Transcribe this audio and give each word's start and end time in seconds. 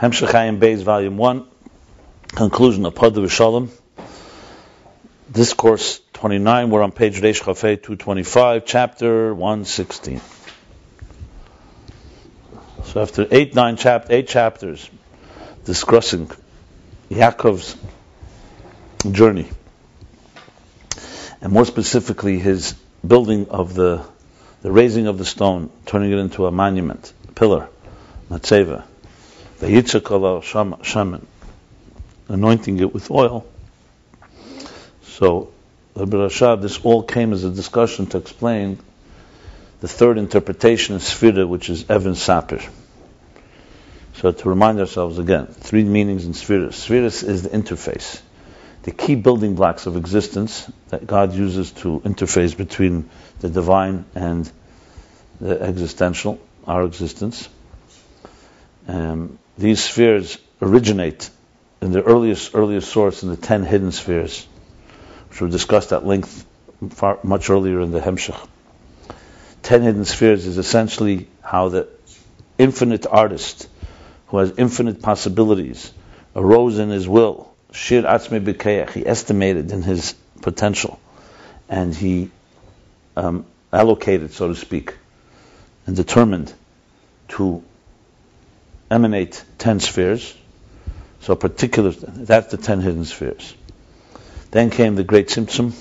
Hemshech 0.00 0.28
Ayin 0.28 0.60
Beis, 0.60 0.84
Volume 0.84 1.16
1, 1.16 1.44
conclusion 2.28 2.86
of 2.86 2.94
Padu 2.94 3.28
Shalom. 3.28 3.68
Discourse 5.32 6.00
29, 6.12 6.70
we're 6.70 6.82
on 6.82 6.92
page 6.92 7.20
Reish 7.20 7.42
Chafei 7.42 7.82
225, 7.82 8.64
chapter 8.64 9.34
116. 9.34 10.20
So 12.84 13.02
after 13.02 13.26
eight, 13.32 13.56
nine 13.56 13.76
chap- 13.76 14.06
eight 14.10 14.28
chapters 14.28 14.88
discussing 15.64 16.30
Yaakov's 17.10 17.76
journey, 19.10 19.48
and 21.40 21.52
more 21.52 21.64
specifically 21.64 22.38
his 22.38 22.76
building 23.04 23.48
of 23.48 23.74
the, 23.74 24.04
the 24.62 24.70
raising 24.70 25.08
of 25.08 25.18
the 25.18 25.24
stone, 25.24 25.70
turning 25.86 26.12
it 26.12 26.18
into 26.18 26.46
a 26.46 26.52
monument, 26.52 27.12
a 27.28 27.32
pillar, 27.32 27.68
matzeva, 28.30 28.84
Yitzhak 29.66 30.84
shaman, 30.84 31.26
anointing 32.28 32.78
it 32.80 32.94
with 32.94 33.10
oil. 33.10 33.46
So, 35.02 35.52
this 35.94 36.84
all 36.84 37.02
came 37.02 37.32
as 37.32 37.44
a 37.44 37.50
discussion 37.50 38.06
to 38.06 38.18
explain 38.18 38.78
the 39.80 39.88
third 39.88 40.18
interpretation 40.18 40.94
of 40.94 41.02
Sfira, 41.02 41.48
which 41.48 41.70
is 41.70 41.88
Evan 41.90 42.14
Sapir. 42.14 42.68
So 44.14 44.32
to 44.32 44.48
remind 44.48 44.80
ourselves 44.80 45.18
again, 45.18 45.46
three 45.46 45.84
meanings 45.84 46.24
in 46.24 46.32
Sfiras. 46.32 46.74
Sfiras 46.74 47.22
is 47.22 47.44
the 47.44 47.50
interface, 47.50 48.20
the 48.82 48.90
key 48.90 49.14
building 49.14 49.54
blocks 49.54 49.86
of 49.86 49.96
existence 49.96 50.68
that 50.88 51.06
God 51.06 51.34
uses 51.34 51.70
to 51.82 52.00
interface 52.00 52.56
between 52.56 53.08
the 53.38 53.48
divine 53.48 54.06
and 54.16 54.50
the 55.40 55.60
existential, 55.62 56.40
our 56.66 56.82
existence. 56.84 57.48
Um, 58.88 59.38
these 59.58 59.82
spheres 59.82 60.38
originate 60.62 61.28
in 61.82 61.92
the 61.92 62.02
earliest 62.02 62.54
earliest 62.54 62.90
source 62.90 63.22
in 63.22 63.28
the 63.28 63.36
ten 63.36 63.64
hidden 63.64 63.92
spheres, 63.92 64.46
which 65.28 65.40
were 65.40 65.48
discussed 65.48 65.92
at 65.92 66.06
length 66.06 66.46
far, 66.90 67.18
much 67.22 67.50
earlier 67.50 67.80
in 67.80 67.90
the 67.90 68.00
Hemshech. 68.00 68.38
Ten 69.62 69.82
hidden 69.82 70.04
spheres 70.04 70.46
is 70.46 70.58
essentially 70.58 71.28
how 71.42 71.68
the 71.68 71.88
infinite 72.56 73.06
artist, 73.06 73.68
who 74.28 74.38
has 74.38 74.52
infinite 74.56 75.02
possibilities, 75.02 75.92
arose 76.34 76.78
in 76.78 76.90
his 76.90 77.08
will. 77.08 77.52
Shir 77.72 78.02
atzmi 78.02 78.40
b'keach. 78.40 78.90
He 78.90 79.06
estimated 79.06 79.72
in 79.72 79.82
his 79.82 80.14
potential, 80.40 80.98
and 81.68 81.94
he 81.94 82.30
um, 83.16 83.44
allocated, 83.72 84.32
so 84.32 84.48
to 84.48 84.54
speak, 84.54 84.94
and 85.86 85.96
determined 85.96 86.52
to 87.28 87.62
emanate 88.90 89.42
ten 89.58 89.80
spheres. 89.80 90.34
So 91.20 91.34
particular, 91.36 91.90
that's 91.90 92.50
the 92.50 92.56
ten 92.56 92.80
hidden 92.80 93.04
spheres. 93.04 93.54
Then 94.50 94.70
came 94.70 94.94
the 94.94 95.04
great 95.04 95.28
Tzimtzum. 95.28 95.74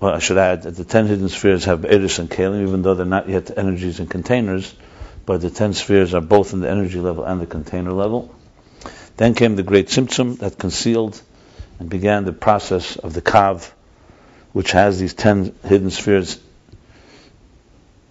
Well, 0.00 0.14
I 0.14 0.18
should 0.18 0.38
add 0.38 0.62
that 0.62 0.76
the 0.76 0.84
ten 0.84 1.06
hidden 1.06 1.28
spheres 1.28 1.64
have 1.64 1.84
Eris 1.84 2.18
and 2.18 2.30
Kalim, 2.30 2.62
even 2.68 2.82
though 2.82 2.94
they're 2.94 3.06
not 3.06 3.28
yet 3.28 3.56
energies 3.56 4.00
and 4.00 4.10
containers, 4.10 4.74
but 5.24 5.40
the 5.40 5.50
ten 5.50 5.72
spheres 5.72 6.14
are 6.14 6.20
both 6.20 6.52
in 6.52 6.60
the 6.60 6.70
energy 6.70 7.00
level 7.00 7.24
and 7.24 7.40
the 7.40 7.46
container 7.46 7.92
level. 7.92 8.34
Then 9.16 9.34
came 9.34 9.56
the 9.56 9.62
great 9.62 9.88
Tzimtzum 9.88 10.38
that 10.38 10.58
concealed 10.58 11.20
and 11.78 11.88
began 11.88 12.24
the 12.24 12.32
process 12.32 12.96
of 12.96 13.14
the 13.14 13.22
Kav, 13.22 13.72
which 14.52 14.72
has 14.72 14.98
these 14.98 15.14
ten 15.14 15.54
hidden 15.64 15.90
spheres 15.90 16.38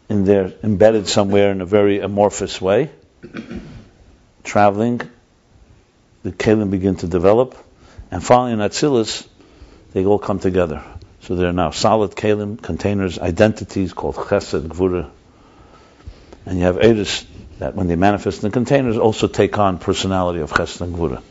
in 0.10 0.26
there, 0.26 0.54
embedded 0.64 1.08
somewhere 1.08 1.52
in 1.52 1.62
a 1.62 1.66
very 1.66 2.00
amorphous 2.00 2.62
way. 2.62 2.92
Traveling, 4.44 5.02
the 6.24 6.32
Kalim 6.32 6.70
begin 6.70 6.96
to 6.98 7.08
develop, 7.08 7.56
and 8.12 8.24
finally 8.24 8.54
in 8.54 8.60
Atzilus, 8.60 9.28
they 9.94 10.06
all 10.06 10.20
come 10.20 10.40
together. 10.40 10.84
So 11.22 11.36
they're 11.36 11.54
now 11.54 11.72
solid 11.72 12.12
Kalim 12.12 12.62
containers, 12.62 13.18
identities 13.18 13.94
called 13.94 14.16
Chesed, 14.16 14.68
Gvura, 14.68 15.10
and 16.46 16.58
you 16.58 16.66
have 16.66 16.78
Eris 16.78 17.26
that 17.60 17.76
when 17.76 17.88
they 17.88 17.96
manifest 17.96 18.44
in 18.44 18.50
the 18.50 18.54
containers 18.54 18.98
also 18.98 19.28
take 19.28 19.58
on 19.58 19.78
personality 19.78 20.40
of 20.40 20.52
Chesed 20.52 20.82
and 20.82 20.96
Gvura. 20.96 21.22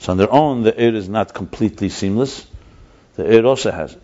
So 0.00 0.12
on 0.12 0.18
their 0.18 0.32
own, 0.32 0.62
the 0.62 0.72
Eir 0.72 0.94
is 0.94 1.08
not 1.08 1.34
completely 1.34 1.90
seamless. 1.90 2.46
The 3.16 3.24
Eir 3.24 3.44
also 3.44 3.70
has 3.70 3.92
it. 3.92 4.02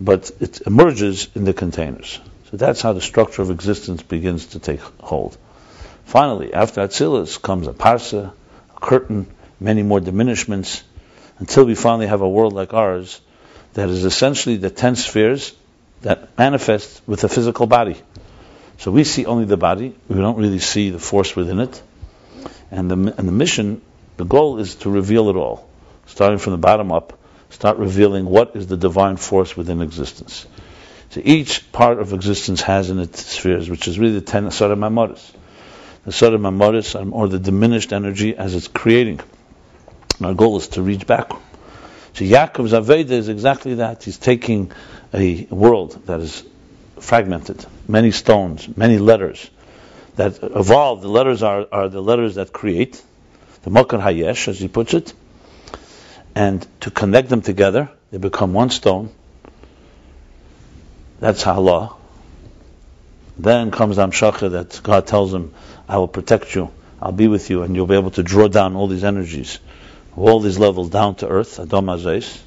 But 0.00 0.30
it 0.40 0.62
emerges 0.66 1.28
in 1.34 1.44
the 1.44 1.54
containers. 1.54 2.18
So 2.52 2.58
that's 2.58 2.82
how 2.82 2.92
the 2.92 3.00
structure 3.00 3.40
of 3.40 3.50
existence 3.50 4.02
begins 4.02 4.44
to 4.48 4.58
take 4.58 4.80
hold. 5.00 5.38
Finally, 6.04 6.52
after 6.52 6.82
Atzilus 6.82 7.40
comes 7.40 7.66
a 7.66 7.72
parsa, 7.72 8.34
a 8.76 8.80
curtain, 8.80 9.26
many 9.58 9.82
more 9.82 10.00
diminishments, 10.00 10.82
until 11.38 11.64
we 11.64 11.74
finally 11.74 12.08
have 12.08 12.20
a 12.20 12.28
world 12.28 12.52
like 12.52 12.74
ours 12.74 13.22
that 13.72 13.88
is 13.88 14.04
essentially 14.04 14.56
the 14.56 14.68
ten 14.68 14.96
spheres 14.96 15.54
that 16.02 16.36
manifest 16.36 17.00
with 17.06 17.24
a 17.24 17.28
physical 17.30 17.66
body. 17.66 17.96
So 18.76 18.90
we 18.90 19.04
see 19.04 19.24
only 19.24 19.46
the 19.46 19.56
body, 19.56 19.94
we 20.06 20.16
don't 20.16 20.36
really 20.36 20.58
see 20.58 20.90
the 20.90 20.98
force 20.98 21.34
within 21.34 21.58
it. 21.58 21.82
And 22.70 22.90
the, 22.90 23.14
and 23.16 23.26
the 23.26 23.32
mission, 23.32 23.80
the 24.18 24.26
goal 24.26 24.58
is 24.58 24.74
to 24.84 24.90
reveal 24.90 25.30
it 25.30 25.36
all, 25.36 25.66
starting 26.04 26.38
from 26.38 26.52
the 26.52 26.58
bottom 26.58 26.92
up, 26.92 27.18
start 27.48 27.78
revealing 27.78 28.26
what 28.26 28.56
is 28.56 28.66
the 28.66 28.76
divine 28.76 29.16
force 29.16 29.56
within 29.56 29.80
existence. 29.80 30.46
So 31.12 31.20
each 31.22 31.70
part 31.72 31.98
of 31.98 32.14
existence 32.14 32.62
has 32.62 32.88
in 32.88 32.98
its 32.98 33.22
spheres, 33.26 33.68
which 33.68 33.86
is 33.86 33.98
really 33.98 34.14
the 34.14 34.22
ten 34.22 34.46
Asara 34.46 34.78
Mamoris. 34.78 35.32
The 36.06 36.10
Asara 36.10 36.40
Mamoris, 36.40 36.94
or 37.12 37.28
the 37.28 37.38
diminished 37.38 37.92
energy 37.92 38.34
as 38.34 38.54
it's 38.54 38.66
creating. 38.66 39.20
And 40.16 40.26
our 40.26 40.32
goal 40.32 40.56
is 40.56 40.68
to 40.68 40.82
reach 40.82 41.06
back. 41.06 41.30
So 42.14 42.24
Yaakov's 42.24 42.72
Aveda 42.72 43.10
is 43.10 43.28
exactly 43.28 43.74
that. 43.74 44.02
He's 44.02 44.16
taking 44.16 44.72
a 45.12 45.44
world 45.50 46.00
that 46.06 46.20
is 46.20 46.42
fragmented, 46.98 47.62
many 47.86 48.10
stones, 48.10 48.74
many 48.74 48.96
letters 48.96 49.50
that 50.16 50.38
evolve. 50.42 51.02
The 51.02 51.08
letters 51.08 51.42
are, 51.42 51.66
are 51.70 51.90
the 51.90 52.00
letters 52.00 52.36
that 52.36 52.54
create, 52.54 53.02
the 53.64 53.70
Makar 53.70 53.98
Hayesh, 53.98 54.48
as 54.48 54.58
he 54.58 54.68
puts 54.68 54.94
it, 54.94 55.12
and 56.34 56.66
to 56.80 56.90
connect 56.90 57.28
them 57.28 57.42
together, 57.42 57.90
they 58.10 58.16
become 58.16 58.54
one 58.54 58.70
stone 58.70 59.10
that's 61.22 61.46
Allah. 61.46 61.94
Then 63.38 63.70
comes 63.70 63.96
Amshacha 63.96 64.50
that 64.50 64.80
God 64.82 65.06
tells 65.06 65.32
him, 65.32 65.54
I 65.88 65.98
will 65.98 66.08
protect 66.08 66.52
you, 66.56 66.72
I'll 67.00 67.12
be 67.12 67.28
with 67.28 67.48
you, 67.48 67.62
and 67.62 67.76
you'll 67.76 67.86
be 67.86 67.94
able 67.94 68.10
to 68.12 68.24
draw 68.24 68.48
down 68.48 68.74
all 68.74 68.88
these 68.88 69.04
energies, 69.04 69.60
all 70.16 70.40
these 70.40 70.58
levels 70.58 70.90
down 70.90 71.14
to 71.16 71.28
earth, 71.28 71.60
Adam 71.60 71.86
Azais. 71.86 72.40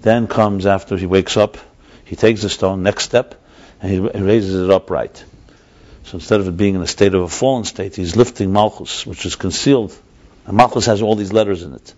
Then 0.00 0.28
comes 0.28 0.64
after 0.64 0.96
he 0.96 1.04
wakes 1.04 1.36
up, 1.36 1.58
he 2.06 2.16
takes 2.16 2.40
the 2.40 2.48
stone, 2.48 2.82
next 2.82 3.04
step, 3.04 3.34
and 3.82 3.92
he 3.92 3.98
raises 3.98 4.64
it 4.64 4.70
upright. 4.70 5.22
So 6.04 6.14
instead 6.14 6.40
of 6.40 6.48
it 6.48 6.56
being 6.56 6.74
in 6.74 6.80
a 6.80 6.86
state 6.86 7.12
of 7.12 7.20
a 7.20 7.28
fallen 7.28 7.64
state, 7.64 7.96
he's 7.96 8.16
lifting 8.16 8.50
Malchus, 8.50 9.04
which 9.04 9.26
is 9.26 9.36
concealed. 9.36 9.94
And 10.46 10.56
Malchus 10.56 10.86
has 10.86 11.02
all 11.02 11.16
these 11.16 11.34
letters 11.34 11.62
in 11.62 11.74
it. 11.74 11.94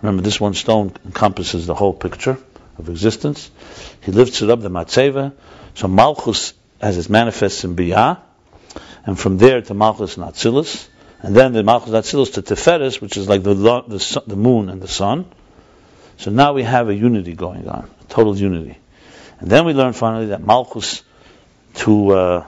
Remember, 0.00 0.22
this 0.22 0.40
one 0.40 0.54
stone 0.54 0.94
encompasses 1.04 1.66
the 1.66 1.74
whole 1.74 1.92
picture 1.92 2.38
of 2.78 2.88
existence. 2.88 3.50
He 4.02 4.12
lifts 4.12 4.42
it 4.42 4.50
up, 4.50 4.60
the 4.60 4.70
Matzeva. 4.70 5.32
So 5.74 5.88
Malchus, 5.88 6.54
has 6.80 6.98
its 6.98 7.08
manifest 7.08 7.64
in 7.64 7.76
Biyah, 7.76 8.20
and 9.06 9.18
from 9.18 9.38
there 9.38 9.62
to 9.62 9.74
Malchus 9.74 10.16
and 10.16 10.76
and 11.24 11.36
then 11.36 11.52
the 11.52 11.62
Malchus 11.62 11.92
Atzilus 11.92 12.34
to 12.34 12.42
Teferis, 12.42 13.00
which 13.00 13.16
is 13.16 13.28
like 13.28 13.44
the, 13.44 13.54
the, 13.54 14.22
the 14.26 14.34
moon 14.34 14.68
and 14.68 14.82
the 14.82 14.88
sun. 14.88 15.26
So 16.16 16.32
now 16.32 16.52
we 16.52 16.64
have 16.64 16.88
a 16.88 16.94
unity 16.94 17.34
going 17.34 17.68
on, 17.68 17.88
a 18.00 18.04
total 18.06 18.36
unity. 18.36 18.76
And 19.38 19.48
then 19.48 19.64
we 19.64 19.72
learn 19.72 19.92
finally 19.92 20.26
that 20.26 20.44
Malchus 20.44 21.02
to 21.74 22.10
uh, 22.10 22.46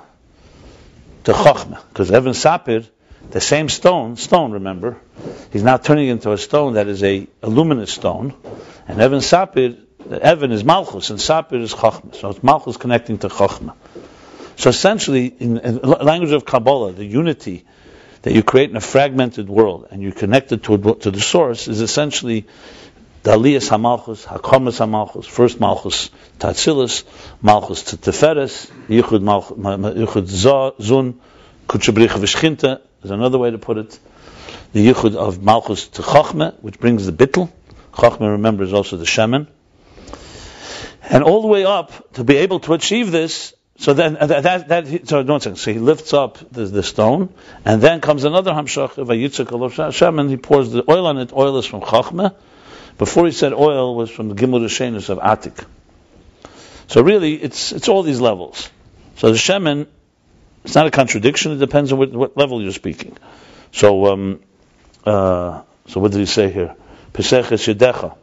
to 1.24 1.32
Chochmah, 1.32 1.80
because 1.88 2.10
Evan 2.10 2.32
Sapir, 2.32 2.86
the 3.30 3.40
same 3.40 3.68
stone, 3.68 4.16
stone, 4.16 4.52
remember, 4.52 4.98
he's 5.52 5.62
now 5.62 5.76
turning 5.76 6.08
into 6.08 6.32
a 6.32 6.38
stone 6.38 6.74
that 6.74 6.88
is 6.88 7.02
a, 7.02 7.26
a 7.42 7.48
luminous 7.48 7.92
stone, 7.92 8.34
and 8.86 9.00
Evan 9.00 9.20
Sapir 9.20 9.78
Evan 10.10 10.52
is 10.52 10.64
Malchus 10.64 11.10
and 11.10 11.18
Sapir 11.18 11.60
is 11.60 11.74
Chachma. 11.74 12.14
So 12.14 12.30
it's 12.30 12.42
Malchus 12.42 12.76
connecting 12.76 13.18
to 13.18 13.28
Chachma. 13.28 13.74
So 14.56 14.70
essentially, 14.70 15.26
in, 15.26 15.58
in 15.58 15.78
language 15.78 16.32
of 16.32 16.44
Kabbalah, 16.44 16.92
the 16.92 17.04
unity 17.04 17.64
that 18.22 18.32
you 18.32 18.42
create 18.42 18.70
in 18.70 18.76
a 18.76 18.80
fragmented 18.80 19.48
world 19.48 19.88
and 19.90 20.02
you 20.02 20.12
connect 20.12 20.52
it 20.52 20.62
to, 20.64 20.78
to 20.94 21.10
the 21.10 21.20
source 21.20 21.68
is 21.68 21.80
essentially 21.80 22.46
the 23.22 23.32
Aliyas 23.32 23.70
HaMalchus, 23.70 24.26
HaKomas 24.26 24.80
HaMalchus, 24.80 25.24
first 25.24 25.58
Malchus 25.58 26.10
to 26.40 26.48
Atzilus, 26.48 27.04
Malchus 27.40 27.82
Teferes, 27.82 28.70
Yichud, 28.88 29.24
Zun, 30.78 31.14
Kutchabrich 31.66 32.08
Vishchinta, 32.08 32.82
is 33.02 33.10
another 33.10 33.38
way 33.38 33.50
to 33.50 33.58
put 33.58 33.78
it. 33.78 33.98
The 34.74 34.86
Yichud 34.86 35.16
of 35.16 35.42
Malchus 35.42 35.88
to 35.88 36.02
Chachma, 36.02 36.54
which 36.62 36.78
brings 36.78 37.06
the 37.06 37.12
Bittel. 37.12 37.50
Chachma, 37.92 38.32
remember, 38.32 38.62
is 38.62 38.74
also 38.74 38.98
the 38.98 39.06
Shaman. 39.06 39.48
And 41.10 41.22
all 41.22 41.42
the 41.42 41.48
way 41.48 41.64
up, 41.64 42.12
to 42.14 42.24
be 42.24 42.36
able 42.38 42.60
to 42.60 42.72
achieve 42.72 43.10
this, 43.10 43.54
so 43.78 43.92
then 43.92 44.16
uh, 44.16 44.26
that, 44.26 44.42
that, 44.42 44.68
that 44.68 45.08
so 45.08 45.22
one 45.22 45.40
second. 45.40 45.56
So 45.56 45.72
he 45.72 45.78
lifts 45.78 46.14
up 46.14 46.38
the, 46.50 46.64
the 46.66 46.82
stone, 46.82 47.34
and 47.64 47.82
then 47.82 48.00
comes 48.00 48.24
another 48.24 48.52
hamshach 48.52 48.98
of 48.98 49.10
a 49.10 49.82
Hashem, 49.82 50.18
and 50.18 50.30
he 50.30 50.36
pours 50.36 50.70
the 50.70 50.84
oil 50.88 51.06
on 51.06 51.18
it. 51.18 51.32
Oil 51.32 51.58
is 51.58 51.66
from 51.66 51.80
Chachma. 51.80 52.34
Before 52.96 53.26
he 53.26 53.32
said 53.32 53.52
oil 53.52 53.96
was 53.96 54.10
from 54.10 54.28
the 54.28 54.34
Gimel 54.36 54.60
Rishenus 54.60 55.08
of 55.08 55.18
Atik. 55.18 55.66
So 56.86 57.02
really, 57.02 57.34
it's 57.34 57.72
it's 57.72 57.88
all 57.88 58.02
these 58.02 58.20
levels. 58.20 58.70
So 59.16 59.32
the 59.32 59.38
shemen, 59.38 59.88
it's 60.64 60.74
not 60.74 60.86
a 60.86 60.90
contradiction. 60.90 61.52
It 61.52 61.56
depends 61.56 61.92
on 61.92 61.98
what, 61.98 62.12
what 62.12 62.36
level 62.36 62.62
you're 62.62 62.72
speaking. 62.72 63.16
So 63.72 64.06
um, 64.06 64.40
uh, 65.04 65.62
so 65.88 66.00
what 66.00 66.12
did 66.12 66.18
he 66.18 66.26
say 66.26 66.50
here? 66.50 66.76
Peseches 67.14 67.68
yedecha, 67.68 68.16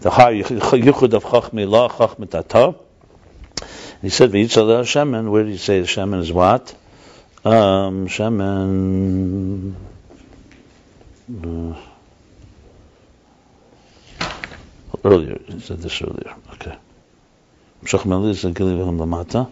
the 0.00 0.10
high 0.10 0.34
yichud 0.34 1.14
of 1.14 1.24
chachmi 1.24 1.66
la 1.66 1.88
chachmi 1.88 2.28
tata. 2.28 2.74
He 4.02 4.10
said 4.10 4.32
v'yitzal 4.32 4.82
shemen. 4.82 5.30
Where 5.30 5.44
did 5.44 5.52
he 5.52 5.56
say 5.56 5.80
the 5.80 5.86
shemen 5.86 6.20
is 6.20 6.30
what? 6.30 6.74
Um, 7.42 8.06
shemen. 8.06 9.74
Uh, 11.42 11.74
earlier, 15.02 15.38
he 15.46 15.60
said 15.60 15.78
this 15.80 16.02
earlier. 16.02 16.34
Okay. 16.52 16.76
Shachmel 17.86 18.28
is 18.28 18.44
a 18.44 18.50
lamata. 18.50 19.50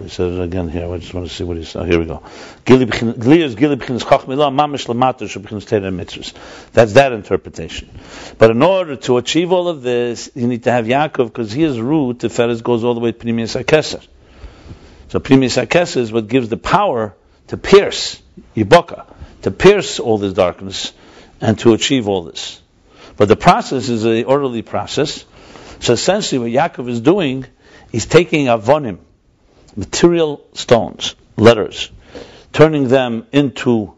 He 0.00 0.08
said 0.08 0.32
it 0.32 0.40
again 0.40 0.68
here. 0.68 0.92
I 0.92 0.98
just 0.98 1.12
want 1.12 1.28
to 1.28 1.34
see 1.34 1.42
what 1.42 1.56
he 1.56 1.64
said. 1.64 1.86
Here 1.86 1.98
we 1.98 2.04
go. 2.04 2.22
That's 6.72 6.92
that 6.92 7.12
interpretation. 7.12 7.90
But 8.38 8.50
in 8.52 8.62
order 8.62 8.94
to 8.96 9.16
achieve 9.16 9.50
all 9.50 9.66
of 9.66 9.82
this, 9.82 10.30
you 10.36 10.46
need 10.46 10.62
to 10.64 10.70
have 10.70 10.86
Yaakov 10.86 11.26
because 11.26 11.50
his 11.50 11.80
root, 11.80 12.20
the 12.20 12.28
Feres, 12.28 12.62
goes 12.62 12.84
all 12.84 12.94
the 12.94 13.00
way 13.00 13.10
to 13.10 13.18
Pnimius 13.18 13.60
HaKeser. 13.60 14.06
So 15.08 15.18
Pnimius 15.18 15.66
HaKeser 15.66 15.96
is 15.96 16.12
what 16.12 16.28
gives 16.28 16.48
the 16.48 16.56
power 16.56 17.16
to 17.48 17.56
pierce 17.56 18.22
Yiboka, 18.54 19.04
to 19.42 19.50
pierce 19.50 19.98
all 19.98 20.18
this 20.18 20.32
darkness 20.32 20.92
and 21.40 21.58
to 21.58 21.72
achieve 21.72 22.06
all 22.06 22.22
this. 22.22 22.62
But 23.16 23.26
the 23.26 23.36
process 23.36 23.88
is 23.88 24.04
an 24.04 24.24
orderly 24.24 24.62
process. 24.62 25.24
So 25.80 25.94
essentially 25.94 26.38
what 26.38 26.52
Yaakov 26.52 26.88
is 26.88 27.00
doing, 27.00 27.46
he's 27.90 28.06
taking 28.06 28.46
avonim, 28.46 28.98
material 29.78 30.44
stones, 30.54 31.14
letters, 31.36 31.90
turning 32.52 32.88
them 32.88 33.26
into, 33.30 33.94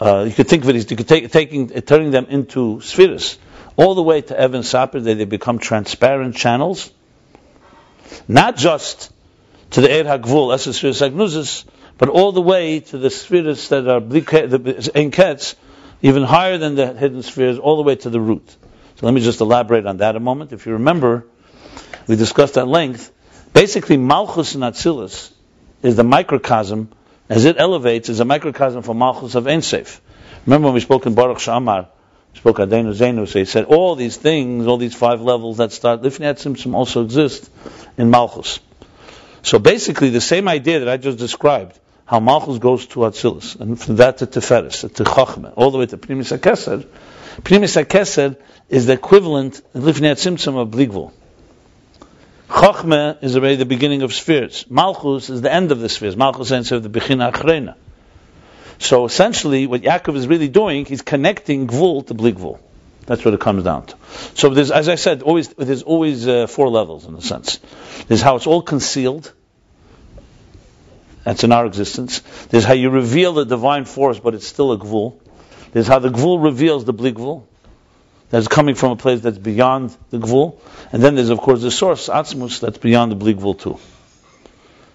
uh, 0.00 0.24
you 0.26 0.32
could 0.32 0.48
think 0.48 0.64
of 0.64 0.70
it 0.70 0.76
as 0.76 0.90
you 0.90 0.96
could 0.96 1.06
take, 1.06 1.30
taking, 1.30 1.68
turning 1.68 2.10
them 2.10 2.26
into 2.30 2.80
spheres, 2.80 3.38
all 3.76 3.94
the 3.94 4.02
way 4.02 4.22
to 4.22 4.38
Evan 4.38 4.62
Sapir, 4.62 5.04
they, 5.04 5.14
they 5.14 5.26
become 5.26 5.58
transparent 5.58 6.34
channels, 6.34 6.90
not 8.26 8.56
just 8.56 9.12
to 9.72 9.82
the 9.82 9.88
Eir 9.88 10.04
HaGvul, 10.04 10.54
Esespheres 10.54 11.06
Agnuzis, 11.06 11.66
but 11.98 12.08
all 12.08 12.32
the 12.32 12.40
way 12.40 12.80
to 12.80 12.96
the 12.96 13.10
spheres 13.10 13.68
that 13.68 13.86
are 13.86 14.00
the 14.00 14.22
Enkets, 14.22 15.56
even 16.00 16.22
higher 16.22 16.56
than 16.56 16.74
the 16.74 16.94
hidden 16.94 17.22
spheres, 17.22 17.58
all 17.58 17.76
the 17.76 17.82
way 17.82 17.96
to 17.96 18.08
the 18.08 18.20
root. 18.20 18.48
So 18.96 19.04
let 19.04 19.12
me 19.12 19.20
just 19.20 19.42
elaborate 19.42 19.84
on 19.84 19.98
that 19.98 20.16
a 20.16 20.20
moment. 20.20 20.52
If 20.52 20.64
you 20.64 20.72
remember, 20.72 21.26
we 22.06 22.16
discussed 22.16 22.56
at 22.56 22.66
length 22.66 23.12
Basically, 23.52 23.96
Malchus 23.96 24.54
and 24.54 24.64
Atzilus 24.64 25.32
is 25.82 25.96
the 25.96 26.04
microcosm, 26.04 26.90
as 27.28 27.44
it 27.44 27.56
elevates, 27.58 28.08
is 28.08 28.20
a 28.20 28.24
microcosm 28.24 28.82
for 28.82 28.94
Malchus 28.94 29.34
of 29.34 29.46
Ein 29.46 29.62
Sof. 29.62 30.00
Remember 30.46 30.66
when 30.66 30.74
we 30.74 30.80
spoke 30.80 31.06
in 31.06 31.14
Baruch 31.14 31.38
Shamar, 31.38 31.88
we 32.32 32.38
spoke 32.38 32.58
Adenu 32.58 32.94
Zenu, 32.94 33.26
so 33.26 33.38
he 33.38 33.44
said 33.44 33.64
all 33.64 33.94
these 33.94 34.16
things, 34.16 34.66
all 34.66 34.76
these 34.76 34.94
five 34.94 35.20
levels 35.20 35.58
that 35.58 35.72
start, 35.72 36.02
Lifnei 36.02 36.34
Tzimtzum 36.34 36.74
also 36.74 37.04
exist 37.04 37.50
in 37.96 38.10
Malchus. 38.10 38.60
So 39.42 39.58
basically, 39.58 40.10
the 40.10 40.20
same 40.20 40.48
idea 40.48 40.80
that 40.80 40.88
I 40.88 40.96
just 40.96 41.18
described, 41.18 41.78
how 42.06 42.20
Malchus 42.20 42.58
goes 42.58 42.86
to 42.88 43.00
Atzilus, 43.00 43.60
and 43.60 43.80
from 43.80 43.96
that 43.96 44.18
to 44.18 44.26
Teferis, 44.26 44.92
to 44.94 45.04
Chachma, 45.04 45.52
all 45.56 45.70
the 45.70 45.78
way 45.78 45.86
to 45.86 45.96
Pnimius 45.96 46.36
HaKeser, 46.36 46.86
Pnimius 47.42 47.84
HaKeser 47.84 48.36
is 48.68 48.86
the 48.86 48.94
equivalent, 48.94 49.58
of 49.74 49.82
Lifnei 49.82 50.12
Tzimtzum 50.12 50.56
of 50.56 50.68
Bligvul. 50.68 51.12
Chochmah 52.48 53.22
is 53.22 53.36
already 53.36 53.56
the 53.56 53.66
beginning 53.66 54.02
of 54.02 54.12
spheres. 54.14 54.64
Malchus 54.70 55.28
is 55.28 55.42
the 55.42 55.52
end 55.52 55.70
of 55.70 55.80
the 55.80 55.88
spheres. 55.88 56.16
Malchus 56.16 56.50
ends 56.50 56.72
of 56.72 56.82
the 56.82 56.88
Bechina 56.88 57.32
Achrena. 57.32 57.74
So 58.78 59.04
essentially, 59.04 59.66
what 59.66 59.82
Yaakov 59.82 60.16
is 60.16 60.26
really 60.26 60.48
doing, 60.48 60.84
he's 60.86 61.02
connecting 61.02 61.66
Gvul 61.66 62.06
to 62.06 62.14
Bligvul. 62.14 62.58
That's 63.06 63.24
what 63.24 63.34
it 63.34 63.40
comes 63.40 63.64
down 63.64 63.86
to. 63.86 63.96
So 64.34 64.50
there's, 64.50 64.70
as 64.70 64.88
I 64.88 64.94
said, 64.94 65.22
always 65.22 65.48
there's 65.48 65.82
always 65.82 66.28
uh, 66.28 66.46
four 66.46 66.68
levels 66.68 67.06
in 67.06 67.14
a 67.14 67.22
sense. 67.22 67.58
There's 68.06 68.22
how 68.22 68.36
it's 68.36 68.46
all 68.46 68.62
concealed. 68.62 69.32
That's 71.24 71.44
in 71.44 71.52
our 71.52 71.66
existence. 71.66 72.20
There's 72.50 72.64
how 72.64 72.74
you 72.74 72.90
reveal 72.90 73.32
the 73.34 73.44
divine 73.44 73.84
force, 73.84 74.20
but 74.20 74.34
it's 74.34 74.46
still 74.46 74.72
a 74.72 74.78
Gvul. 74.78 75.20
There's 75.72 75.86
how 75.86 75.98
the 75.98 76.10
Gvul 76.10 76.42
reveals 76.42 76.84
the 76.84 76.94
Bligvul 76.94 77.47
that's 78.30 78.48
coming 78.48 78.74
from 78.74 78.92
a 78.92 78.96
place 78.96 79.20
that's 79.20 79.38
beyond 79.38 79.96
the 80.10 80.18
Gvul. 80.18 80.58
And 80.92 81.02
then 81.02 81.14
there's, 81.14 81.30
of 81.30 81.38
course, 81.38 81.62
the 81.62 81.70
source, 81.70 82.08
Atzmus, 82.08 82.60
that's 82.60 82.78
beyond 82.78 83.12
the 83.12 83.16
Bli 83.16 83.34
Gvul 83.34 83.58
too. 83.58 83.78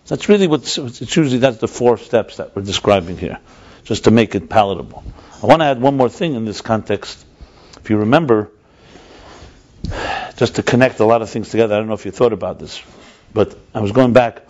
That's 0.08 0.28
really 0.28 0.48
what, 0.48 0.62
it's 0.62 1.16
usually 1.16 1.38
that's 1.38 1.58
the 1.58 1.68
four 1.68 1.98
steps 1.98 2.38
that 2.38 2.56
we're 2.56 2.62
describing 2.62 3.18
here, 3.18 3.40
just 3.86 4.04
to 4.04 4.12
make 4.12 4.36
it 4.36 4.50
palatable. 4.50 5.04
I 5.42 5.46
want 5.46 5.62
to 5.62 5.66
add 5.66 5.82
one 5.82 5.96
more 5.96 6.10
thing 6.10 6.36
in 6.36 6.46
this 6.46 6.62
context. 6.62 7.26
If 7.80 7.90
you 7.90 7.98
remember, 7.98 8.52
just 10.36 10.56
to 10.56 10.64
connect 10.64 11.00
a 11.00 11.06
lot 11.06 11.22
of 11.22 11.30
things 11.30 11.50
together, 11.50 11.76
I 11.76 11.78
don't 11.80 11.88
know 11.88 11.94
if 11.94 12.06
you 12.06 12.12
thought 12.12 12.34
about 12.34 12.60
this, 12.60 12.82
but 13.34 13.58
I 13.74 13.80
was 13.80 13.94
going 13.94 14.14
back, 14.14 14.44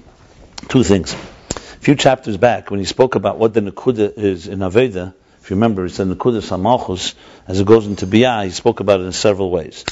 two 0.68 0.82
things. 0.82 1.14
A 1.14 1.82
few 1.82 1.94
chapters 1.94 2.36
back, 2.36 2.70
when 2.70 2.80
he 2.80 2.86
spoke 2.86 3.14
about 3.14 3.38
what 3.38 3.54
the 3.54 3.60
Nakuda 3.60 4.12
is 4.18 4.48
in 4.48 4.58
Aveda, 4.58 5.14
you 5.48 5.56
remember, 5.56 5.84
he 5.84 5.88
said 5.88 6.08
Nekudas 6.08 6.50
Hamalchus, 6.50 7.14
as 7.48 7.60
it 7.60 7.66
goes 7.66 7.86
into 7.86 8.06
Biyah, 8.06 8.44
he 8.44 8.50
spoke 8.50 8.80
about 8.80 9.00
it 9.00 9.04
in 9.04 9.12
several 9.12 9.50
ways. 9.50 9.84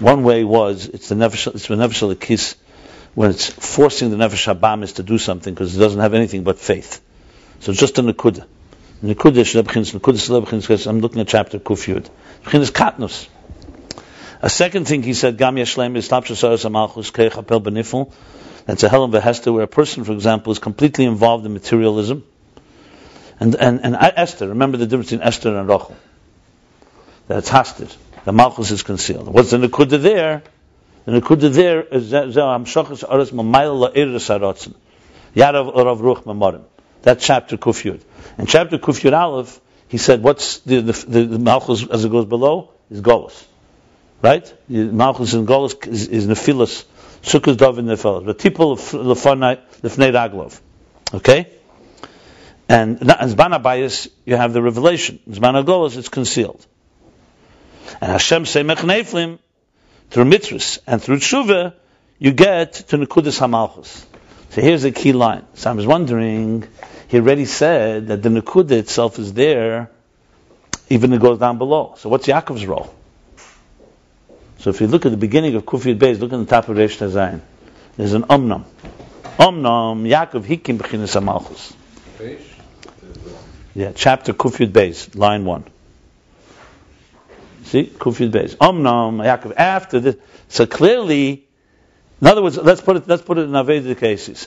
One 0.00 0.24
way 0.24 0.44
was 0.44 0.86
it's 0.86 1.08
the 1.08 1.14
Nefesh, 1.14 1.54
it's 1.54 1.68
the 1.68 1.76
Nefesh 1.76 2.20
Kiss 2.20 2.56
when 3.14 3.30
it's 3.30 3.48
forcing 3.48 4.10
the 4.10 4.16
Nefesh 4.16 4.52
Habamis 4.52 4.96
to 4.96 5.02
do 5.02 5.18
something 5.18 5.54
because 5.54 5.76
it 5.76 5.78
doesn't 5.78 6.00
have 6.00 6.12
anything 6.12 6.42
but 6.44 6.58
faith. 6.58 7.00
So 7.60 7.70
it's 7.70 7.80
just 7.80 7.98
a 7.98 8.02
Nekuda. 8.02 8.46
Nekuda 9.02 10.86
I'm 10.86 11.00
looking 11.00 11.20
at 11.20 11.28
chapter 11.28 11.58
Kufyud. 11.58 12.08
is 12.54 12.70
Katnus. 12.70 13.28
A 14.40 14.50
second 14.50 14.88
thing 14.88 15.02
he 15.02 15.14
said, 15.14 15.38
Gam 15.38 15.54
Yashlem 15.54 15.96
is 15.96 16.08
Tapshasaras 16.08 16.68
Hamalchus 16.68 17.12
Keich 17.12 17.32
Benifel. 17.62 18.12
That's 18.66 18.82
a 18.82 18.88
hell 18.88 19.04
of 19.04 19.14
a 19.14 19.20
hester 19.20 19.52
where 19.52 19.62
a 19.62 19.68
person, 19.68 20.04
for 20.04 20.12
example, 20.12 20.52
is 20.52 20.58
completely 20.58 21.04
involved 21.04 21.46
in 21.46 21.52
materialism 21.52 22.24
and, 23.42 23.56
and, 23.56 23.80
and 23.82 23.96
Esther, 23.96 24.48
remember 24.50 24.76
the 24.76 24.86
difference 24.86 25.10
between 25.10 25.26
Esther 25.26 25.56
and 25.56 25.68
Rachel. 25.68 25.96
That 27.26 27.38
it's 27.38 27.48
hostage. 27.48 27.96
The 28.24 28.30
Malchus 28.30 28.70
is 28.70 28.84
concealed. 28.84 29.26
What's 29.26 29.50
the 29.50 29.56
Nakuda 29.56 30.00
there? 30.00 30.44
The 31.06 31.20
Nakuda 31.20 31.52
there 31.52 31.82
is 31.82 32.12
Haratzin. 34.28 34.74
Yarav 35.34 35.74
Orav 35.74 35.98
Ruch 36.00 36.22
Mamorim. 36.22 36.62
That 37.02 37.18
chapter 37.18 37.56
Kufyud. 37.56 38.00
In 38.38 38.46
chapter 38.46 38.78
Kufyud 38.78 39.12
Aleph, 39.12 39.60
he 39.88 39.98
said, 39.98 40.22
what's 40.22 40.58
the, 40.58 40.80
the, 40.80 40.92
the, 40.92 41.24
the 41.24 41.38
Malchus 41.40 41.84
as 41.88 42.04
it 42.04 42.12
goes 42.12 42.26
below? 42.26 42.70
Is 42.90 43.00
Golos. 43.00 43.44
Right? 44.20 44.54
Malchus 44.68 45.34
and 45.34 45.48
Golos 45.48 45.84
is, 45.88 46.06
is 46.06 46.28
Nephilas. 46.28 46.84
Sukkot 47.22 47.56
Dovin 47.56 47.86
Nephilas. 47.86 48.24
The 48.24 48.34
people 48.34 48.70
of 48.70 48.78
Lefnei 48.78 49.58
Raglov. 49.82 50.60
Okay? 51.12 51.48
And 52.72 53.00
Zman 53.00 53.62
Abayis, 53.62 54.08
you 54.24 54.34
have 54.36 54.54
the 54.54 54.62
revelation. 54.62 55.20
Zman 55.28 55.62
Agolos, 55.62 55.98
it's 55.98 56.08
concealed. 56.08 56.66
And 58.00 58.12
Hashem 58.12 58.46
say 58.46 58.62
Neflim, 58.62 59.38
through 60.08 60.24
mitzvahs 60.24 60.78
and 60.86 61.02
through 61.02 61.18
tshuva, 61.18 61.74
you 62.18 62.32
get 62.32 62.72
to 62.72 62.96
Nekudas 62.96 63.38
Hamalchus. 63.40 64.06
So 64.50 64.62
here's 64.62 64.84
the 64.84 64.90
key 64.90 65.12
line. 65.12 65.44
So 65.52 65.68
I 65.68 65.74
was 65.74 65.86
wondering, 65.86 66.66
he 67.08 67.18
already 67.18 67.44
said 67.44 68.06
that 68.06 68.22
the 68.22 68.30
Nekuda 68.30 68.70
itself 68.70 69.18
is 69.18 69.34
there, 69.34 69.90
even 70.88 71.12
it 71.12 71.20
goes 71.20 71.38
down 71.38 71.58
below. 71.58 71.96
So 71.98 72.08
what's 72.08 72.26
Yaakov's 72.26 72.64
role? 72.64 72.94
So 74.60 74.70
if 74.70 74.80
you 74.80 74.86
look 74.86 75.04
at 75.04 75.10
the 75.10 75.18
beginning 75.18 75.56
of 75.56 75.66
Kufiyat 75.66 75.98
Beis, 75.98 76.20
look 76.20 76.32
at 76.32 76.38
the 76.38 76.46
top 76.46 76.70
of 76.70 76.78
Reish 76.78 76.96
Tazayin. 76.96 77.42
There's 77.98 78.14
an 78.14 78.22
Omnam. 78.22 78.64
Omnam, 79.38 80.08
Yaakov 80.08 80.44
Hikim 80.46 80.78
B'chinas 80.78 81.20
HaMalchus. 81.20 81.74
Yeah, 83.74 83.92
chapter 83.94 84.32
Kufyud 84.32 84.72
Beis, 84.72 85.16
line 85.16 85.44
one. 85.44 85.64
See, 87.64 87.84
Kufyud 87.84 88.30
Beis. 88.30 88.56
Omnam 88.56 89.22
Yaakov. 89.22 89.54
After 89.56 90.00
this, 90.00 90.16
so 90.48 90.66
clearly, 90.66 91.46
in 92.20 92.26
other 92.26 92.42
words, 92.42 92.58
let's 92.58 92.80
put 92.80 92.96
it. 92.96 93.08
Let's 93.08 93.22
put 93.22 93.38
it 93.38 93.42
in 93.42 93.50
Aveda 93.50 93.96
cases. 93.96 94.46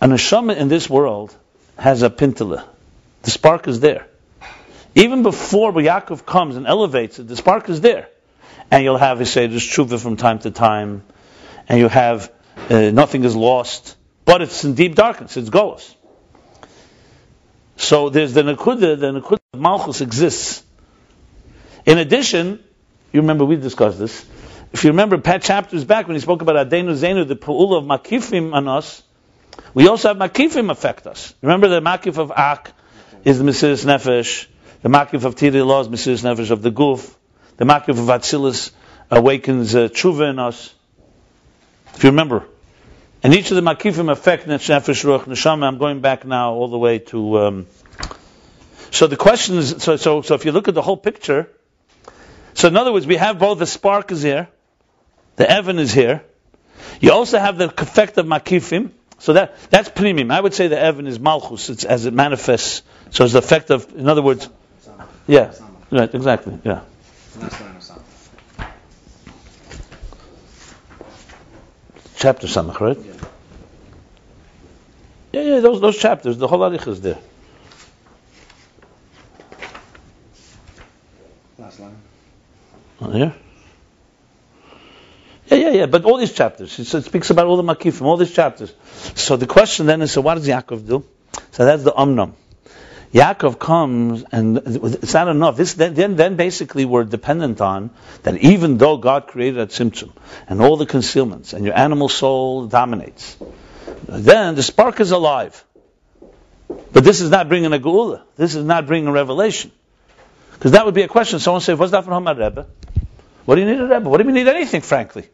An 0.00 0.10
neshama 0.10 0.56
in 0.56 0.68
this 0.68 0.90
world 0.90 1.34
has 1.78 2.02
a 2.02 2.10
pintala. 2.10 2.64
The 3.22 3.30
spark 3.30 3.68
is 3.68 3.80
there. 3.80 4.06
Even 4.94 5.22
before 5.22 5.72
Yaakov 5.72 6.26
comes 6.26 6.56
and 6.56 6.66
elevates 6.66 7.18
it, 7.18 7.28
the 7.28 7.36
spark 7.36 7.68
is 7.68 7.80
there, 7.80 8.08
and 8.70 8.82
you'll 8.82 8.96
have 8.96 9.26
say, 9.28 9.46
there's 9.46 9.62
tshuva 9.62 10.02
from 10.02 10.16
time 10.16 10.38
to 10.40 10.50
time, 10.50 11.02
and 11.68 11.78
you 11.78 11.88
have 11.88 12.32
uh, 12.70 12.90
nothing 12.90 13.24
is 13.24 13.36
lost 13.36 13.96
but 14.26 14.42
it's 14.42 14.64
in 14.64 14.74
deep 14.74 14.96
darkness. 14.96 15.38
It's 15.38 15.48
Golos. 15.48 15.94
So 17.76 18.08
there's 18.08 18.32
the 18.32 18.42
Nakuda, 18.42 18.98
the 18.98 19.20
Nakuda 19.20 19.38
of 19.52 19.60
Malchus 19.60 20.00
exists. 20.00 20.62
In 21.84 21.98
addition, 21.98 22.62
you 23.12 23.20
remember 23.20 23.44
we 23.44 23.56
discussed 23.56 23.98
this. 23.98 24.24
If 24.72 24.84
you 24.84 24.90
remember 24.90 25.18
Pat 25.18 25.42
chapters 25.42 25.84
back 25.84 26.06
when 26.08 26.16
he 26.16 26.20
spoke 26.20 26.42
about 26.42 26.68
Adenu 26.68 26.94
Zenu, 26.96 27.26
the 27.26 27.36
Pu'ula 27.36 27.78
of 27.78 27.84
Makifim 27.84 28.52
on 28.52 28.66
us, 28.66 29.02
we 29.74 29.88
also 29.88 30.08
have 30.08 30.16
Makifim 30.16 30.70
affect 30.70 31.06
us. 31.06 31.34
Remember 31.42 31.68
the 31.68 31.80
Makif 31.80 32.18
of 32.18 32.32
Ak 32.32 32.72
is 33.24 33.38
the 33.38 33.44
Mesiris 33.44 33.84
Nefesh, 33.84 34.46
the 34.82 34.88
Makif 34.88 35.24
of 35.24 35.36
Tiri 35.36 35.64
Law 35.64 35.80
is 35.80 35.88
Mesiris 35.88 36.22
Nefesh 36.22 36.50
of 36.50 36.62
the 36.62 36.70
Guf, 36.70 37.14
the 37.56 37.64
Makif 37.64 37.90
of 37.90 38.06
Atzilus 38.06 38.72
awakens 39.10 39.74
uh, 39.74 39.88
Tshuva 39.88 40.30
in 40.30 40.38
us. 40.38 40.74
If 41.94 42.04
you 42.04 42.10
remember. 42.10 42.46
And 43.22 43.34
each 43.34 43.50
of 43.50 43.56
the 43.56 43.62
Makifim 43.62 44.10
affect 44.10 44.46
Nefesh 44.46 45.04
Ruach 45.04 45.24
Neshama. 45.24 45.64
I'm 45.64 45.78
going 45.78 46.00
back 46.00 46.24
now 46.24 46.52
all 46.52 46.68
the 46.68 46.78
way 46.78 46.98
to. 46.98 47.38
Um, 47.38 47.66
so 48.90 49.06
the 49.06 49.16
question 49.16 49.58
is 49.58 49.76
so, 49.78 49.96
so, 49.96 50.22
so 50.22 50.34
if 50.34 50.44
you 50.44 50.52
look 50.52 50.68
at 50.68 50.74
the 50.74 50.82
whole 50.82 50.96
picture, 50.96 51.50
so 52.54 52.68
in 52.68 52.76
other 52.76 52.92
words, 52.92 53.06
we 53.06 53.16
have 53.16 53.38
both 53.38 53.58
the 53.58 53.66
spark 53.66 54.12
is 54.12 54.22
here, 54.22 54.48
the 55.36 55.50
Evan 55.50 55.78
is 55.78 55.92
here. 55.92 56.22
You 57.00 57.12
also 57.12 57.38
have 57.38 57.58
the 57.58 57.66
effect 57.82 58.18
of 58.18 58.26
Makifim. 58.26 58.90
So 59.18 59.32
that 59.32 59.56
that's 59.70 59.88
premium. 59.88 60.30
I 60.30 60.40
would 60.40 60.54
say 60.54 60.68
the 60.68 60.78
Evan 60.78 61.06
is 61.06 61.18
Malchus 61.18 61.70
it's, 61.70 61.84
as 61.84 62.04
it 62.06 62.12
manifests. 62.12 62.82
So 63.10 63.24
it's 63.24 63.32
the 63.32 63.38
effect 63.38 63.70
of, 63.70 63.90
in 63.96 64.08
other 64.08 64.22
words, 64.22 64.48
yeah, 65.26 65.52
right, 65.90 66.14
exactly, 66.14 66.58
yeah. 66.64 66.82
Chapter 72.16 72.46
Samach, 72.46 72.80
right? 72.80 72.98
Yeah, 75.32 75.42
yeah, 75.42 75.60
those 75.60 75.80
those 75.80 75.98
chapters, 75.98 76.38
the 76.38 76.48
whole 76.48 76.60
Arich 76.60 76.88
is 76.88 77.00
there. 77.02 77.18
Last 81.58 81.80
line. 81.80 81.96
Oh, 83.02 83.16
yeah. 83.16 83.32
Yeah, 85.48 85.58
yeah, 85.58 85.70
yeah. 85.70 85.86
But 85.86 86.04
all 86.04 86.16
these 86.16 86.32
chapters, 86.32 86.78
it 86.78 87.04
speaks 87.04 87.30
about 87.30 87.46
all 87.46 87.56
the 87.56 87.62
makifim, 87.62 88.02
all 88.02 88.16
these 88.16 88.32
chapters. 88.32 88.72
So 89.14 89.36
the 89.36 89.46
question 89.46 89.86
then 89.86 90.00
is, 90.02 90.12
so 90.12 90.22
what 90.22 90.36
does 90.36 90.48
Yaakov 90.48 90.86
do? 90.86 91.04
So 91.52 91.64
that's 91.66 91.82
the 91.82 91.92
umnam. 91.92 92.32
Yaakov 93.16 93.58
comes, 93.58 94.24
and 94.30 94.58
it's 94.58 95.14
not 95.14 95.28
enough. 95.28 95.56
This 95.56 95.72
then, 95.72 96.16
then, 96.16 96.36
basically 96.36 96.84
we're 96.84 97.04
dependent 97.04 97.62
on 97.62 97.88
that 98.24 98.36
even 98.36 98.76
though 98.76 98.98
God 98.98 99.26
created 99.28 99.58
a 99.58 99.66
tzimtzum 99.66 100.12
and 100.46 100.60
all 100.60 100.76
the 100.76 100.84
concealments, 100.84 101.54
and 101.54 101.64
your 101.64 101.74
animal 101.78 102.10
soul 102.10 102.66
dominates, 102.66 103.38
then 104.06 104.54
the 104.54 104.62
spark 104.62 105.00
is 105.00 105.12
alive. 105.12 105.64
But 106.68 107.04
this 107.04 107.22
is 107.22 107.30
not 107.30 107.48
bringing 107.48 107.72
a 107.72 107.78
geula. 107.78 108.22
This 108.36 108.54
is 108.54 108.64
not 108.64 108.86
bringing 108.86 109.08
a 109.08 109.12
revelation. 109.12 109.72
Because 110.52 110.72
that 110.72 110.84
would 110.84 110.94
be 110.94 111.02
a 111.02 111.08
question. 111.08 111.38
Someone 111.38 111.62
say, 111.62 111.72
"What's 111.72 111.92
that 111.92 112.04
from 112.04 112.22
Hamad 112.22 112.38
Rebbe? 112.38 112.66
What 113.46 113.54
do 113.54 113.62
you 113.62 113.70
need 113.70 113.80
a 113.80 113.86
Rebbe? 113.86 114.10
What 114.10 114.20
do 114.20 114.24
you 114.28 114.32
need 114.32 114.48
anything, 114.48 114.82
frankly? 114.82 115.26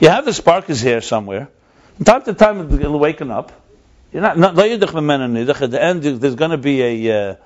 You 0.00 0.08
have 0.08 0.24
the 0.24 0.32
spark 0.32 0.68
is 0.68 0.80
here 0.80 1.00
somewhere. 1.00 1.48
From 1.96 2.04
time 2.06 2.22
to 2.22 2.34
time, 2.34 2.60
it'll 2.74 2.98
waken 2.98 3.30
up. 3.30 3.52
You're 4.12 4.22
not, 4.22 4.38
not 4.38 4.58
at 4.58 4.80
the 5.70 5.78
end, 5.80 6.02
there's 6.02 6.34
going 6.34 6.50
to 6.50 6.58
be 6.58 6.82
a, 6.82 7.30
uh, 7.30 7.36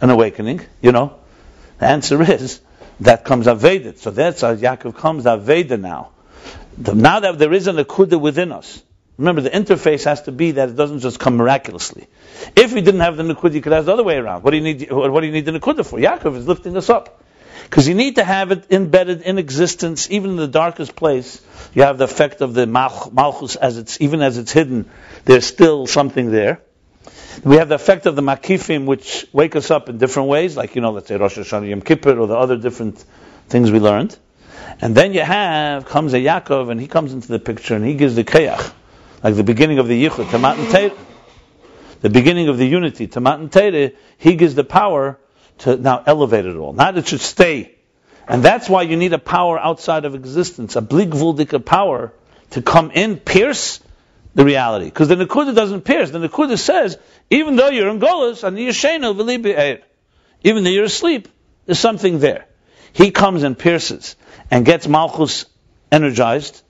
an 0.00 0.10
awakening, 0.10 0.60
you 0.82 0.92
know. 0.92 1.18
The 1.78 1.86
answer 1.86 2.22
is, 2.22 2.60
that 3.00 3.24
comes 3.24 3.46
Aveda. 3.46 3.96
So 3.96 4.10
that's 4.10 4.42
how 4.42 4.54
Yaakov 4.54 4.96
comes 4.96 5.24
Aveda 5.24 5.80
now. 5.80 6.10
The, 6.76 6.94
now 6.94 7.20
that 7.20 7.38
there 7.38 7.52
is 7.52 7.66
an 7.66 7.76
Akuda 7.76 8.20
within 8.20 8.52
us, 8.52 8.82
remember 9.16 9.40
the 9.40 9.50
interface 9.50 10.04
has 10.04 10.22
to 10.22 10.32
be 10.32 10.52
that 10.52 10.68
it 10.70 10.76
doesn't 10.76 11.00
just 11.00 11.18
come 11.18 11.36
miraculously. 11.36 12.06
If 12.54 12.72
we 12.72 12.80
didn't 12.82 13.00
have 13.00 13.16
the 13.16 13.22
Nakuda, 13.22 13.54
you 13.54 13.62
could 13.62 13.72
ask 13.72 13.86
the 13.86 13.92
other 13.92 14.04
way 14.04 14.16
around. 14.16 14.42
What 14.42 14.50
do 14.50 14.58
you 14.58 14.62
need, 14.62 14.90
what 14.90 15.20
do 15.20 15.26
you 15.26 15.32
need 15.32 15.46
the 15.46 15.52
Nakuda 15.52 15.84
for? 15.86 15.98
Yaakov 15.98 16.36
is 16.36 16.46
lifting 16.46 16.76
us 16.76 16.90
up. 16.90 17.22
Because 17.70 17.86
you 17.86 17.94
need 17.94 18.16
to 18.16 18.24
have 18.24 18.50
it 18.50 18.72
embedded 18.72 19.22
in 19.22 19.38
existence, 19.38 20.10
even 20.10 20.30
in 20.30 20.36
the 20.36 20.48
darkest 20.48 20.96
place. 20.96 21.40
You 21.72 21.84
have 21.84 21.98
the 21.98 22.04
effect 22.04 22.40
of 22.40 22.52
the 22.52 22.66
malchus 22.66 23.54
as 23.54 23.78
it's 23.78 24.00
even 24.00 24.22
as 24.22 24.38
it's 24.38 24.50
hidden. 24.50 24.90
There's 25.24 25.46
still 25.46 25.86
something 25.86 26.32
there. 26.32 26.62
We 27.44 27.56
have 27.56 27.68
the 27.68 27.76
effect 27.76 28.06
of 28.06 28.16
the 28.16 28.22
makifim, 28.22 28.86
which 28.86 29.24
wake 29.32 29.54
us 29.54 29.70
up 29.70 29.88
in 29.88 29.98
different 29.98 30.28
ways, 30.28 30.56
like 30.56 30.74
you 30.74 30.80
know, 30.80 30.90
let's 30.90 31.06
say 31.06 31.16
Rosh 31.16 31.38
Hashanah, 31.38 31.68
Yom 31.68 31.80
Kippur, 31.80 32.18
or 32.18 32.26
the 32.26 32.36
other 32.36 32.56
different 32.56 33.04
things 33.48 33.70
we 33.70 33.78
learned. 33.78 34.18
And 34.80 34.96
then 34.96 35.14
you 35.14 35.20
have 35.20 35.86
comes 35.86 36.12
a 36.12 36.18
Yaakov, 36.18 36.72
and 36.72 36.80
he 36.80 36.88
comes 36.88 37.12
into 37.12 37.28
the 37.28 37.38
picture, 37.38 37.76
and 37.76 37.84
he 37.84 37.94
gives 37.94 38.16
the 38.16 38.24
kayach, 38.24 38.72
like 39.22 39.36
the 39.36 39.44
beginning 39.44 39.78
of 39.78 39.86
the 39.86 40.04
yichud, 40.04 40.24
tamat 40.24 40.58
and 40.58 40.92
the 42.00 42.10
beginning 42.10 42.48
of 42.48 42.58
the 42.58 42.66
unity, 42.66 43.06
tamat 43.06 43.56
and 43.56 43.92
He 44.18 44.34
gives 44.34 44.56
the 44.56 44.64
power 44.64 45.20
to 45.60 45.76
now 45.76 46.02
elevate 46.06 46.46
it 46.46 46.56
all. 46.56 46.72
Not 46.72 46.96
it 46.98 47.08
should 47.08 47.20
stay. 47.20 47.74
And 48.26 48.42
that's 48.42 48.68
why 48.68 48.82
you 48.82 48.96
need 48.96 49.12
a 49.12 49.18
power 49.18 49.58
outside 49.58 50.04
of 50.04 50.14
existence, 50.14 50.76
a 50.76 50.82
bligvuldika 50.82 51.64
power 51.64 52.12
to 52.50 52.62
come 52.62 52.90
in, 52.92 53.16
pierce 53.16 53.80
the 54.34 54.44
reality. 54.44 54.86
Because 54.86 55.08
the 55.08 55.16
Nakuda 55.16 55.54
doesn't 55.54 55.82
pierce. 55.82 56.10
The 56.10 56.20
Nakuda 56.20 56.58
says, 56.58 56.98
even 57.28 57.56
though 57.56 57.68
you're 57.68 57.88
in 57.88 57.98
Golas, 57.98 58.44
and 58.44 58.58
you're 58.58 59.56
eh, 59.56 59.78
even 60.42 60.64
though 60.64 60.70
you're 60.70 60.84
asleep, 60.84 61.28
there's 61.66 61.78
something 61.78 62.18
there. 62.18 62.46
He 62.92 63.10
comes 63.10 63.42
and 63.42 63.58
pierces 63.58 64.16
and 64.50 64.64
gets 64.64 64.88
Malchus 64.88 65.46
energized. 65.92 66.62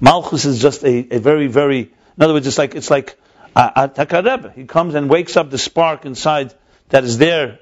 Malchus 0.00 0.44
is 0.44 0.60
just 0.60 0.84
a, 0.84 1.16
a 1.16 1.18
very, 1.18 1.48
very, 1.48 1.80
in 1.80 2.22
other 2.22 2.32
words, 2.32 2.46
it's 2.46 2.58
like, 2.58 2.74
it's 2.74 2.90
like 2.90 3.18
uh, 3.54 3.70
uh, 3.74 3.88
a, 3.96 4.06
a 4.06 4.52
He 4.54 4.64
comes 4.64 4.94
and 4.94 5.10
wakes 5.10 5.36
up 5.36 5.50
the 5.50 5.58
spark 5.58 6.04
inside 6.04 6.54
that 6.88 7.04
is 7.04 7.18
there 7.18 7.58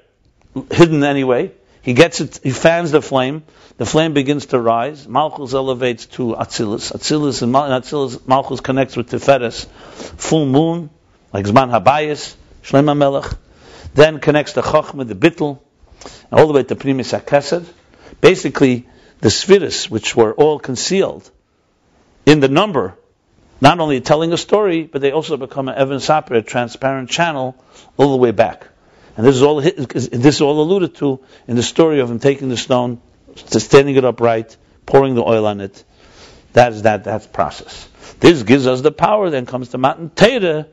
hidden 0.71 1.03
anyway. 1.03 1.51
He 1.81 1.93
gets 1.93 2.19
it, 2.19 2.39
he 2.43 2.51
fans 2.51 2.91
the 2.91 3.01
flame, 3.01 3.43
the 3.77 3.85
flame 3.85 4.13
begins 4.13 4.47
to 4.47 4.59
rise, 4.59 5.07
Malchus 5.07 5.53
elevates 5.53 6.05
to 6.17 6.35
Atzilus, 6.35 6.91
Atzilus 6.91 7.41
and 7.43 7.53
Atzilus, 7.53 8.27
Malchus 8.27 8.59
connects 8.59 8.97
with 8.97 9.09
Tiferes, 9.09 9.67
full 10.17 10.45
moon, 10.45 10.89
like 11.31 11.45
Zman 11.45 11.71
Habayis, 11.71 12.35
Shlema 12.61 12.97
Melech, 12.97 13.31
then 13.93 14.19
connects 14.19 14.53
to 14.53 14.61
Chochmah, 14.61 15.07
the 15.07 15.15
Bittel, 15.15 15.59
all 16.29 16.47
the 16.47 16.53
way 16.53 16.63
to 16.63 16.75
Pnimius 16.75 17.17
HaKeser. 17.17 17.65
Basically, 18.19 18.85
the 19.21 19.29
Spheres, 19.29 19.89
which 19.89 20.15
were 20.15 20.33
all 20.33 20.59
concealed 20.59 21.29
in 22.25 22.41
the 22.41 22.49
number, 22.49 22.97
not 23.61 23.79
only 23.79 24.01
telling 24.01 24.33
a 24.33 24.37
story, 24.37 24.83
but 24.83 25.01
they 25.01 25.11
also 25.11 25.37
become 25.37 25.69
an 25.69 25.75
Evan 25.75 25.99
Sapir, 25.99 26.37
a 26.37 26.41
transparent 26.41 27.09
channel, 27.09 27.55
all 27.95 28.11
the 28.11 28.17
way 28.17 28.31
back. 28.31 28.67
And 29.17 29.25
this 29.25 29.35
is 29.35 29.41
all 29.41 29.59
this 29.59 30.35
is 30.35 30.41
all 30.41 30.61
alluded 30.61 30.95
to 30.95 31.19
in 31.47 31.55
the 31.55 31.63
story 31.63 31.99
of 31.99 32.09
him 32.09 32.19
taking 32.19 32.49
the 32.49 32.57
stone, 32.57 33.01
standing 33.35 33.95
it 33.95 34.05
upright, 34.05 34.55
pouring 34.85 35.15
the 35.15 35.23
oil 35.23 35.47
on 35.47 35.59
it. 35.59 35.83
That 36.53 36.73
is 36.73 36.83
that 36.83 37.05
that 37.05 37.33
process. 37.33 37.89
This 38.19 38.43
gives 38.43 38.67
us 38.67 38.81
the 38.81 38.91
power. 38.91 39.31
Then 39.31 39.47
comes 39.47 39.69
the 39.69 39.79
Matan 39.79 40.11
Torah 40.11 40.67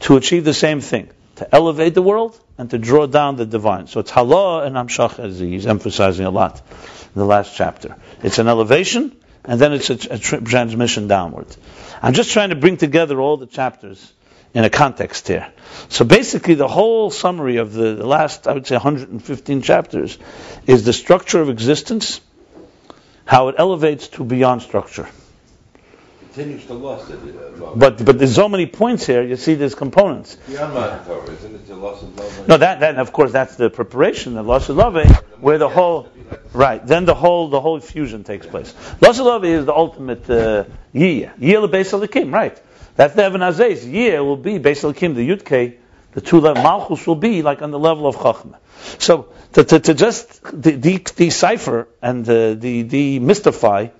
to 0.00 0.16
achieve 0.16 0.44
the 0.44 0.54
same 0.54 0.80
thing, 0.80 1.10
to 1.36 1.54
elevate 1.54 1.94
the 1.94 2.02
world 2.02 2.38
and 2.56 2.70
to 2.70 2.78
draw 2.78 3.06
down 3.06 3.34
the 3.34 3.46
divine. 3.46 3.88
So 3.88 3.98
it's 3.98 4.12
Halah 4.12 4.64
and 4.64 4.76
Amshach, 4.76 5.18
as 5.18 5.40
he's 5.40 5.66
emphasizing 5.66 6.24
a 6.24 6.30
lot 6.30 6.62
in 7.14 7.18
the 7.18 7.24
last 7.24 7.56
chapter. 7.56 7.96
It's 8.22 8.38
an 8.38 8.46
elevation, 8.46 9.16
and 9.44 9.60
then 9.60 9.72
it's 9.72 9.90
a, 9.90 10.14
a 10.14 10.18
transmission 10.18 11.08
downward. 11.08 11.48
I'm 12.00 12.14
just 12.14 12.30
trying 12.30 12.50
to 12.50 12.56
bring 12.56 12.76
together 12.76 13.20
all 13.20 13.36
the 13.36 13.46
chapters 13.46 14.12
in 14.58 14.64
a 14.64 14.70
context 14.70 15.28
here. 15.28 15.52
So 15.88 16.04
basically, 16.04 16.54
the 16.54 16.66
whole 16.66 17.12
summary 17.12 17.58
of 17.58 17.72
the, 17.72 18.04
last, 18.04 18.48
I 18.48 18.54
would 18.54 18.66
say, 18.66 18.74
115 18.74 19.62
chapters 19.62 20.18
is 20.66 20.84
the 20.84 20.92
structure 20.92 21.40
of 21.40 21.48
existence, 21.48 22.20
how 23.24 23.48
it 23.48 23.54
elevates 23.56 24.08
to 24.08 24.24
beyond 24.24 24.62
structure. 24.62 25.08
Continues 26.32 26.66
to 26.66 26.74
loss. 26.74 27.08
But 27.76 28.04
but 28.04 28.18
there's 28.18 28.34
so 28.34 28.48
many 28.48 28.66
points 28.66 29.06
here. 29.06 29.22
You 29.22 29.36
see, 29.36 29.54
there's 29.54 29.76
components. 29.76 30.36
Beyond 30.48 31.06
Torah, 31.06 31.30
isn't 31.30 31.54
it 31.54 31.66
the 31.68 31.76
loss 31.76 32.02
of 32.02 32.16
love? 32.18 32.48
No, 32.48 32.56
that 32.56 32.80
that 32.80 32.96
of 32.96 33.12
course 33.12 33.32
that's 33.32 33.56
the 33.56 33.70
preparation, 33.70 34.34
the 34.34 34.42
loss 34.42 34.68
of 34.68 34.76
love, 34.76 34.94
where 35.40 35.58
the 35.58 35.68
whole 35.68 36.08
right. 36.52 36.84
Then 36.86 37.06
the 37.06 37.14
whole 37.14 37.48
the 37.48 37.60
whole 37.60 37.80
fusion 37.80 38.24
takes 38.24 38.46
place. 38.46 38.74
Loss 39.00 39.18
of 39.20 39.26
love 39.26 39.44
is 39.44 39.66
the 39.66 39.74
ultimate 39.74 40.28
uh, 40.30 40.64
yiyah, 40.94 41.38
yiyah 41.38 41.60
the 41.60 41.68
base 41.68 41.92
of 41.92 42.00
the 42.00 42.08
king, 42.08 42.30
right? 42.30 42.60
That's 42.98 43.14
the 43.14 43.22
Evan 43.22 43.42
Azay's. 43.42 43.86
Year 43.86 44.24
will 44.24 44.36
be, 44.36 44.56
on 44.56 44.92
Kim, 44.92 45.14
the 45.14 45.28
Yudke, 45.28 45.76
the 46.14 46.20
two 46.20 46.40
level, 46.40 46.64
Malchus 46.64 47.06
will 47.06 47.14
be 47.14 47.42
like 47.42 47.62
on 47.62 47.70
the 47.70 47.78
level 47.78 48.08
of 48.08 48.16
Chachma. 48.16 48.56
So, 48.98 49.28
to, 49.52 49.62
to, 49.62 49.78
to 49.78 49.94
just 49.94 50.42
de- 50.60 50.76
de- 50.76 50.98
decipher 50.98 51.86
and 52.02 52.28
uh, 52.28 52.54
de- 52.54 52.82
demystify, 52.82 53.92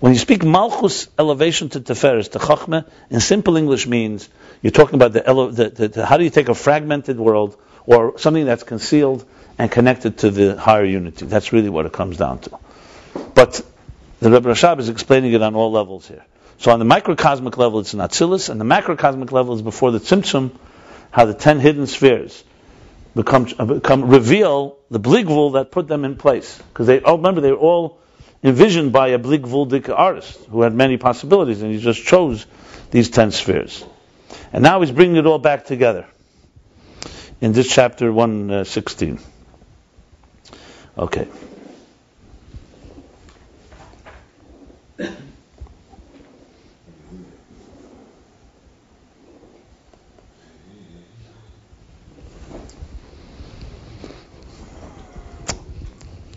when 0.00 0.14
you 0.14 0.18
speak 0.18 0.44
Malchus 0.44 1.08
elevation 1.18 1.68
to 1.68 1.80
Teferes, 1.80 2.30
to 2.30 2.38
Chachma, 2.38 2.88
in 3.10 3.20
simple 3.20 3.58
English 3.58 3.86
means 3.86 4.30
you're 4.62 4.70
talking 4.70 4.94
about 4.94 5.12
the, 5.12 5.28
ele- 5.28 5.50
the, 5.50 5.68
the, 5.68 5.88
the, 5.88 6.06
how 6.06 6.16
do 6.16 6.24
you 6.24 6.30
take 6.30 6.48
a 6.48 6.54
fragmented 6.54 7.18
world 7.18 7.54
or 7.84 8.16
something 8.18 8.46
that's 8.46 8.62
concealed 8.62 9.26
and 9.58 9.70
connected 9.70 10.16
to 10.18 10.30
the 10.30 10.56
higher 10.56 10.86
unity. 10.86 11.26
That's 11.26 11.52
really 11.52 11.68
what 11.68 11.84
it 11.84 11.92
comes 11.92 12.16
down 12.16 12.38
to. 12.38 12.58
But 13.34 13.60
the 14.20 14.30
Rebbe 14.30 14.48
Rashab 14.48 14.78
is 14.78 14.88
explaining 14.88 15.34
it 15.34 15.42
on 15.42 15.54
all 15.54 15.70
levels 15.70 16.08
here. 16.08 16.24
So 16.58 16.72
on 16.72 16.80
the 16.80 16.84
microcosmic 16.84 17.56
level, 17.56 17.80
it's 17.80 17.94
an 17.94 18.00
and 18.00 18.10
the 18.60 18.64
macrocosmic 18.64 19.30
level 19.30 19.54
is 19.54 19.62
before 19.62 19.92
the 19.92 20.00
Tzimtzum, 20.00 20.50
how 21.10 21.24
the 21.24 21.34
ten 21.34 21.60
hidden 21.60 21.86
spheres 21.86 22.42
become, 23.14 23.46
uh, 23.58 23.64
become 23.64 24.08
reveal 24.08 24.76
the 24.90 24.98
Bligvul 24.98 25.52
that 25.54 25.70
put 25.70 25.86
them 25.86 26.04
in 26.04 26.16
place. 26.16 26.60
Because 26.72 26.88
they, 26.88 27.00
oh, 27.00 27.16
remember, 27.16 27.40
they 27.40 27.52
were 27.52 27.58
all 27.58 28.00
envisioned 28.42 28.92
by 28.92 29.08
a 29.08 29.18
Bligvuldik 29.18 29.88
artist 29.88 30.36
who 30.46 30.62
had 30.62 30.74
many 30.74 30.96
possibilities, 30.96 31.62
and 31.62 31.72
he 31.72 31.80
just 31.80 32.04
chose 32.04 32.44
these 32.90 33.10
ten 33.10 33.30
spheres. 33.30 33.84
And 34.52 34.62
now 34.62 34.80
he's 34.80 34.90
bringing 34.90 35.16
it 35.16 35.26
all 35.26 35.38
back 35.38 35.66
together 35.66 36.06
in 37.40 37.52
this 37.52 37.72
chapter 37.72 38.12
116. 38.12 39.18
Uh, 40.96 41.02
okay. 41.02 41.28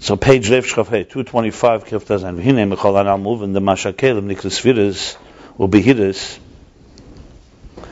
So 0.02 0.18
page 0.18 0.50
Rev 0.50 0.66
Shchafei, 0.66 1.08
225, 1.08 1.86
Kif 1.86 2.06
Tazan. 2.06 2.42
V'hinei 2.42 2.76
mechol 2.76 3.00
anal 3.00 3.44
and 3.44 3.56
the 3.56 3.60
mashakelim 3.60 4.34
nikras 4.34 4.60
viris, 4.60 5.16
ubehiris. 5.60 6.40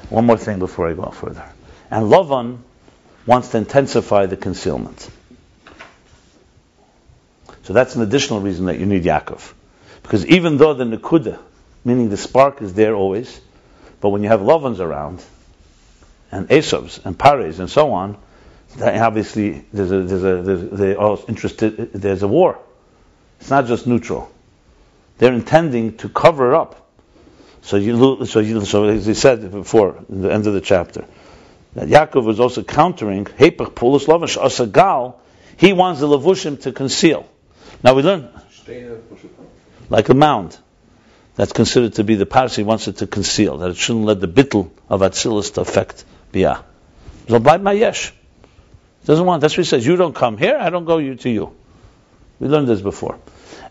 One 0.09 0.25
more 0.25 0.37
thing 0.37 0.57
before 0.57 0.89
I 0.89 0.93
go 0.93 1.11
further. 1.11 1.47
And 1.91 2.07
Lavan 2.11 2.57
wants 3.27 3.49
to 3.49 3.59
intensify 3.59 4.25
the 4.25 4.37
concealment. 4.37 5.07
So 7.61 7.73
that's 7.73 7.95
an 7.95 8.01
additional 8.01 8.39
reason 8.39 8.65
that 8.65 8.79
you 8.79 8.87
need 8.87 9.03
Yaakov. 9.03 9.53
Because 10.01 10.25
even 10.25 10.57
though 10.57 10.73
the 10.73 10.85
Nakuda, 10.85 11.37
meaning 11.85 12.09
the 12.09 12.17
spark 12.17 12.63
is 12.63 12.73
there 12.73 12.95
always, 12.95 13.39
but 14.01 14.09
when 14.09 14.23
you 14.23 14.29
have 14.29 14.39
Lavans 14.39 14.79
around, 14.79 15.23
and 16.31 16.49
Esavs, 16.49 17.05
and 17.05 17.17
Pares, 17.19 17.59
and 17.59 17.69
so 17.69 17.91
on, 17.91 18.17
obviously 18.81 19.65
there's 19.73 19.91
a, 19.91 20.03
there's 20.03 20.23
a, 20.23 20.55
they're 20.75 20.99
all 20.99 21.23
interested, 21.27 21.93
there's 21.93 22.23
a 22.23 22.27
war. 22.27 22.59
It's 23.39 23.49
not 23.49 23.65
just 23.67 23.87
neutral. 23.87 24.31
They're 25.17 25.33
intending 25.33 25.97
to 25.97 26.09
cover 26.09 26.53
it 26.53 26.57
up. 26.57 26.87
So 27.61 27.77
you, 27.77 28.25
so 28.25 28.39
you, 28.39 28.63
so 28.65 28.85
as 28.85 29.05
he 29.05 29.13
said 29.13 29.51
before, 29.51 30.03
in 30.09 30.21
the 30.21 30.31
end 30.31 30.47
of 30.47 30.53
the 30.53 30.61
chapter, 30.61 31.05
that 31.73 31.87
Yaakov 31.87 32.23
was 32.23 32.39
also 32.39 32.63
countering 32.63 33.25
Lavish 33.25 34.37
Asagal. 34.37 35.15
He 35.57 35.73
wants 35.73 35.99
the 35.99 36.07
Levushim 36.07 36.61
to 36.61 36.71
conceal. 36.71 37.27
Now 37.83 37.93
we 37.93 38.01
learn 38.01 38.29
like 39.89 40.09
a 40.09 40.13
mound 40.13 40.57
that's 41.35 41.53
considered 41.53 41.93
to 41.93 42.03
be 42.03 42.15
the 42.15 42.25
parsi 42.25 42.63
wants 42.63 42.87
it 42.87 42.97
to 42.97 43.07
conceal 43.07 43.57
that 43.59 43.71
it 43.71 43.77
shouldn't 43.77 44.05
let 44.05 44.19
the 44.19 44.27
bittel 44.27 44.71
of 44.89 45.01
Atzilus 45.01 45.53
to 45.53 45.61
affect 45.61 46.03
Biyah. 46.33 46.63
So 47.27 47.39
by 47.39 47.57
my 47.57 47.73
yesh. 47.73 48.13
Doesn't 49.05 49.25
want. 49.25 49.41
That's 49.41 49.53
what 49.53 49.65
he 49.65 49.69
says. 49.69 49.85
You 49.85 49.95
don't 49.95 50.15
come 50.15 50.37
here. 50.37 50.57
I 50.59 50.69
don't 50.69 50.85
go 50.85 50.97
you 50.97 51.15
to 51.15 51.29
you. 51.29 51.55
We 52.39 52.47
learned 52.47 52.67
this 52.67 52.81
before. 52.81 53.19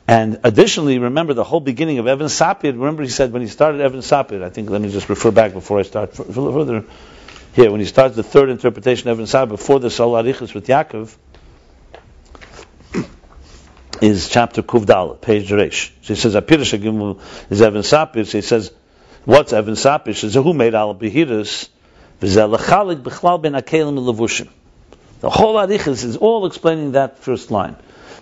And 0.07 0.41
additionally, 0.43 0.99
remember 0.99 1.35
the 1.35 1.45
whole 1.45 1.61
beginning 1.61 1.99
of 1.99 2.07
Evan 2.07 2.29
Sapir. 2.29 2.73
Remember 2.73 3.03
he 3.03 3.11
said 3.11 3.31
when 3.31 3.43
he 3.43 3.49
started 3.49 3.83
Evan 3.83 4.01
Sapir. 4.01 4.43
I 4.43 4.49
think 4.49 4.71
let 4.71 4.81
me 4.81 4.91
just 4.91 5.09
refer 5.11 5.31
back 5.31 5.53
before 5.53 5.79
I 5.79 5.83
start 5.83 6.15
further 6.15 6.85
here. 7.53 7.71
When 7.71 7.81
he 7.81 7.87
starts 7.87 8.17
the 8.17 8.23
third 8.23 8.49
interpretation 8.49 9.11
of 9.11 9.19
Evan 9.19 9.27
Sapir 9.27 9.51
before 9.51 9.81
the 9.81 9.91
Sol 9.91 10.13
Arichas 10.13 10.55
with 10.55 10.67
Yaakov 10.67 11.15
is 14.03 14.31
chapter 14.31 14.63
Kuvdal, 14.63 15.21
page 15.21 15.53
Resh. 15.53 15.93
So 16.01 16.15
he 16.15 16.21
says 16.21 16.35
Apirish 16.35 16.73
is 17.51 17.63
Evan 17.63 17.83
Sapir. 17.83 18.27
So 18.27 18.39
he 18.39 18.43
says 18.43 18.73
what's 19.27 19.53
Evan 19.53 19.75
Sapir? 19.75 20.07
He 20.07 20.15
says 20.15 20.33
who 20.33 20.55
made 20.55 20.75
al 20.75 20.95
behiras. 20.95 21.69
V'zelachalik 22.23 23.03
b'chlal 23.03 23.43
ben 23.43 23.53
akelim 23.53 23.99
levushim. 23.99 24.49
The 25.21 25.31
whole 25.31 25.57
Arichas 25.57 26.05
is 26.05 26.17
all 26.17 26.47
explaining 26.47 26.93
that 26.93 27.19
first 27.19 27.51
line. 27.51 27.77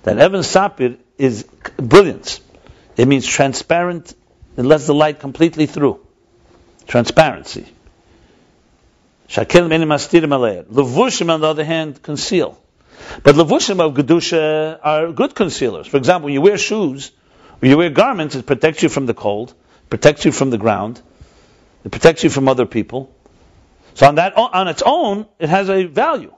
That 0.04 0.18
Evan 0.18 0.40
Sapir 0.40 0.96
is 1.18 1.44
brilliance. 1.76 2.40
It 2.96 3.06
means 3.06 3.26
transparent, 3.26 4.14
it 4.56 4.62
lets 4.62 4.86
the 4.86 4.94
light 4.94 5.20
completely 5.20 5.66
through. 5.66 6.00
Transparency. 6.86 7.66
Shakel 9.28 9.68
menim 9.68 9.88
astirim 9.88 10.64
Levushim, 10.66 11.30
on 11.30 11.40
the 11.40 11.48
other 11.48 11.64
hand, 11.64 12.02
conceal. 12.02 12.58
But 13.22 13.34
levushim 13.34 13.80
of 13.80 13.94
Gedusha 13.94 14.78
are 14.82 15.12
good 15.12 15.34
concealers. 15.34 15.86
For 15.86 15.96
example, 15.98 16.26
when 16.26 16.34
you 16.34 16.40
wear 16.40 16.56
shoes, 16.56 17.12
when 17.58 17.70
you 17.70 17.76
wear 17.76 17.90
garments, 17.90 18.34
it 18.34 18.46
protects 18.46 18.82
you 18.82 18.88
from 18.88 19.06
the 19.06 19.14
cold, 19.14 19.52
protects 19.90 20.24
you 20.24 20.32
from 20.32 20.50
the 20.50 20.58
ground, 20.58 21.00
it 21.84 21.90
protects 21.90 22.24
you 22.24 22.30
from 22.30 22.48
other 22.48 22.66
people. 22.66 23.12
So 23.94 24.06
on 24.06 24.14
that, 24.16 24.36
on 24.36 24.68
its 24.68 24.82
own, 24.84 25.26
it 25.38 25.48
has 25.48 25.68
a 25.68 25.84
value. 25.84 26.32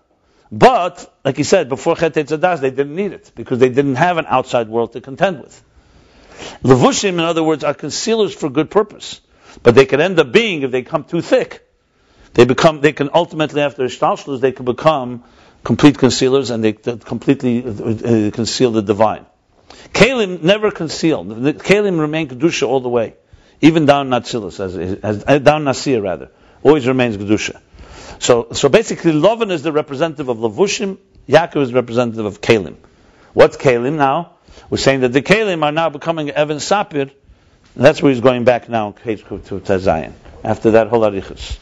But, 0.51 1.15
like 1.25 1.37
he 1.37 1.43
said, 1.43 1.69
before 1.69 1.97
Chet 1.97 2.15
Tzadas, 2.15 2.61
they 2.61 2.71
didn't 2.71 2.97
need 2.97 3.13
it 3.13 3.33
because 3.35 3.59
they 3.59 3.69
didn't 3.69 3.97
have 3.97 4.17
an 4.17 4.27
outside 4.27 4.69
world 4.69 4.93
to 4.95 5.01
contend 5.01 5.41
with. 5.41 5.63
Levushim, 6.63 7.11
in 7.11 7.21
other 7.21 7.43
words, 7.43 7.65
are 7.65 7.75
concealers 7.75 8.35
for 8.35 8.49
good 8.49 8.71
purpose. 8.71 9.21
But 9.63 9.75
they 9.75 9.87
can 9.87 10.01
end 10.01 10.19
up 10.19 10.33
being, 10.33 10.63
if 10.63 10.71
they 10.71 10.83
come 10.83 11.05
too 11.05 11.21
thick, 11.21 11.67
they 12.35 12.45
become, 12.45 12.81
they 12.81 12.93
can 12.93 13.11
ultimately, 13.13 13.61
after 13.61 13.85
Ishtalshlus, 13.85 14.41
they 14.41 14.53
can 14.53 14.65
become 14.65 15.25
complete 15.65 15.99
concealers 15.99 16.51
and 16.51 16.63
they 16.63 16.73
completely 16.73 17.65
uh, 17.65 18.31
conceal 18.31 18.71
the 18.71 18.83
divine. 18.83 19.27
Kalim 19.93 20.43
never 20.43 20.71
concealed. 20.71 21.29
Kalim 21.29 21.99
remain 21.99 22.29
Kedusha 22.29 22.67
all 22.67 22.81
the 22.81 22.89
way. 22.89 23.15
Even 23.61 23.87
down 23.87 24.09
Natsilis, 24.09 24.61
as, 24.61 24.77
as, 24.77 25.23
as, 25.25 25.43
down 25.43 25.65
Nasir 25.65 26.01
rather. 26.01 26.31
Always 26.63 26.87
remains 26.87 27.17
Kedusha. 27.17 27.61
So, 28.19 28.49
so 28.53 28.69
basically, 28.69 29.13
Lovan 29.13 29.51
is 29.51 29.63
the 29.63 29.73
representative 29.73 30.29
of 30.29 30.39
Lavushim, 30.39 30.99
Yaakov 31.29 31.63
is 31.63 31.69
the 31.69 31.75
representative 31.75 32.25
of 32.25 32.41
Kalim. 32.41 32.77
What's 33.33 33.57
Kalim 33.57 33.97
now? 33.97 34.33
We're 34.71 34.79
saying 34.79 35.01
that 35.01 35.13
the 35.13 35.23
Kalim 35.23 35.63
are 35.63 35.73
now 35.73 35.89
becoming 35.89 36.31
Evan 36.31 36.57
Sapir, 36.57 37.11
that's 37.77 38.03
where 38.03 38.11
he's 38.11 38.21
going 38.21 38.45
back 38.45 38.69
now 38.69 38.93
to 38.93 39.17
Tazayin, 39.17 40.13
after 40.43 40.73
that 40.73 40.89
whole 40.89 41.03
Arichas. 41.03 41.59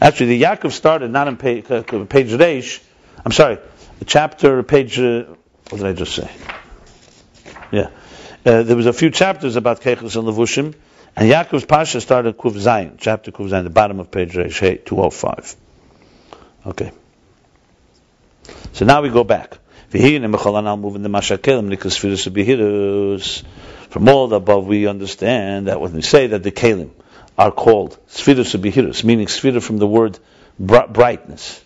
Actually, 0.00 0.38
the 0.38 0.42
Yaakov 0.42 0.72
started 0.72 1.10
not 1.10 1.26
in 1.28 1.36
page, 1.36 1.70
uh, 1.70 1.82
page 1.82 2.28
Reish, 2.28 2.80
I'm 3.24 3.32
sorry, 3.32 3.58
chapter, 4.06 4.62
page, 4.62 4.98
uh, 5.00 5.24
what 5.70 5.78
did 5.78 5.86
I 5.86 5.92
just 5.92 6.14
say? 6.14 6.30
Yeah. 7.72 7.90
Uh, 8.46 8.62
there 8.62 8.76
was 8.76 8.86
a 8.86 8.92
few 8.92 9.10
chapters 9.10 9.56
about 9.56 9.80
Kechus 9.80 10.16
and 10.16 10.26
Levushim, 10.26 10.74
and 11.16 11.30
Yaakov's 11.30 11.64
Pasha 11.64 12.00
started 12.00 12.38
Kuv 12.38 12.52
Zayin, 12.52 12.94
chapter 12.98 13.32
Kuv 13.32 13.50
Zayin, 13.50 13.64
the 13.64 13.70
bottom 13.70 13.98
of 13.98 14.10
page 14.10 14.32
Reish, 14.32 14.84
205. 14.84 15.56
Okay. 16.66 16.92
So 18.72 18.84
now 18.84 19.02
we 19.02 19.10
go 19.10 19.24
back. 19.24 19.58
From 23.90 24.08
all 24.08 24.28
the 24.28 24.36
above, 24.36 24.66
we 24.66 24.86
understand 24.86 25.66
that 25.66 25.80
when 25.80 25.92
we 25.92 26.02
say 26.02 26.28
that 26.28 26.42
the 26.44 26.52
kalim 26.52 26.90
are 27.36 27.50
called 27.50 27.98
sfirus 28.08 29.02
meaning 29.04 29.26
sfira 29.26 29.60
from 29.62 29.78
the 29.78 29.86
word 29.86 30.18
brightness. 30.58 31.62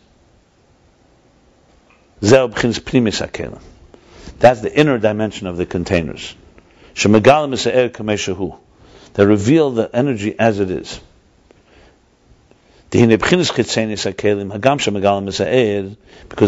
That's 4.38 4.60
the 4.60 4.72
inner 4.74 4.98
dimension 4.98 5.46
of 5.46 5.56
the 5.56 5.66
containers. 5.66 6.34
They 9.14 9.26
reveal 9.26 9.70
the 9.70 9.90
energy 9.92 10.34
as 10.38 10.60
it 10.60 10.70
is. 10.70 11.00
Because 12.94 13.10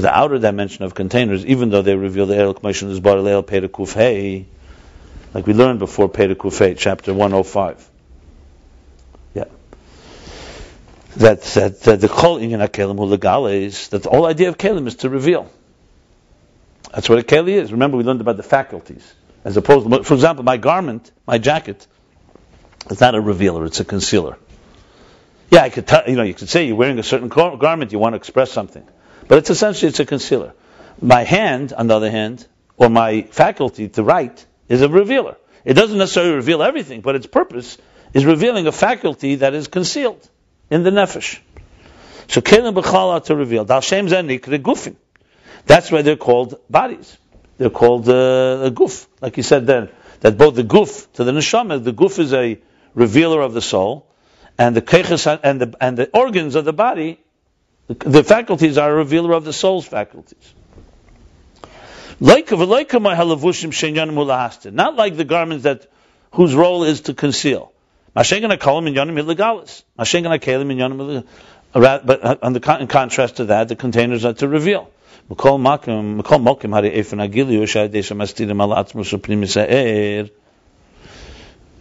the 0.02 0.10
outer 0.12 0.38
dimension 0.38 0.84
of 0.84 0.94
containers, 0.94 1.44
even 1.44 1.70
though 1.70 1.82
they 1.82 1.96
reveal 1.96 2.26
the 2.26 2.36
Erel 2.36 2.54
Commission 2.54 2.88
is 2.88 3.00
Bar 3.00 3.16
Kufhei, 3.16 4.44
like 5.34 5.44
we 5.44 5.54
learned 5.54 5.80
before 5.80 6.08
Peda 6.08 6.36
Kufhei, 6.36 6.78
chapter 6.78 7.12
105. 7.12 7.90
Yeah. 9.34 9.46
That, 11.16 11.42
that, 11.42 11.80
that 11.80 12.00
the 12.00 12.08
Kol 12.08 12.38
Inyan 12.38 12.64
HaKelim 12.64 12.96
Hu 12.96 13.46
is 13.46 13.88
that 13.88 14.04
the 14.04 14.10
whole 14.10 14.26
idea 14.26 14.48
of 14.48 14.56
Kelim 14.56 14.86
is 14.86 14.94
to 14.96 15.10
reveal. 15.10 15.50
That's 16.92 17.08
what 17.08 17.18
a 17.18 17.22
Keli 17.22 17.54
is. 17.54 17.72
Remember, 17.72 17.96
we 17.96 18.04
learned 18.04 18.20
about 18.20 18.36
the 18.36 18.44
faculties. 18.44 19.14
As 19.44 19.56
opposed 19.56 19.90
to, 19.90 20.04
for 20.04 20.14
example, 20.14 20.44
my 20.44 20.58
garment, 20.58 21.10
my 21.26 21.38
jacket, 21.38 21.88
is 22.88 23.00
not 23.00 23.16
a 23.16 23.20
revealer, 23.20 23.64
it's 23.64 23.80
a 23.80 23.84
concealer. 23.84 24.38
Yeah, 25.50 25.62
I 25.62 25.70
could 25.70 25.86
tell, 25.86 26.02
you 26.06 26.16
know, 26.16 26.22
you 26.22 26.34
could 26.34 26.48
say 26.48 26.66
you're 26.66 26.76
wearing 26.76 26.98
a 26.98 27.04
certain 27.04 27.28
garment, 27.28 27.92
you 27.92 27.98
want 27.98 28.14
to 28.14 28.16
express 28.16 28.50
something. 28.50 28.86
But 29.28 29.38
it's 29.38 29.50
essentially, 29.50 29.88
it's 29.88 30.00
a 30.00 30.06
concealer. 30.06 30.54
My 31.00 31.22
hand, 31.24 31.72
on 31.72 31.86
the 31.86 31.94
other 31.94 32.10
hand, 32.10 32.46
or 32.76 32.88
my 32.88 33.22
faculty 33.22 33.88
to 33.90 34.02
write, 34.02 34.44
is 34.68 34.82
a 34.82 34.88
revealer. 34.88 35.36
It 35.64 35.74
doesn't 35.74 35.98
necessarily 35.98 36.34
reveal 36.34 36.62
everything, 36.62 37.00
but 37.00 37.14
its 37.16 37.26
purpose 37.26 37.78
is 38.12 38.24
revealing 38.24 38.66
a 38.66 38.72
faculty 38.72 39.36
that 39.36 39.54
is 39.54 39.68
concealed 39.68 40.28
in 40.70 40.82
the 40.82 40.90
nefesh. 40.90 41.38
So 42.28 42.40
kelim 42.40 42.74
b'chala 42.74 43.24
to 43.24 43.36
reveal. 43.36 43.64
That's 45.66 45.90
why 45.90 46.02
they're 46.02 46.16
called 46.16 46.60
bodies. 46.70 47.18
They're 47.58 47.70
called 47.70 48.08
uh, 48.08 48.12
a 48.12 48.70
guf, 48.70 49.06
like 49.20 49.36
you 49.36 49.42
said 49.42 49.66
then. 49.66 49.88
That 50.20 50.38
both 50.38 50.54
the 50.54 50.64
guf 50.64 51.10
to 51.14 51.24
the 51.24 51.32
neshama, 51.32 51.82
the 51.82 51.92
guf 51.92 52.18
is 52.18 52.32
a 52.32 52.58
revealer 52.94 53.40
of 53.40 53.52
the 53.52 53.62
soul, 53.62 54.06
and 54.58 54.76
the 54.76 54.82
keches 54.82 55.26
and 55.42 55.60
the 55.60 55.74
and 55.80 55.96
the 55.96 56.10
organs 56.12 56.54
of 56.54 56.64
the 56.64 56.72
body, 56.72 57.18
the, 57.88 57.94
the 57.94 58.24
faculties 58.24 58.78
are 58.78 58.90
a 58.90 58.94
revealer 58.94 59.32
of 59.32 59.44
the 59.44 59.52
soul's 59.52 59.86
faculties. 59.86 60.54
Not 64.72 64.96
like 64.96 65.16
the 65.16 65.24
garments 65.24 65.64
that 65.64 65.86
whose 66.32 66.54
role 66.54 66.84
is 66.84 67.02
to 67.02 67.14
conceal. 67.14 67.72
But 68.14 68.26
uh, 72.24 72.36
on 72.42 72.52
the, 72.54 72.76
in 72.80 72.86
contrast 72.86 73.36
to 73.36 73.44
that, 73.46 73.68
the 73.68 73.76
containers 73.76 74.24
are 74.24 74.32
to 74.34 74.48
reveal. 74.48 74.88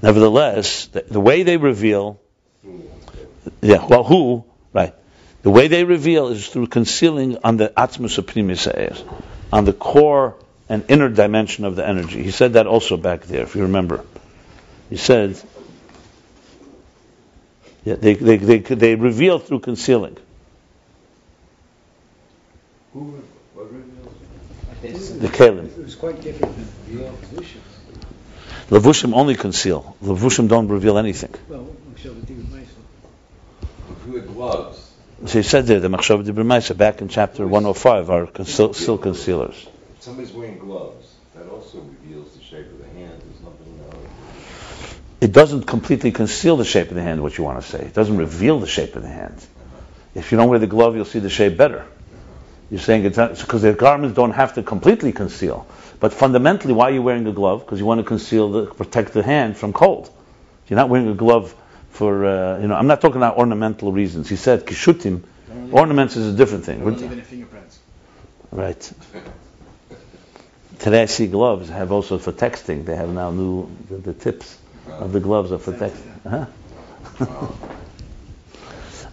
Nevertheless, 0.01 0.88
the, 0.88 1.05
the 1.09 1.21
way 1.21 1.43
they 1.43 1.57
reveal, 1.57 2.19
yeah, 3.62 3.86
well, 3.86 4.04
who, 4.04 4.43
right? 4.73 4.93
The 5.43 5.51
way 5.51 5.67
they 5.67 5.84
reveal 5.84 6.30
is 6.30 6.47
through 6.47 6.67
concealing 6.67 7.38
on 7.43 7.58
the 7.58 7.69
atzmus 7.69 8.17
uprimis 8.17 9.06
on 9.51 9.65
the 9.65 9.73
core 9.73 10.36
and 10.67 10.84
inner 10.89 11.10
dimension 11.10 11.65
of 11.65 11.75
the 11.75 11.88
energy. 11.88 12.23
He 12.23 12.32
said 12.32 12.54
that 12.54 12.67
also 12.67 12.97
back 12.97 13.23
there, 13.23 13.43
if 13.43 13.56
you 13.56 13.63
remember. 13.63 14.04
He 14.89 14.97
said, 14.97 15.39
yeah, 17.84 17.95
they, 17.95 18.15
they, 18.15 18.38
they, 18.38 18.58
they 18.58 18.95
reveal 18.95 19.39
through 19.39 19.60
concealing. 19.60 20.17
Who, 22.93 23.21
what 23.54 23.71
reveals? 23.71 25.19
The 25.19 25.28
Kalim. 25.28 25.65
It 25.65 25.84
was 25.84 25.95
quite 25.95 26.21
different 26.21 26.56
than 26.56 26.97
the 26.97 27.04
Levushim. 27.04 27.60
Levushim 28.69 29.13
only 29.13 29.36
conceal. 29.36 29.95
Levushim 30.01 30.47
don't 30.47 30.67
reveal 30.67 30.97
anything. 30.97 31.34
Well, 31.47 31.67
I'm 32.03 32.21
the 32.21 32.27
David 32.27 32.45
Meisel. 32.47 33.97
Who 34.05 34.15
had 34.17 34.27
gloves? 34.27 34.91
So 35.25 35.39
he 35.39 35.43
said 35.43 35.65
there, 35.65 35.79
the 35.79 35.88
Machshav 35.88 36.25
Dibur 36.25 36.77
back 36.77 37.01
in 37.01 37.08
chapter 37.08 37.47
105, 37.47 38.10
are 38.10 38.27
conceal, 38.27 38.73
still 38.73 38.97
concealers. 38.97 39.67
Somebody's 40.01 40.31
wearing 40.31 40.60
gloves. 40.60 41.13
That 41.36 41.49
also 41.49 41.79
reveals 41.79 42.36
the 42.36 42.43
shape 42.43 42.67
of 42.67 42.79
the 42.79 42.99
hand. 42.99 43.21
There's 43.21 43.41
nothing 43.41 43.79
else. 43.91 44.95
It 45.21 45.31
doesn't 45.31 45.63
completely 45.63 46.12
conceal 46.12 46.58
the 46.58 46.65
shape 46.65 46.89
of 46.89 46.95
the 46.95 47.01
hand, 47.01 47.23
what 47.23 47.38
you 47.38 47.43
want 47.43 47.62
to 47.62 47.67
say. 47.67 47.79
It 47.79 47.93
doesn't 47.93 48.17
reveal 48.17 48.60
the 48.60 48.67
shape 48.67 48.95
of 48.95 49.01
the 49.01 49.10
hand. 49.10 49.38
Uh-huh. 49.38 49.81
If 50.15 50.31
you 50.31 50.38
don't 50.38 50.49
wear 50.49 50.60
the 50.60 50.67
glove, 50.67 50.95
you'll 50.95 51.05
see 51.05 51.19
the 51.19 51.29
shape 51.29 51.58
better. 51.58 51.79
Uh-huh. 51.79 51.89
You're 52.69 52.81
saying 52.81 53.05
it's 53.05 53.41
because 53.41 53.63
the 53.63 53.73
garments 53.73 54.15
don't 54.15 54.31
have 54.31 54.53
to 54.55 54.63
completely 54.63 55.13
conceal. 55.13 55.65
But 55.99 56.13
fundamentally, 56.13 56.73
why 56.73 56.89
are 56.89 56.93
you 56.93 57.01
wearing 57.01 57.25
a 57.25 57.31
glove? 57.31 57.65
Because 57.65 57.79
you 57.79 57.86
want 57.86 57.99
to 57.99 58.03
conceal, 58.03 58.51
the, 58.51 58.65
protect 58.65 59.13
the 59.13 59.23
hand 59.23 59.58
from 59.58 59.73
cold. 59.73 60.12
You're 60.67 60.77
not 60.77 60.89
wearing 60.89 61.08
a 61.08 61.13
glove 61.13 61.55
for, 61.95 62.25
uh, 62.25 62.60
you 62.60 62.67
know, 62.67 62.75
I'm 62.75 62.88
not 62.88 62.99
talking 62.99 63.17
about 63.17 63.38
ornamental 63.38 63.91
reasons. 63.91 64.27
He 64.27 64.36
said, 64.36 64.65
kishutim, 64.65 65.23
ornaments 65.71 66.17
is 66.17 66.34
a 66.34 66.38
different 66.38 66.65
thing. 66.65 66.81
Any 66.81 67.21
fingerprints. 67.21 67.79
Right. 68.51 68.91
Today 70.79 71.03
I 71.03 71.05
see 71.05 71.27
gloves 71.27 71.69
have 71.69 71.93
also 71.93 72.17
for 72.17 72.34
texting. 72.34 72.86
They 72.86 72.97
have 72.97 73.10
now 73.10 73.31
new, 73.31 73.69
the, 73.89 73.95
the 73.95 74.13
tips 74.13 74.58
of 74.89 75.13
the 75.13 75.21
gloves 75.21 75.53
are 75.53 75.58
for 75.58 75.71
texting. 75.71 76.47
Uh-huh. 77.17 77.47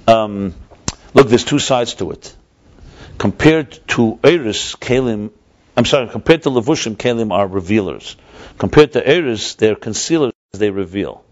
um, 0.13 0.55
look, 1.15 1.29
there's 1.29 1.45
two 1.45 1.61
sides 1.61 1.95
to 1.95 2.11
it. 2.11 2.35
Compared 3.17 3.79
to 3.89 4.19
Eris, 4.25 4.75
Kalim, 4.75 5.31
I'm 5.77 5.85
sorry, 5.85 6.09
compared 6.09 6.43
to 6.43 6.51
Levushim, 6.51 6.97
Kalim 6.97 7.33
are 7.33 7.47
revealers. 7.47 8.17
Compared 8.59 8.93
to 8.95 9.07
Eris, 9.07 9.55
they're 9.55 9.77
concealers, 9.77 10.33
they 10.53 10.71
reveal. 10.71 11.25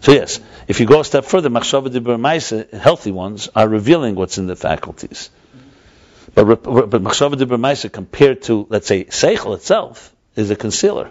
So 0.00 0.12
yes, 0.12 0.40
if 0.66 0.80
you 0.80 0.86
go 0.86 1.00
a 1.00 1.04
step 1.04 1.24
further, 1.26 1.50
Machshava 1.50 1.88
Dibur 1.88 2.80
healthy 2.80 3.12
ones, 3.12 3.48
are 3.54 3.68
revealing 3.68 4.14
what's 4.14 4.38
in 4.38 4.46
the 4.46 4.56
faculties. 4.56 5.30
But, 6.34 6.44
but 6.44 7.02
Machshava 7.02 7.34
Dibur 7.34 7.92
compared 7.92 8.42
to, 8.42 8.66
let's 8.70 8.86
say, 8.86 9.04
Seichel 9.04 9.54
itself, 9.56 10.14
is 10.36 10.50
a 10.50 10.56
concealer. 10.56 11.10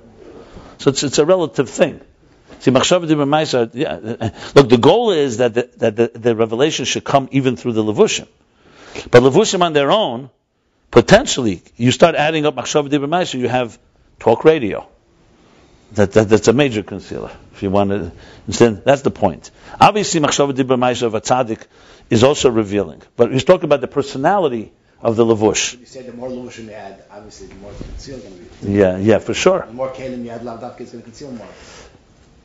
So 0.80 0.90
it's, 0.90 1.04
it's 1.04 1.20
a 1.20 1.26
relative 1.26 1.70
thing. 1.70 2.02
See, 2.60 2.72
Machshava 2.72 3.08
Dibur 3.08 3.70
yeah, 3.74 4.32
look, 4.56 4.70
the 4.70 4.78
goal 4.78 5.12
is 5.12 5.38
that 5.38 5.54
the, 5.54 5.70
that 5.78 5.96
the, 5.96 6.12
the 6.14 6.36
revelation 6.36 6.86
should 6.86 7.04
come 7.04 7.30
even 7.32 7.58
through 7.58 7.74
the 7.74 7.84
Levushim. 7.84 8.28
But 9.12 9.22
Levushim 9.22 9.62
on 9.62 9.74
their 9.74 9.92
own, 9.92 10.32
potentially, 10.90 11.62
you 11.78 11.92
start 11.92 12.16
adding 12.16 12.48
up 12.48 12.56
Machshava 12.56 12.90
Dibur 12.90 13.34
you 13.34 13.48
have 13.50 13.78
talk 14.18 14.44
radio. 14.44 14.88
That, 15.94 16.12
that, 16.14 16.30
that's 16.30 16.48
a 16.48 16.54
major 16.54 16.84
concealer. 16.84 17.32
If 17.54 17.64
you 17.64 17.72
want 17.72 17.90
to 17.90 18.12
understand, 18.46 18.84
that's 18.86 19.02
the 19.02 19.12
point. 19.12 19.50
Obviously, 19.80 20.22
Machshava 20.22 20.54
Dibra 20.54 20.78
Maisha 20.78 21.04
of 21.04 21.16
a 21.16 21.22
tzaddik 21.22 21.66
is 22.10 22.24
also 22.24 22.50
revealing. 22.50 23.02
But 23.16 23.32
he's 23.34 23.44
talking 23.44 23.66
about 23.66 23.82
the 23.82 23.88
personality 23.88 24.72
of 25.02 25.16
the 25.16 25.26
levush. 25.26 25.80
You 25.80 25.86
said 25.86 26.06
the 26.06 26.14
more 26.14 26.30
levushim 26.30 26.66
you 26.66 26.72
add, 26.72 27.04
obviously 27.10 27.48
the 27.48 27.56
more 27.56 27.72
conceal 27.72 28.20
going 28.20 28.34
to 28.34 28.66
be. 28.66 28.72
Yeah, 28.72 28.98
yeah, 28.98 29.20
for 29.20 29.34
sure. 29.34 29.66
The 29.66 29.74
more 29.74 29.90
kalim 29.90 30.24
you 30.24 30.30
add, 30.30 30.42
lavdavka 30.42 30.82
is 30.82 30.92
going 30.92 31.04
to 31.04 31.10
conceal 31.10 31.32
more. 31.32 31.48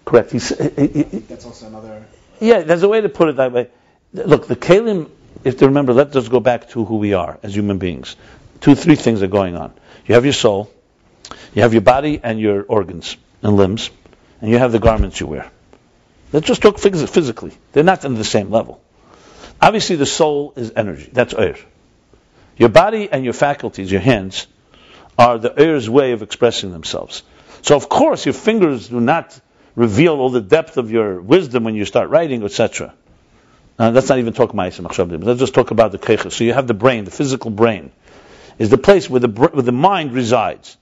Correct. 0.05 0.33
He's, 0.33 0.49
he, 0.49 0.87
he, 0.87 1.03
that's 1.03 1.45
also 1.45 1.67
another. 1.67 2.07
Yeah, 2.41 2.61
there's 2.63 2.83
a 2.83 2.89
way 2.89 3.01
to 3.01 3.09
put 3.09 3.29
it 3.29 3.37
that 3.37 3.53
way. 3.53 3.69
Look, 4.13 4.47
the 4.47 4.57
kalim. 4.57 5.11
If 5.43 5.59
to 5.59 5.67
remember, 5.67 5.93
let's 5.93 6.29
go 6.29 6.41
back 6.41 6.71
to 6.71 6.85
who 6.85 6.97
we 6.97 7.13
are 7.13 7.39
as 7.43 7.55
human 7.55 7.79
beings. 7.79 8.17
Two, 8.61 8.75
three 8.75 8.95
things 8.95 9.23
are 9.23 9.27
going 9.27 9.57
on. 9.57 9.75
You 10.07 10.15
have 10.15 10.25
your 10.25 10.33
soul, 10.33 10.71
you 11.53 11.63
have 11.63 11.75
your 11.75 11.83
body 11.83 12.21
and 12.23 12.41
your 12.41 12.63
organs 12.63 13.17
and 13.45 13.57
limbs, 13.57 13.91
and 14.41 14.51
you 14.51 14.59
have 14.59 14.73
the 14.73 14.81
garments 14.81 15.21
you 15.21 15.29
wear. 15.29 15.51
Let's 16.33 16.47
just 16.49 16.63
talk 16.63 16.79
physically. 16.79 17.53
They're 17.73 17.85
not 17.85 18.05
on 18.05 18.15
the 18.15 18.25
same 18.25 18.51
level. 18.51 18.83
Obviously, 19.63 19.97
the 19.97 20.07
soul 20.07 20.53
is 20.57 20.73
energy. 20.75 21.09
That's 21.13 21.33
air. 21.33 21.57
Your 22.57 22.71
body 22.71 23.09
and 23.11 23.23
your 23.23 23.35
faculties, 23.35 23.93
your 23.93 24.01
hands, 24.01 24.47
are 25.17 25.39
the 25.39 25.57
air's 25.57 25.89
way 25.89 26.13
of 26.13 26.23
expressing 26.23 26.73
themselves. 26.73 27.23
So, 27.63 27.77
of 27.77 27.89
course, 27.89 28.27
your 28.27 28.33
fingers 28.33 28.89
do 28.89 29.01
not 29.01 29.39
reveal 29.77 30.15
all 30.15 30.31
the 30.31 30.41
depth 30.41 30.77
of 30.77 30.91
your 30.91 31.21
wisdom 31.21 31.65
when 31.65 31.75
you 31.75 31.85
start 31.85 32.11
writing, 32.11 32.43
etc. 32.43 32.95
Let's 33.79 34.09
not 34.09 34.19
even 34.19 34.33
talk 34.33 34.53
Ma'asim 34.53 34.85
but 35.09 35.27
Let's 35.27 35.41
just 35.41 35.55
talk 35.55 35.71
about 35.71 35.93
the 35.93 35.99
Kecha. 35.99 36.33
So 36.33 36.45
you 36.45 36.53
have 36.53 36.67
the 36.67 36.75
brain, 36.75 37.05
the 37.05 37.11
physical 37.11 37.51
brain, 37.51 37.91
is 38.59 38.71
the 38.71 38.79
place 38.79 39.11
where 39.11 39.21
the, 39.21 39.29
where 39.29 39.63
the 39.63 39.73
mind 39.73 40.13
resides. 40.13 40.77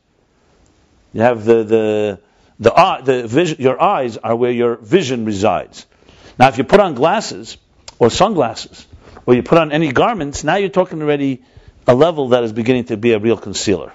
You 1.13 1.23
have 1.23 1.45
the, 1.45 1.65
the, 1.65 2.21
the, 2.63 3.01
the 3.03 3.27
vision, 3.27 3.61
your 3.61 3.81
eyes 3.83 4.17
are 4.19 4.37
where 4.37 4.53
your 4.53 4.77
vision 4.77 5.25
resides. 5.25 5.85
Now, 6.39 6.49
if 6.49 6.59
you 6.59 6.65
put 6.65 6.81
on 6.81 6.95
glasses 6.95 7.57
or 7.99 8.09
sunglasses, 8.09 8.87
or 9.27 9.35
you 9.35 9.43
put 9.43 9.59
on 9.59 9.73
any 9.73 9.93
garments, 9.93 10.45
now 10.45 10.57
you're 10.57 10.69
talking 10.69 11.03
already 11.03 11.43
a 11.87 11.95
level 11.95 12.29
that 12.29 12.45
is 12.45 12.53
beginning 12.53 12.85
to 12.87 12.97
be 12.97 13.13
a 13.13 13.19
real 13.19 13.37
concealer. 13.37 13.93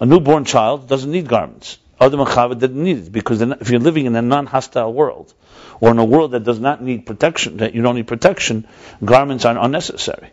A 0.00 0.06
newborn 0.06 0.44
child 0.44 0.88
doesn't 0.88 1.10
need 1.10 1.28
garments. 1.28 1.78
Adam 2.00 2.18
and 2.18 2.28
Chava 2.28 2.58
didn't 2.58 2.82
need 2.82 2.98
it 2.98 3.12
because 3.12 3.40
if 3.40 3.70
you're 3.70 3.80
living 3.80 4.06
in 4.06 4.16
a 4.16 4.22
non-hostile 4.22 4.92
world, 4.92 5.32
or 5.80 5.92
in 5.92 5.98
a 5.98 6.04
world 6.04 6.32
that 6.32 6.42
does 6.42 6.58
not 6.58 6.82
need 6.82 7.06
protection, 7.06 7.58
that 7.58 7.74
you 7.74 7.82
don't 7.82 7.94
need 7.94 8.08
protection, 8.08 8.66
garments 9.04 9.44
are 9.44 9.56
unnecessary. 9.56 10.30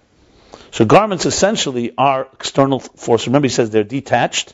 So 0.71 0.85
garments 0.85 1.27
essentially 1.27 1.93
are 1.97 2.27
external 2.33 2.79
force. 2.79 3.27
Remember, 3.27 3.45
he 3.47 3.53
says 3.53 3.69
they're 3.69 3.83
detached 3.83 4.53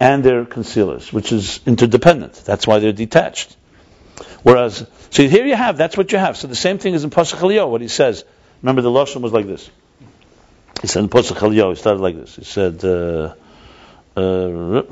and 0.00 0.24
they're 0.24 0.44
concealers, 0.44 1.12
which 1.12 1.32
is 1.32 1.60
interdependent. 1.66 2.34
That's 2.44 2.66
why 2.66 2.78
they're 2.78 2.92
detached. 2.92 3.56
Whereas, 4.42 4.86
so 5.10 5.26
here 5.26 5.46
you 5.46 5.54
have, 5.54 5.76
that's 5.76 5.96
what 5.96 6.12
you 6.12 6.18
have. 6.18 6.36
So 6.36 6.48
the 6.48 6.56
same 6.56 6.78
thing 6.78 6.94
is 6.94 7.04
in 7.04 7.10
Pasach 7.10 7.70
what 7.70 7.80
he 7.80 7.88
says. 7.88 8.24
Remember, 8.60 8.82
the 8.82 8.90
Lashon 8.90 9.20
was 9.20 9.32
like 9.32 9.46
this. 9.46 9.70
He 10.80 10.88
said 10.88 11.04
in 11.04 11.08
Pasach 11.08 11.52
he 11.52 11.74
started 11.76 12.00
like 12.00 12.16
this. 12.16 12.36
He 12.36 12.44
said, 12.44 12.84
uh, 12.84 13.34
uh, 14.16 14.82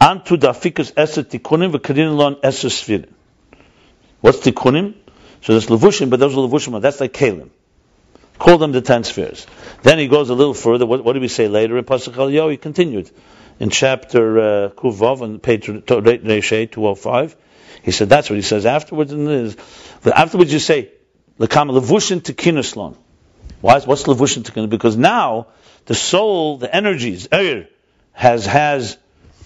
Antu 0.00 0.36
dafikus 0.36 0.92
eser 0.92 1.24
tikunim 1.24 1.72
v'kadin 1.72 2.16
lon 2.16 2.36
eser 2.36 2.70
sfirin. 2.70 3.08
What's 4.20 4.38
tikunim? 4.38 4.94
So 5.42 5.54
that's 5.54 5.66
levushim, 5.66 6.10
but 6.10 6.20
those 6.20 6.34
are 6.34 6.48
levushim, 6.48 6.80
that's 6.80 7.00
like 7.00 7.12
kalim. 7.12 7.50
Call 8.38 8.58
them 8.58 8.72
the 8.72 8.82
ten 8.82 9.04
spheres. 9.04 9.46
Then 9.82 9.98
he 9.98 10.08
goes 10.08 10.28
a 10.28 10.34
little 10.34 10.54
further. 10.54 10.84
What, 10.84 11.02
what 11.02 11.14
did 11.14 11.22
we 11.22 11.28
say 11.28 11.48
later 11.48 11.78
in 11.78 11.84
Pasach 11.84 12.50
He 12.50 12.56
continued 12.58 13.10
in 13.58 13.70
chapter 13.70 14.38
uh, 14.38 14.68
Kuvav 14.70 15.22
on 15.22 15.38
page 15.38 15.66
Reshe 15.66 16.70
205. 16.70 17.36
He 17.82 17.90
said 17.92 18.08
that's 18.08 18.28
what 18.28 18.36
he 18.36 18.42
says 18.42 18.66
afterwards. 18.66 19.12
And 19.12 19.28
is, 19.28 19.56
afterwards 20.04 20.52
you 20.52 20.58
say 20.58 20.90
the 21.38 21.46
lekam 21.46 21.70
levushin 21.70 22.20
tekinuslon. 22.20 22.96
Why? 23.60 23.80
What's 23.80 24.04
levushin 24.04 24.42
tekinus? 24.42 24.70
Because 24.70 24.96
now 24.96 25.48
the 25.86 25.94
soul, 25.94 26.58
the 26.58 26.74
energies, 26.74 27.28
er, 27.32 27.68
has 28.12 28.46
has 28.46 28.98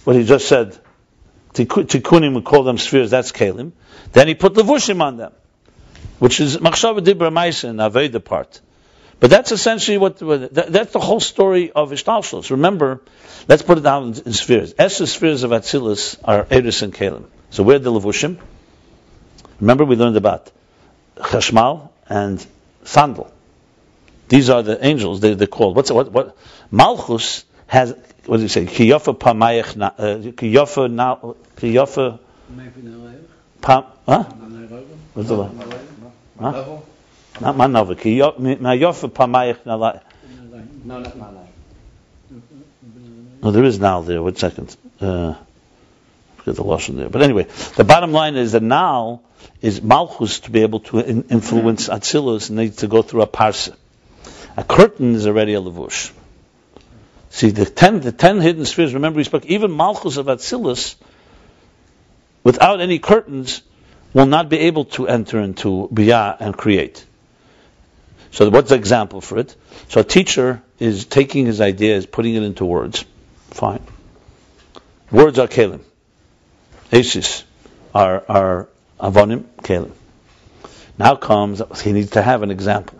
what 0.04 0.16
he 0.16 0.24
just 0.24 0.48
said. 0.48 0.78
Tikunim 1.52 2.34
we 2.34 2.42
call 2.42 2.62
them 2.62 2.78
spheres. 2.78 3.10
That's 3.10 3.32
kalim. 3.32 3.72
Then 4.12 4.28
he 4.28 4.34
put 4.34 4.54
levushim 4.54 5.02
on 5.02 5.16
them, 5.16 5.32
which 6.18 6.40
is 6.40 6.56
machshava 6.58 7.00
dibra 7.00 7.32
ma'isa 7.32 7.74
aveda 7.74 8.24
part. 8.24 8.60
But 9.20 9.28
that's 9.28 9.52
essentially 9.52 9.98
what, 9.98 10.18
that's 10.18 10.92
the 10.92 10.98
whole 10.98 11.20
story 11.20 11.70
of 11.70 11.90
Ishtalshus. 11.90 12.50
Remember, 12.50 13.02
let's 13.48 13.62
put 13.62 13.76
it 13.76 13.82
down 13.82 14.14
in, 14.24 14.32
spheres. 14.32 14.74
Esser 14.78 15.06
spheres 15.06 15.42
of 15.42 15.50
Atzilus 15.50 16.18
are 16.24 16.46
Eris 16.50 16.80
and 16.80 16.94
Kalim. 16.94 17.26
So 17.50 17.62
where 17.62 17.78
the 17.78 17.92
Levushim? 17.92 18.38
Remember 19.60 19.84
we 19.84 19.96
learned 19.96 20.16
about 20.16 20.50
Chashmal 21.16 21.90
and 22.08 22.44
Sandal. 22.84 23.30
These 24.28 24.48
are 24.48 24.62
the 24.62 24.84
angels. 24.84 25.20
They, 25.20 25.34
they're 25.34 25.46
called. 25.46 25.76
What's 25.76 25.90
what? 25.90 26.10
What? 26.12 26.36
Malchus 26.70 27.44
has. 27.66 27.94
What 28.26 28.36
do 28.38 28.42
you 28.42 28.48
say? 28.48 28.64
Kiyofa 28.64 29.18
pamayach. 29.18 29.76
na- 29.76 29.92
uh, 29.98 30.18
Kiyofa 30.18 30.90
na. 30.90 31.16
Kiyofa. 31.56 32.18
Huh? 34.06 34.22
What's 35.14 35.28
the 35.28 35.34
line? 35.34 35.60
Huh? 36.38 36.78
Not 37.40 37.56
manava. 37.56 37.96
Kiyofa 37.96 39.10
pamayach 39.10 39.62
nalai. 39.64 40.00
No, 40.84 40.98
not. 40.98 41.16
No, 43.42 43.50
there 43.50 43.64
is 43.64 43.78
now 43.78 44.02
there. 44.02 44.22
One 44.22 44.36
second. 44.36 44.76
Uh, 45.00 45.34
forget 46.36 46.56
the 46.56 46.62
loss 46.62 46.88
lashon 46.88 46.96
there. 46.96 47.08
But 47.08 47.22
anyway, 47.22 47.44
the 47.76 47.84
bottom 47.84 48.12
line 48.12 48.36
is 48.36 48.52
that 48.52 48.62
now 48.62 49.22
is 49.62 49.80
malchus 49.80 50.40
to 50.40 50.50
be 50.50 50.62
able 50.62 50.80
to 50.80 50.98
in- 51.00 51.24
influence 51.30 51.88
atzilus 51.88 52.50
needs 52.50 52.76
to 52.76 52.88
go 52.88 53.02
through 53.02 53.22
a 53.22 53.26
parsa. 53.26 53.74
A 54.56 54.64
curtain 54.64 55.14
is 55.14 55.26
already 55.26 55.54
a 55.54 55.60
levush. 55.60 56.12
See 57.30 57.50
the 57.50 57.64
ten 57.64 58.00
the 58.00 58.12
ten 58.12 58.40
hidden 58.40 58.66
spheres. 58.66 58.92
Remember 58.92 59.16
we 59.16 59.24
spoke 59.24 59.46
even 59.46 59.74
malchus 59.74 60.18
of 60.18 60.26
atzilus 60.26 60.96
without 62.42 62.80
any 62.80 62.98
curtains 62.98 63.62
will 64.12 64.26
not 64.26 64.48
be 64.48 64.58
able 64.58 64.84
to 64.86 65.08
enter 65.08 65.40
into 65.40 65.88
biyah 65.92 66.36
and 66.40 66.56
create. 66.56 67.06
So 68.32 68.48
what's 68.50 68.70
the 68.70 68.76
example 68.76 69.20
for 69.20 69.38
it? 69.38 69.54
So 69.88 70.00
a 70.00 70.04
teacher 70.04 70.62
is 70.78 71.04
taking 71.04 71.46
his 71.46 71.60
ideas, 71.60 72.06
putting 72.06 72.34
it 72.34 72.42
into 72.42 72.64
words. 72.64 73.04
Fine. 73.50 73.82
Words 75.10 75.38
are 75.38 75.48
kelim. 75.48 75.80
Asis 76.92 77.44
are 77.94 78.24
are 78.28 78.68
avonim 79.00 79.44
kelim. 79.62 79.92
Now 80.98 81.16
comes 81.16 81.60
he 81.82 81.92
needs 81.92 82.10
to 82.10 82.22
have 82.22 82.42
an 82.42 82.50
example. 82.50 82.98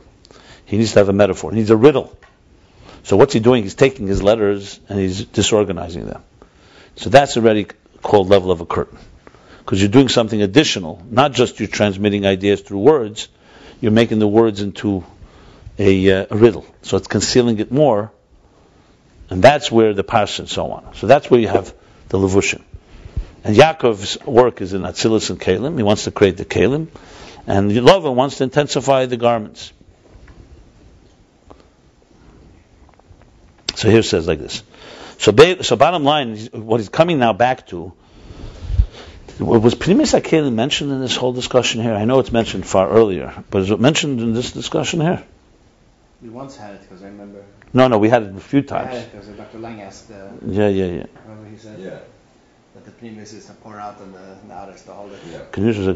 He 0.65 0.79
needs 0.79 0.93
to 0.93 1.01
have 1.01 1.09
a 1.09 1.13
metaphor. 1.13 1.53
He 1.53 1.59
needs 1.59 1.71
a 1.71 1.77
riddle. 1.77 2.17
So 3.03 3.17
what's 3.17 3.33
he 3.33 3.41
doing? 3.41 3.63
He's 3.63 3.75
taking 3.75 4.07
his 4.07 4.23
letters 4.23 4.79
and 4.89 4.99
he's 4.99 5.25
disorganizing 5.25 6.07
them. 6.07 6.23
So 6.97 7.11
that's 7.11 7.37
already 7.37 7.67
called 8.03 8.29
level 8.29 8.51
of 8.51 8.61
a 8.61 8.67
curtain. 8.67 8.99
Because 9.59 9.81
you're 9.81 9.91
doing 9.91 10.09
something 10.09 10.43
additional, 10.43 11.03
not 11.09 11.33
just 11.33 11.61
you're 11.61 11.69
transmitting 11.69 12.27
ideas 12.27 12.61
through 12.61 12.81
words, 12.81 13.29
you're 13.81 13.93
making 13.93 14.19
the 14.19 14.29
words 14.29 14.61
into 14.61 15.05
a, 15.81 16.13
uh, 16.13 16.27
a 16.31 16.37
riddle. 16.37 16.67
So 16.83 16.99
it's 16.99 17.09
concealing 17.09 17.59
it 17.59 17.73
more, 17.73 18.13
and 19.31 19.43
that's 19.43 19.73
where 19.73 19.95
the 19.95 20.05
parsha 20.05 20.41
and 20.41 20.49
so 20.49 20.71
on. 20.71 20.95
So 20.95 21.07
that's 21.07 21.31
where 21.31 21.41
you 21.41 21.49
have 21.49 21.75
the 22.11 22.19
levushim. 22.19 22.63
And 23.43 23.57
Yaakov's 23.57 24.19
work 24.27 24.61
is 24.61 24.75
in 24.75 24.83
Atzilus 24.83 25.31
and 25.31 25.41
Kalim. 25.41 25.79
He 25.79 25.83
wants 25.83 26.05
to 26.05 26.11
create 26.11 26.37
the 26.37 26.45
Kalim, 26.45 26.89
and 27.47 27.71
Lavan 27.71 28.15
wants 28.15 28.37
to 28.39 28.45
intensify 28.45 29.07
the 29.07 29.17
garments. 29.17 29.73
So 33.77 33.89
here 33.89 34.01
it 34.01 34.05
says 34.05 34.29
like 34.29 34.39
this. 34.39 34.63
So, 35.17 35.33
so 35.63 35.77
bottom 35.77 36.05
line, 36.05 36.37
what 36.53 36.81
he's 36.81 36.91
coming 36.91 37.19
now 37.19 37.33
back 37.33 37.67
to 37.69 37.95
was 39.39 39.75
Primus 39.75 40.13
Akelim 40.13 40.53
mentioned 40.53 40.93
in 40.93 41.01
this 41.01 41.17
whole 41.17 41.33
discussion 41.33 41.81
here? 41.81 41.95
I 41.95 42.05
know 42.05 42.19
it's 42.19 42.33
mentioned 42.33 42.67
far 42.67 42.91
earlier, 42.91 43.43
but 43.51 43.63
is 43.63 43.71
it 43.71 43.81
mentioned 43.81 44.21
in 44.21 44.35
this 44.35 44.53
discussion 44.53 45.01
here? 45.01 45.25
We 46.23 46.29
once 46.29 46.57
had 46.57 46.75
it 46.75 46.83
because 46.83 47.03
I 47.03 47.07
remember. 47.07 47.43
No, 47.73 47.89
no, 47.89 47.99
we 47.99 48.09
had 48.09 48.23
it 48.25 48.37
a 48.37 48.41
few 48.41 48.59
I 48.59 48.63
had 48.63 48.67
times. 48.67 48.95
it 48.97 49.13
because 49.13 49.29
Dr. 49.29 49.59
Lang 49.59 49.81
asked. 49.81 50.11
Uh, 50.11 50.29
Yeah, 50.47 50.69
yeah, 50.69 50.85
yeah. 50.85 51.07
remember 51.25 51.49
he 51.51 51.57
said 51.57 51.79
Yeah, 51.79 51.99
that 52.75 52.85
the 52.85 52.91
primus 52.91 53.33
is 53.33 53.47
to 53.47 53.53
pour 53.55 53.79
out 53.81 54.01
on 54.01 54.13
the, 54.13 54.37
the 54.49 54.55
others 54.55 54.83
to 54.83 54.93
hold 54.93 55.13
it. 55.13 55.21
yeah. 55.31 55.39
Can 55.53 55.67
you 55.67 55.73
just 55.73 55.89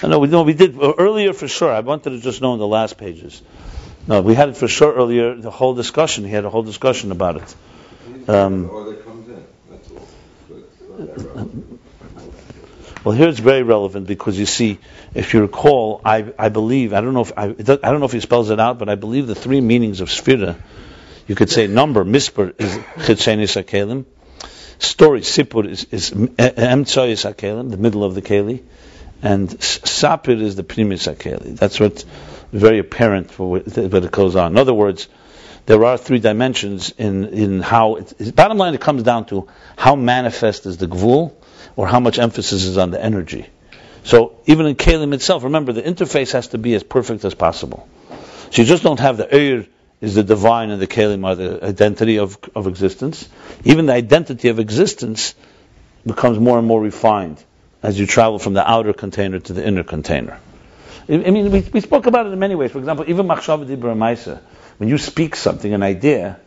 I 0.00 0.06
know 0.06 0.20
we 0.20 0.28
know 0.28 0.42
we 0.44 0.54
did 0.54 0.80
uh, 0.80 0.92
earlier 0.96 1.32
for 1.32 1.48
sure. 1.48 1.72
I 1.72 1.80
wanted 1.80 2.10
to 2.10 2.20
just 2.20 2.40
know 2.40 2.52
in 2.52 2.60
the 2.60 2.66
last 2.66 2.98
pages. 2.98 3.42
No, 4.06 4.20
we 4.22 4.34
had 4.34 4.48
it 4.50 4.56
for 4.56 4.68
sure 4.68 4.94
earlier. 4.94 5.34
The 5.34 5.50
whole 5.50 5.74
discussion. 5.74 6.24
He 6.24 6.30
had 6.30 6.44
a 6.44 6.50
whole 6.50 6.62
discussion 6.62 7.10
about 7.10 7.36
it. 7.36 7.54
Um, 8.28 8.70
Or 8.70 8.84
that 8.84 9.04
comes 9.04 9.28
in, 9.28 9.44
that's 9.70 9.90
all. 9.90 10.06
But 10.48 10.58
it's 10.58 10.88
not 10.88 10.98
that 10.98 11.18
relevant. 11.26 11.80
Well, 13.04 13.14
here 13.14 13.28
it's 13.28 13.38
very 13.38 13.62
relevant 13.62 14.06
because 14.06 14.38
you 14.38 14.46
see, 14.46 14.78
if 15.14 15.32
you 15.32 15.40
recall, 15.42 16.00
I, 16.04 16.32
I 16.38 16.48
believe 16.48 16.92
I 16.92 17.00
don't 17.00 17.14
know 17.14 17.20
if 17.20 17.32
I, 17.36 17.44
I 17.44 17.52
don't 17.52 18.00
know 18.00 18.06
if 18.06 18.12
he 18.12 18.20
spells 18.20 18.50
it 18.50 18.58
out, 18.58 18.78
but 18.78 18.88
I 18.88 18.96
believe 18.96 19.26
the 19.26 19.36
three 19.36 19.60
meanings 19.60 20.00
of 20.00 20.08
sphira, 20.08 20.56
you 21.26 21.34
could 21.34 21.50
say 21.50 21.68
number 21.68 22.04
misper 22.04 22.54
is 22.58 22.76
chitzenis 23.06 23.62
hakelim, 23.62 24.04
story 24.78 25.20
sipur 25.20 25.68
is 25.68 25.84
is 25.92 26.10
emtsoyis 26.10 27.32
hakelim, 27.32 27.70
the 27.70 27.76
middle 27.76 28.02
of 28.02 28.14
the 28.14 28.22
keli, 28.22 28.62
and 29.22 29.48
sapir 29.48 30.40
is 30.40 30.56
the 30.56 30.64
primis 30.64 31.12
hakeli. 31.12 31.56
That's 31.56 31.78
what's 31.78 32.04
very 32.52 32.78
apparent 32.78 33.30
for 33.30 33.50
what, 33.50 33.76
what 33.76 34.04
it 34.04 34.10
goes 34.10 34.34
on. 34.36 34.52
In 34.52 34.58
other 34.58 34.74
words, 34.74 35.08
there 35.66 35.84
are 35.84 35.98
three 35.98 36.18
dimensions 36.18 36.92
in 36.98 37.26
in 37.26 37.60
how. 37.60 38.00
Bottom 38.34 38.58
line, 38.58 38.74
it 38.74 38.80
comes 38.80 39.02
down 39.02 39.26
to 39.26 39.48
how 39.76 39.94
manifest 39.94 40.66
is 40.66 40.78
the 40.78 40.86
gvul, 40.86 41.34
or 41.76 41.86
how 41.86 42.00
much 42.00 42.18
emphasis 42.18 42.64
is 42.64 42.78
on 42.78 42.90
the 42.90 43.02
energy. 43.02 43.46
So 44.04 44.38
even 44.46 44.66
in 44.66 44.74
Kalim 44.74 45.12
itself, 45.12 45.44
remember 45.44 45.72
the 45.72 45.82
interface 45.82 46.32
has 46.32 46.48
to 46.48 46.58
be 46.58 46.74
as 46.74 46.82
perfect 46.82 47.24
as 47.24 47.34
possible. 47.34 47.88
So 48.50 48.62
you 48.62 48.64
just 48.68 48.82
don't 48.82 49.00
have 49.00 49.16
the 49.16 49.26
Eir 49.26 49.66
is 50.00 50.14
the 50.14 50.22
divine 50.22 50.70
and 50.70 50.80
the 50.80 50.86
Kalim 50.86 51.24
are 51.24 51.34
the 51.34 51.64
identity 51.64 52.18
of, 52.18 52.38
of 52.54 52.66
existence. 52.66 53.28
Even 53.64 53.86
the 53.86 53.92
identity 53.92 54.48
of 54.48 54.58
existence 54.58 55.34
becomes 56.06 56.38
more 56.38 56.58
and 56.58 56.66
more 56.66 56.80
refined 56.80 57.42
as 57.82 57.98
you 57.98 58.06
travel 58.06 58.38
from 58.38 58.54
the 58.54 58.68
outer 58.68 58.92
container 58.92 59.38
to 59.40 59.52
the 59.52 59.66
inner 59.66 59.82
container. 59.82 60.40
I 61.08 61.30
mean, 61.30 61.50
we, 61.50 61.60
we 61.60 61.80
spoke 61.80 62.06
about 62.06 62.26
it 62.26 62.32
in 62.32 62.38
many 62.38 62.54
ways. 62.54 62.70
For 62.70 62.78
example, 62.78 63.06
even 63.08 63.26
Machshav 63.26 63.66
Dibra 63.66 63.96
Maisa, 63.96 64.40
when 64.76 64.88
you 64.88 64.98
speak 64.98 65.36
something, 65.36 65.72
an 65.72 65.82
idea, 65.82 66.38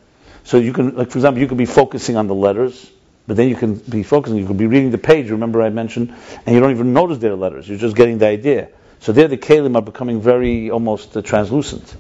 so 0.44 0.58
you 0.58 0.72
can, 0.72 0.96
like 0.96 1.10
for 1.10 1.18
example, 1.18 1.42
you 1.42 1.48
could 1.48 1.58
be 1.58 1.66
focusing 1.66 2.16
on 2.16 2.28
the 2.28 2.36
letters, 2.36 2.90
but 3.28 3.38
then 3.38 3.50
you 3.50 3.56
can 3.56 3.76
be 3.76 4.04
focusing, 4.04 4.38
you 4.38 4.48
could 4.48 4.58
be 4.58 4.68
reading 4.68 4.92
the 4.92 4.98
page, 4.98 5.30
remember 5.30 5.62
I 5.62 5.70
mentioned, 5.70 6.14
and 6.46 6.56
you 6.56 6.62
don't 6.62 6.72
even 6.72 6.94
notice 6.94 7.20
they're 7.20 7.36
letters, 7.36 7.68
you're 7.68 7.78
just 7.78 7.96
getting 7.96 8.18
the 8.18 8.28
idea. 8.28 8.70
So 9.00 9.12
there 9.12 9.28
the 9.28 9.38
kalim 9.38 9.76
are 9.76 9.82
becoming 9.82 10.22
very 10.22 10.70
almost 10.70 11.16
uh, 11.16 11.22
translucent, 11.22 11.96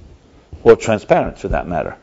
or 0.63 0.75
transparent 0.75 1.39
for 1.39 1.49
that 1.49 1.67
matter. 1.67 1.97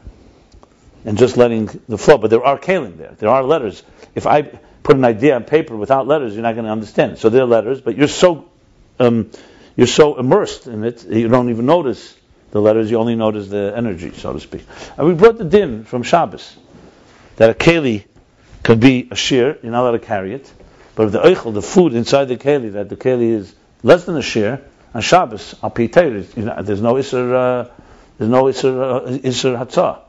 And 1.05 1.17
just 1.17 1.37
letting 1.37 1.67
the 1.89 1.99
flow, 1.99 2.19
but 2.19 2.31
there 2.31 2.45
are 2.45 2.59
kalim 2.59 2.97
there, 2.97 3.15
there 3.19 3.29
are 3.29 3.43
letters. 3.43 3.83
If 4.15 4.27
I 4.27 4.43
put 4.43 4.97
an 4.97 5.05
idea 5.05 5.37
on 5.37 5.45
paper 5.45 5.77
without 5.77 6.07
letters, 6.07 6.35
you're 6.35 6.43
not 6.43 6.55
going 6.55 6.65
to 6.65 6.73
understand. 6.73 7.19
So 7.19 7.29
there 7.29 7.43
are 7.43 7.47
letters, 7.47 7.81
but 7.81 7.97
you're 7.97 8.09
so, 8.09 8.49
um, 8.99 9.31
you're 9.77 9.87
so 9.87 10.19
immersed 10.19 10.67
in 10.67 10.85
it, 10.85 11.05
you 11.07 11.29
don't 11.29 11.51
even 11.51 11.67
notice 11.67 12.17
the 12.51 12.61
letters, 12.61 12.91
you 12.91 12.99
only 12.99 13.15
notice 13.15 13.49
the 13.49 13.73
energy, 13.77 14.13
so 14.13 14.33
to 14.33 14.41
speak. 14.41 14.65
And 14.97 15.07
we 15.07 15.15
brought 15.15 15.39
the 15.39 15.45
din 15.45 15.85
from 15.85 16.03
Shabbos, 16.03 16.57
that 17.37 17.51
a 17.51 17.55
keli 17.55 18.05
could 18.63 18.81
be 18.81 19.09
a 19.11 19.17
shear, 19.17 19.59
you're 19.63 19.73
not 19.73 19.83
allowed 19.83 19.93
to 19.93 20.07
carry 20.07 20.35
it. 20.35 20.53
But 20.95 21.07
if 21.07 21.13
the 21.13 21.21
eichel, 21.21 21.55
the 21.55 21.63
food 21.63 21.95
inside 21.95 22.27
the 22.27 22.37
keli, 22.37 22.73
that 22.73 22.89
the 22.89 22.97
keli 22.97 23.31
is 23.31 23.55
less 23.83 24.05
than 24.05 24.17
a 24.17 24.23
shear, 24.23 24.63
on 24.95 25.03
Shabbos, 25.03 25.55
al 25.63 25.71
pi 25.71 25.87
Torah, 25.87 26.25
you 26.37 26.53
there's 26.63 26.81
no 26.81 26.95
isser, 26.95 27.33
uh, 27.33 27.71
there's 28.19 28.31
no 28.31 28.45
isser, 28.45 28.97
uh, 28.97 29.19
isser 29.19 29.57
hatzah. 29.57 30.01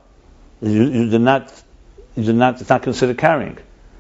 You, 0.62 0.84
you 0.84 1.20
not, 1.20 1.54
you 2.16 2.24
do 2.24 2.34
not, 2.34 2.60
it's 2.60 2.70
not 2.70 2.84
considered 2.84 3.18
carrying. 3.18 3.58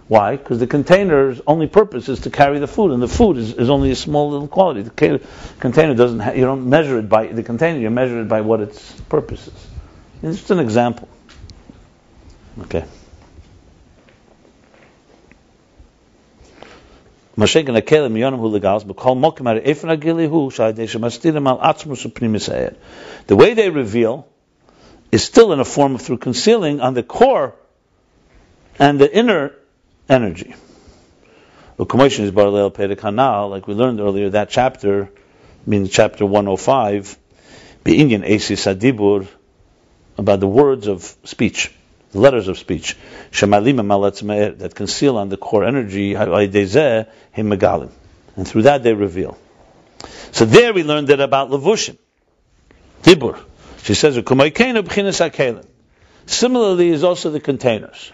Why? 0.08 0.36
Because 0.38 0.60
the 0.60 0.66
container's 0.66 1.40
only 1.46 1.68
purpose 1.68 2.10
is 2.10 2.22
to 2.22 2.32
carry 2.32 2.58
the 2.58 2.68
food, 2.68 2.92
and 2.92 3.02
the 3.02 3.08
food 3.08 3.38
is, 3.38 3.54
is 3.54 3.70
only 3.70 3.92
a 3.92 3.96
small 3.96 4.32
little 4.32 4.48
quality. 4.48 4.82
The 4.82 4.90
ca- 4.90 5.26
container 5.60 5.94
doesn't, 5.94 6.20
ha- 6.20 6.32
you 6.32 6.46
don't 6.46 6.68
measure 6.68 6.98
it 6.98 7.08
by 7.08 7.28
the 7.28 7.44
container, 7.44 7.78
you 7.78 7.92
measure 7.92 8.22
it 8.22 8.28
by 8.28 8.42
what 8.42 8.62
its 8.62 8.92
purpose 9.02 9.48
is. 9.48 9.68
It's 10.24 10.38
just 10.40 10.52
an 10.52 10.60
example. 10.60 11.08
Okay. 12.62 12.86
Hu 17.40 17.46
legals 17.46 18.84
b'kol 18.84 19.18
mokim 19.18 19.48
ar 19.48 19.60
shemastirim 20.88 21.48
al. 21.48 22.76
The 23.28 23.36
way 23.36 23.54
they 23.54 23.70
reveal 23.70 24.28
is 25.12 25.24
still 25.24 25.54
in 25.54 25.60
a 25.60 25.66
form 25.66 25.96
of 25.96 26.02
through 26.02 26.18
concealing 26.18 26.82
on 26.82 26.94
the 26.94 27.04
core 27.04 27.56
and 28.78 29.00
the 29.00 29.16
inner 29.16 29.54
energy. 30.08 30.54
U'kamoishin 31.78 32.26
is 32.26 32.32
baralel 32.32 32.74
pedekhanal, 32.74 33.50
like 33.50 33.68
we 33.68 33.74
learned 33.74 34.02
earlier, 34.02 34.30
that 34.32 34.50
chapter 34.50 35.10
means 35.66 35.90
chapter 35.90 36.26
105, 36.26 37.18
be'inyan 37.86 38.28
esis 38.28 38.68
adibur, 38.68 39.28
about 40.18 40.42
the 40.42 40.48
words 40.48 40.88
of 40.88 41.16
speech, 41.24 41.72
the 42.12 42.20
letters 42.20 42.48
of 42.48 42.58
speech, 42.58 42.98
that 43.32 44.72
conceal 44.76 45.18
on 45.18 45.30
the 45.30 45.38
core 45.38 45.64
energy. 45.64 46.14
And 46.14 48.48
through 48.48 48.62
that 48.64 48.84
they 48.84 48.94
reveal. 48.94 49.38
So 50.32 50.46
there 50.46 50.74
we 50.74 50.84
learned 50.84 51.10
that 51.10 51.20
about 51.20 51.50
levushim, 51.50 51.98
dibur. 53.04 53.40
She 53.84 53.94
says. 53.94 54.18
Similarly, 56.26 56.90
is 56.90 57.04
also 57.04 57.32
the 57.32 57.40
containers. 57.40 58.12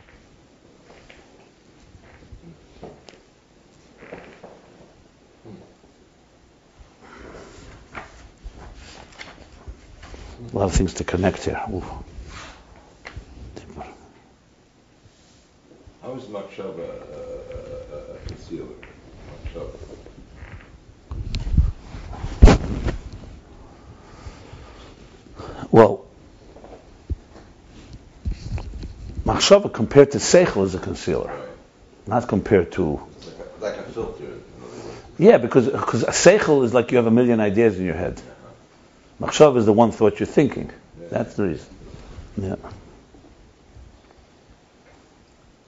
A 10.53 10.57
lot 10.57 10.65
of 10.65 10.73
things 10.73 10.93
to 10.95 11.03
connect 11.03 11.43
here. 11.43 11.61
Ooh. 11.69 11.83
How 16.05 16.13
is 16.13 16.25
Machshava 16.25 16.77
a, 16.77 16.81
a, 16.81 17.97
a, 17.97 18.13
a 18.13 18.17
concealer? 18.27 18.75
Machshava. 19.55 19.71
Well, 25.71 26.05
Machshava 29.25 29.73
compared 29.73 30.11
to 30.11 30.19
Seichel 30.19 30.63
is 30.65 30.75
a 30.75 30.79
concealer, 30.79 31.25
Right. 31.27 31.47
not 32.07 32.27
compared 32.27 32.71
to. 32.73 32.83
Like 32.83 32.99
a, 32.99 33.63
like 33.63 33.77
a 33.77 33.83
filter, 33.91 34.23
in 34.23 34.29
other 34.29 34.37
words. 34.61 35.01
Yeah, 35.17 35.37
because 35.39 35.65
because 35.67 36.03
a 36.03 36.11
Seichel 36.11 36.63
is 36.63 36.73
like 36.73 36.91
you 36.91 36.97
have 36.97 37.07
a 37.07 37.11
million 37.11 37.39
ideas 37.39 37.79
in 37.79 37.85
your 37.85 37.95
head. 37.95 38.21
Uh-huh. 38.21 39.27
Machshava 39.27 39.57
is 39.57 39.65
the 39.65 39.73
one 39.73 39.91
thought 39.91 40.19
you're 40.19 40.27
thinking. 40.27 40.69
Yeah. 41.01 41.07
That's 41.09 41.33
the 41.35 41.43
reason. 41.47 41.67
Yeah. 42.37 42.55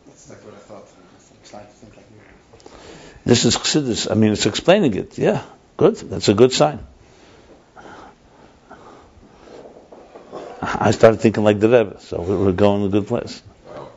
That's 0.06 0.30
exactly 0.30 0.52
what 0.52 0.58
I 0.58 0.64
thought. 0.64 0.84
I'm 0.84 1.44
starting 1.44 1.70
to 1.70 1.76
think 1.76 1.96
like 1.98 2.06
you. 2.12 2.20
This 3.28 3.44
is 3.44 3.58
Chassidus. 3.58 4.10
I 4.10 4.14
mean, 4.14 4.32
it's 4.32 4.46
explaining 4.46 4.94
it. 4.96 5.18
Yeah, 5.18 5.42
good. 5.76 5.98
That's 5.98 6.30
a 6.30 6.34
good 6.34 6.54
sign. 6.54 6.80
I 10.62 10.92
started 10.92 11.20
thinking 11.20 11.44
like 11.44 11.60
the 11.60 11.68
Rebbe, 11.68 12.00
so 12.00 12.22
we- 12.22 12.38
we're 12.38 12.54
going 12.54 12.84
in 12.84 12.88
a 12.88 12.92
good 12.92 13.08
place. 13.08 13.42
Wow. 13.68 13.90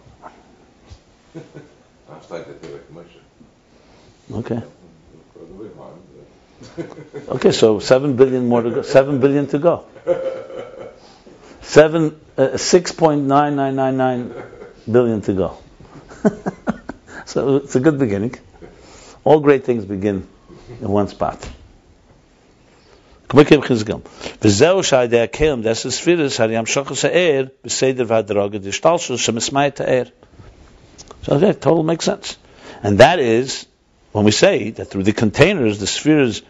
I'm 2.11 2.23
starting 2.23 2.55
to 2.55 2.59
feel 2.59 2.73
like 2.73 2.91
Moshe. 2.99 4.41
Okay. 4.41 4.61
For 5.33 5.45
the 5.47 5.55
way 5.63 5.69
on, 5.79 6.03
but- 6.77 7.37
Okay, 7.37 7.53
so 7.53 7.79
seven 7.79 8.17
billion 8.17 8.49
more 8.49 8.63
to 8.63 8.71
go. 8.71 8.83
Seven 8.83 9.21
billion 9.21 9.47
to 9.55 9.59
go. 9.61 9.85
Seven, 11.63 12.21
uh, 12.37 12.57
six 12.57 12.91
point 12.91 13.23
nine 13.39 13.55
nine 13.55 13.77
nine 13.77 13.97
nine 13.97 14.35
billion 14.91 15.21
to 15.23 15.33
go. 15.35 15.57
so 17.27 17.57
it's 17.59 17.77
a 17.77 17.81
good 17.81 17.99
beginning. 18.07 18.35
All 19.24 19.40
great 19.40 19.66
things 19.66 19.86
begin 19.86 20.28
in 20.82 20.90
one 20.90 21.08
spot. 21.08 21.48
כמו 23.30 23.46
כן 23.46 23.62
חזגם. 23.62 24.00
וזהו 24.42 24.84
שעל 24.84 25.04
ידי 25.04 25.20
הכלם 25.20 25.62
דס 25.62 25.86
הספירס, 25.86 26.40
הרי 26.40 26.58
המשוך 26.58 26.92
הער 27.04 27.46
בסדר 27.64 28.04
והדרגה 28.08 28.58
דשתלשל 28.58 29.18
שמסמא 29.18 29.68
את 29.68 29.82
הער. 29.82 30.04
So 31.24 31.32
okay, 31.32 31.54
total 31.54 31.84
makes 31.84 32.06
sense. 32.06 32.38
And 32.84 33.00
that 33.00 33.20
is, 33.20 33.66
when 34.12 34.26
we 34.26 34.32
say 34.32 34.70
that 34.72 34.86
through 34.86 35.04
the 35.04 35.14
containers, 35.14 35.80
the 35.80 35.88
spheres 35.88 36.44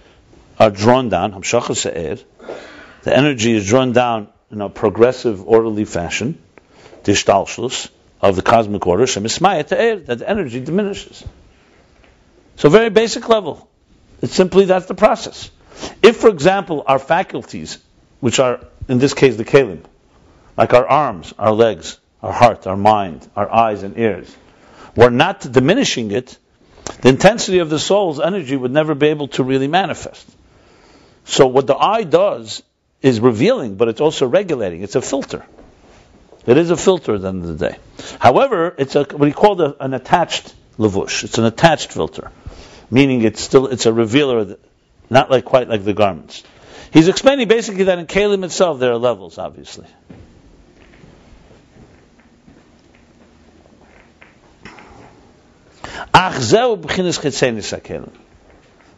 are 0.59 0.69
drawn 0.69 1.07
down, 1.09 1.31
Hamshachas 1.31 1.77
Se'er, 1.77 2.17
the 3.03 3.15
energy 3.15 3.53
is 3.53 3.67
drawn 3.67 3.93
down 3.93 4.27
in 4.51 4.59
a 4.61 4.69
progressive, 4.69 5.47
orderly 5.47 5.85
fashion, 5.85 6.37
the 7.03 7.13
Shtalshlus 7.13 7.89
of 8.21 8.35
the 8.35 8.41
cosmic 8.41 8.85
order, 8.85 9.05
Shemismaya 9.05 9.65
Te'er, 9.65 9.99
that 10.07 10.19
the 10.19 10.29
energy 10.29 10.59
diminishes. 10.59 11.23
So 12.60 12.68
very 12.68 12.90
basic 12.90 13.26
level. 13.30 13.66
It's 14.20 14.34
simply 14.34 14.66
that's 14.66 14.84
the 14.84 14.94
process. 14.94 15.50
If, 16.02 16.18
for 16.18 16.28
example, 16.28 16.84
our 16.86 16.98
faculties, 16.98 17.78
which 18.20 18.38
are, 18.38 18.60
in 18.86 18.98
this 18.98 19.14
case, 19.14 19.36
the 19.36 19.46
kalim, 19.46 19.82
like 20.58 20.74
our 20.74 20.86
arms, 20.86 21.32
our 21.38 21.52
legs, 21.52 21.98
our 22.22 22.32
heart, 22.32 22.66
our 22.66 22.76
mind, 22.76 23.26
our 23.34 23.50
eyes 23.50 23.82
and 23.82 23.96
ears, 23.96 24.36
were 24.94 25.08
not 25.08 25.40
diminishing 25.40 26.10
it, 26.10 26.36
the 27.00 27.08
intensity 27.08 27.60
of 27.60 27.70
the 27.70 27.78
soul's 27.78 28.20
energy 28.20 28.56
would 28.56 28.72
never 28.72 28.94
be 28.94 29.06
able 29.06 29.28
to 29.28 29.42
really 29.42 29.68
manifest. 29.68 30.28
So 31.24 31.46
what 31.46 31.66
the 31.66 31.76
eye 31.76 32.02
does 32.02 32.62
is 33.00 33.20
revealing, 33.20 33.76
but 33.76 33.88
it's 33.88 34.02
also 34.02 34.26
regulating. 34.26 34.82
It's 34.82 34.96
a 34.96 35.00
filter. 35.00 35.46
It 36.44 36.58
is 36.58 36.70
a 36.70 36.76
filter 36.76 37.14
at 37.14 37.22
the 37.22 37.28
end 37.28 37.42
of 37.42 37.58
the 37.58 37.70
day. 37.70 37.78
However, 38.18 38.74
it's 38.76 38.96
a, 38.96 39.04
what 39.04 39.28
he 39.28 39.32
called 39.32 39.62
an 39.62 39.94
attached 39.94 40.54
levush. 40.78 41.24
It's 41.24 41.38
an 41.38 41.46
attached 41.46 41.90
filter, 41.92 42.30
meaning 42.90 43.22
it's 43.22 43.40
still 43.40 43.66
it's 43.66 43.86
a 43.86 43.92
revealer, 43.92 44.56
not 45.08 45.30
like 45.30 45.44
quite 45.44 45.68
like 45.68 45.84
the 45.84 45.94
garments. 45.94 46.42
He's 46.92 47.08
explaining 47.08 47.48
basically 47.48 47.84
that 47.84 47.98
in 47.98 48.06
kalim 48.06 48.44
itself 48.44 48.80
there 48.80 48.92
are 48.92 48.98
levels, 48.98 49.38
obviously. 49.38 49.86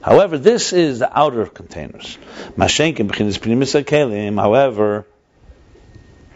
However, 0.02 0.38
this 0.38 0.72
is 0.72 0.98
the 0.98 1.10
outer 1.16 1.46
containers. 1.46 2.18
However, 4.36 5.06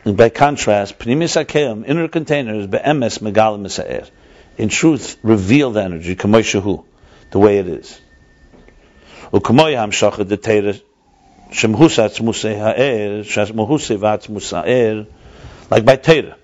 by 0.05 0.29
contrast, 0.29 0.95
inner 1.07 2.09
containers. 2.09 2.67
In 4.59 4.69
truth, 4.69 5.19
reveal 5.23 5.71
the 5.73 5.83
energy, 5.83 6.15
the 7.31 7.39
way 7.39 7.59
it 7.59 7.69
is. 7.69 8.01
Like 15.71 15.85
by 15.85 15.97
Torah. 15.97 16.37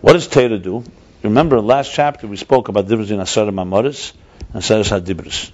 What 0.00 0.12
does 0.14 0.28
Torah 0.28 0.58
do? 0.58 0.84
Remember, 1.22 1.58
in 1.58 1.66
last 1.66 1.92
chapter 1.92 2.26
we 2.26 2.36
spoke 2.36 2.68
about 2.68 2.86
the 2.86 2.96
difference 2.96 3.10
in 3.10 3.18
Asara 3.18 3.52
Mamoris 3.52 4.12
and 4.52 4.62
Asara 4.62 4.82
Hadibris. 4.82 5.50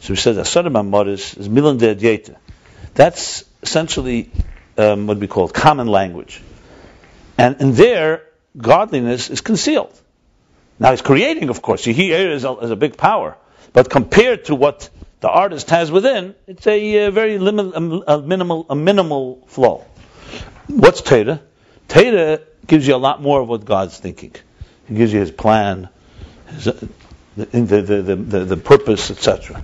So 0.00 0.12
we 0.12 0.16
said 0.16 0.36
Asara 0.36 0.70
Mamoris 0.70 1.38
is 1.38 1.48
Milan 1.48 1.78
de. 1.78 2.18
That's 2.94 3.44
essentially 3.62 4.30
um, 4.76 5.06
what 5.06 5.18
we 5.18 5.28
call 5.28 5.48
common 5.48 5.86
language. 5.86 6.40
And 7.38 7.60
in 7.60 7.72
there, 7.74 8.22
godliness 8.56 9.30
is 9.30 9.40
concealed. 9.40 9.92
Now 10.78 10.90
he's 10.90 11.02
creating, 11.02 11.48
of 11.48 11.62
course. 11.62 11.84
He 11.84 12.12
is 12.12 12.44
a, 12.44 12.52
is 12.58 12.70
a 12.70 12.76
big 12.76 12.96
power. 12.96 13.36
But 13.72 13.90
compared 13.90 14.46
to 14.46 14.54
what 14.54 14.88
the 15.20 15.28
artist 15.28 15.70
has 15.70 15.90
within, 15.90 16.34
it's 16.46 16.66
a, 16.66 17.06
uh, 17.06 17.10
very 17.10 17.38
lim- 17.38 18.02
a, 18.06 18.20
minimal, 18.20 18.66
a 18.68 18.76
minimal 18.76 19.42
flow. 19.46 19.84
What's 20.68 21.02
Torah? 21.02 21.40
Torah 21.88 22.40
gives 22.66 22.86
you 22.86 22.94
a 22.94 22.98
lot 22.98 23.22
more 23.22 23.40
of 23.40 23.48
what 23.48 23.64
God's 23.64 23.98
thinking. 23.98 24.34
He 24.88 24.94
gives 24.94 25.12
you 25.12 25.20
His 25.20 25.30
plan, 25.30 25.88
his, 26.48 26.68
uh, 26.68 26.86
the, 27.36 27.46
the, 27.46 28.14
the, 28.16 28.44
the, 28.44 28.56
purpose, 28.56 29.10
etc. 29.10 29.62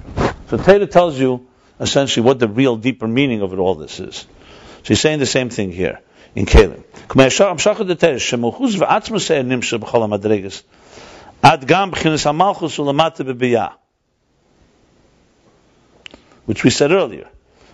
So 0.48 0.58
Torah 0.58 0.86
tells 0.86 1.18
you 1.18 1.46
essentially 1.80 2.24
what 2.24 2.38
the 2.38 2.48
real 2.48 2.76
deeper 2.76 3.08
meaning 3.08 3.42
of 3.42 3.52
it 3.52 3.58
all 3.58 3.74
this 3.74 3.98
is. 3.98 4.16
So 4.16 4.88
he's 4.88 5.00
saying 5.00 5.18
the 5.18 5.26
same 5.26 5.48
thing 5.48 5.72
here 5.72 6.00
in 6.34 6.46
Kalim. 6.46 6.84
Ad 11.42 11.66
gam 11.66 11.90
b'chinas 11.90 12.24
hamalchus 12.24 12.78
ulamata 12.78 13.24
b'biyah. 13.26 13.74
Which 16.46 16.62
we 16.62 16.70
said 16.70 16.92
earlier. 16.92 17.28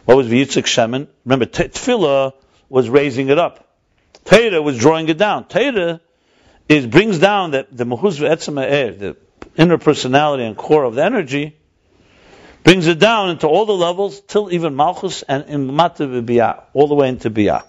What 0.05 0.17
was 0.17 0.27
v'yitzak 0.27 0.65
shemen? 0.65 1.09
Remember, 1.25 1.45
te- 1.45 1.65
tefillah 1.65 2.33
was 2.69 2.89
raising 2.89 3.29
it 3.29 3.39
up. 3.39 3.69
Torah 4.25 4.63
was 4.63 4.79
drawing 4.79 5.09
it 5.09 5.19
down. 5.19 5.47
Torah 5.49 6.01
is 6.69 6.87
brings 6.87 7.19
down 7.19 7.51
the 7.51 7.67
the 7.71 7.85
mahuz 7.85 8.19
v'etzem 8.19 8.57
the 8.99 9.17
inner 9.57 9.79
personality 9.79 10.45
and 10.45 10.57
core 10.57 10.85
of 10.85 10.95
the 10.95 11.05
energy, 11.05 11.57
brings 12.63 12.87
it 12.87 12.99
down 12.99 13.31
into 13.31 13.47
all 13.47 13.67
the 13.67 13.75
levels 13.75 14.21
till 14.21 14.53
even 14.53 14.77
malchus 14.77 15.23
and 15.23 15.45
in 15.47 15.75
mata 15.75 16.07
b'biyah, 16.07 16.65
all 16.73 16.89
the 16.89 16.95
way 16.95 17.09
into 17.09 17.31
biyah. 17.31 17.65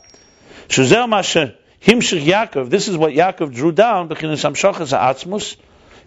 Shuzeh 0.70 1.10
masher 1.10 1.56
himshich 1.82 2.24
Yaakov. 2.24 2.70
This 2.70 2.88
is 2.88 2.98
what 2.98 3.14
Yaakov 3.14 3.54
drew 3.54 3.72
down. 3.72 4.08
B'chinas 4.10 4.44
hamshachas 4.44 4.92
ha'atzmus. 4.92 5.58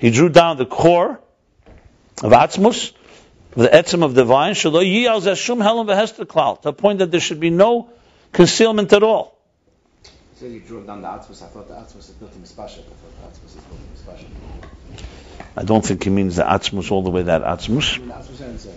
He 0.02 0.10
drew 0.10 0.28
down 0.28 0.56
the 0.56 0.66
core 0.66 1.20
of 2.24 2.32
atzmus, 2.32 2.92
the 3.54 3.68
etzem 3.68 4.02
of 4.02 4.16
divine. 4.16 4.54
Shelo 4.54 4.82
yiyal 4.82 5.20
zeh 5.22 5.62
helam 5.62 5.86
v'hester 5.86 6.26
klal. 6.26 6.56
To 6.56 6.62
the 6.64 6.72
point 6.72 6.98
that 6.98 7.12
there 7.12 7.20
should 7.20 7.38
be 7.38 7.50
no 7.50 7.88
concealment 8.32 8.92
at 8.92 9.04
all. 9.04 9.38
So 10.40 10.46
you 10.46 10.58
drew 10.58 10.84
down 10.84 11.02
the 11.02 11.06
Atzmus. 11.06 11.44
I 11.44 11.46
thought 11.46 11.68
the 11.68 11.74
Atzmus 11.74 11.98
is 11.98 12.08
built 12.08 12.34
in 12.34 12.42
Mispasha. 12.42 12.80
I 12.80 12.82
thought 12.82 13.14
the 13.20 13.28
Atzmus 13.28 13.56
is 13.56 13.62
built 13.62 13.78
in 13.78 13.86
Mispasha. 13.94 14.26
I 15.56 15.62
don't 15.62 15.86
think 15.86 16.02
he 16.02 16.10
means 16.10 16.34
the 16.34 16.42
atzmus 16.42 16.90
all 16.90 17.02
the 17.02 17.10
way 17.10 17.22
that 17.22 17.42
atzmus. 17.42 17.94
I 17.94 17.98
mean, 17.98 18.08
the 18.08 18.14
Atzmus 18.14 18.42
I 18.42 18.46
didn't 18.46 18.58
say. 18.58 18.74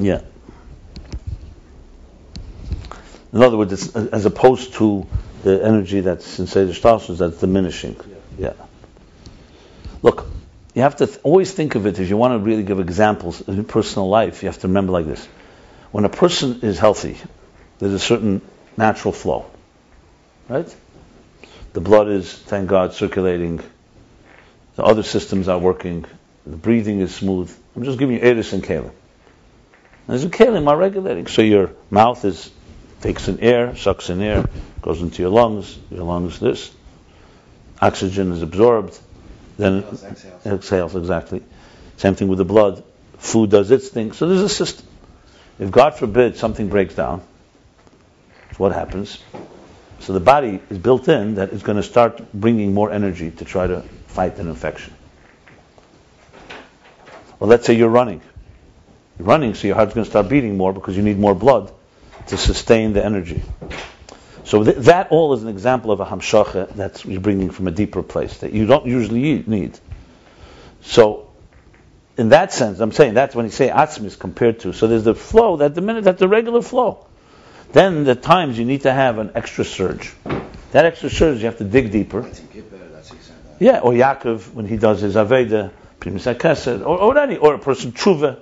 Yeah. 0.00 0.22
In 3.32 3.42
other 3.42 3.56
words, 3.56 3.72
it's, 3.74 3.94
as 3.94 4.26
opposed 4.26 4.74
to 4.74 5.06
the 5.44 5.64
energy 5.64 6.00
that's 6.00 6.40
in 6.40 6.48
Seder 6.48 6.72
Shtalshus 6.72 7.18
that's 7.18 7.38
diminishing. 7.38 7.94
Yeah. 8.36 8.54
Look, 10.02 10.31
you 10.74 10.82
have 10.82 10.96
to 10.96 11.06
th- 11.06 11.18
always 11.22 11.52
think 11.52 11.74
of 11.74 11.86
it 11.86 11.98
if 11.98 12.08
you 12.08 12.16
want 12.16 12.40
to 12.40 12.44
really 12.44 12.62
give 12.62 12.80
examples 12.80 13.40
in 13.46 13.64
personal 13.64 14.08
life. 14.08 14.42
You 14.42 14.48
have 14.48 14.58
to 14.60 14.68
remember 14.68 14.92
like 14.92 15.06
this: 15.06 15.26
when 15.90 16.04
a 16.04 16.08
person 16.08 16.60
is 16.62 16.78
healthy, 16.78 17.18
there's 17.78 17.92
a 17.92 17.98
certain 17.98 18.40
natural 18.76 19.12
flow, 19.12 19.46
right? 20.48 20.74
The 21.72 21.80
blood 21.80 22.08
is, 22.08 22.32
thank 22.32 22.68
God, 22.68 22.92
circulating. 22.92 23.60
The 24.76 24.84
other 24.84 25.02
systems 25.02 25.48
are 25.48 25.58
working. 25.58 26.04
The 26.46 26.56
breathing 26.56 27.00
is 27.00 27.14
smooth. 27.14 27.54
I'm 27.76 27.84
just 27.84 27.98
giving 27.98 28.16
you 28.16 28.22
Eris 28.22 28.52
and 28.52 28.62
Kalim. 28.62 28.92
There's 30.06 30.24
a 30.24 30.28
Kalim 30.28 30.68
are 30.68 30.76
regulating. 30.76 31.26
So 31.26 31.42
your 31.42 31.70
mouth 31.90 32.24
is 32.24 32.50
takes 33.00 33.28
in 33.28 33.40
air, 33.40 33.76
sucks 33.76 34.10
in 34.10 34.22
air, 34.22 34.46
goes 34.80 35.02
into 35.02 35.22
your 35.22 35.30
lungs. 35.30 35.78
Your 35.90 36.04
lungs, 36.04 36.38
this 36.38 36.70
oxygen 37.80 38.32
is 38.32 38.42
absorbed, 38.42 38.98
then 39.62 39.78
Exhales, 39.78 40.44
exhales. 40.44 40.96
exactly. 40.96 41.42
Same 41.96 42.14
thing 42.14 42.28
with 42.28 42.38
the 42.38 42.44
blood. 42.44 42.82
Food 43.18 43.50
does 43.50 43.70
its 43.70 43.88
thing. 43.88 44.12
So 44.12 44.28
there's 44.28 44.40
a 44.42 44.48
system. 44.48 44.86
If 45.58 45.70
God 45.70 45.94
forbid 45.94 46.36
something 46.36 46.68
breaks 46.68 46.94
down, 46.94 47.22
what 48.58 48.72
happens? 48.72 49.18
So 50.00 50.12
the 50.12 50.20
body 50.20 50.60
is 50.68 50.78
built 50.78 51.08
in 51.08 51.36
that 51.36 51.52
it's 51.52 51.62
going 51.62 51.76
to 51.76 51.82
start 51.82 52.32
bringing 52.32 52.74
more 52.74 52.90
energy 52.90 53.30
to 53.30 53.44
try 53.44 53.66
to 53.66 53.82
fight 54.08 54.38
an 54.38 54.48
infection. 54.48 54.94
Well, 57.38 57.48
let's 57.48 57.66
say 57.66 57.74
you're 57.74 57.88
running. 57.88 58.20
You're 59.18 59.28
running, 59.28 59.54
so 59.54 59.68
your 59.68 59.76
heart's 59.76 59.94
going 59.94 60.04
to 60.04 60.10
start 60.10 60.28
beating 60.28 60.56
more 60.56 60.72
because 60.72 60.96
you 60.96 61.02
need 61.02 61.18
more 61.18 61.34
blood 61.34 61.72
to 62.28 62.36
sustain 62.36 62.92
the 62.92 63.04
energy. 63.04 63.42
So 64.52 64.62
th- 64.62 64.76
that 64.84 65.08
all 65.08 65.32
is 65.32 65.42
an 65.42 65.48
example 65.48 65.92
of 65.92 66.00
a 66.00 66.04
hamshacha 66.04 66.74
that's 66.74 67.06
you're 67.06 67.22
bringing 67.22 67.48
from 67.48 67.68
a 67.68 67.70
deeper 67.70 68.02
place 68.02 68.36
that 68.40 68.52
you 68.52 68.66
don't 68.66 68.84
usually 68.84 69.42
need. 69.46 69.80
So, 70.82 71.30
in 72.18 72.28
that 72.28 72.52
sense, 72.52 72.78
I'm 72.80 72.92
saying 72.92 73.14
that's 73.14 73.34
when 73.34 73.46
you 73.46 73.50
say 73.50 73.70
atzmi 73.70 74.04
is 74.04 74.16
compared 74.16 74.60
to. 74.60 74.74
So 74.74 74.88
there's 74.88 75.04
the 75.04 75.14
flow 75.14 75.56
that 75.56 75.74
the 75.74 75.80
minute 75.80 76.04
that's 76.04 76.20
the 76.20 76.28
regular 76.28 76.60
flow. 76.60 77.06
Then 77.72 78.04
the 78.04 78.14
times 78.14 78.58
you 78.58 78.66
need 78.66 78.82
to 78.82 78.92
have 78.92 79.16
an 79.16 79.30
extra 79.34 79.64
surge. 79.64 80.12
That 80.72 80.84
extra 80.84 81.08
surge 81.08 81.38
you 81.38 81.46
have 81.46 81.56
to 81.56 81.64
dig 81.64 81.90
deeper. 81.90 82.20
That's 82.20 82.40
in 82.40 82.64
that's. 82.92 83.10
Yeah, 83.58 83.78
or 83.78 83.92
Yaakov 83.92 84.52
when 84.52 84.66
he 84.66 84.76
does 84.76 85.00
his 85.00 85.14
Aveda, 85.14 85.70
or, 86.84 86.98
or 87.00 87.18
any, 87.18 87.38
or 87.38 87.54
a 87.54 87.58
person 87.58 87.92
Tshuva. 87.92 88.38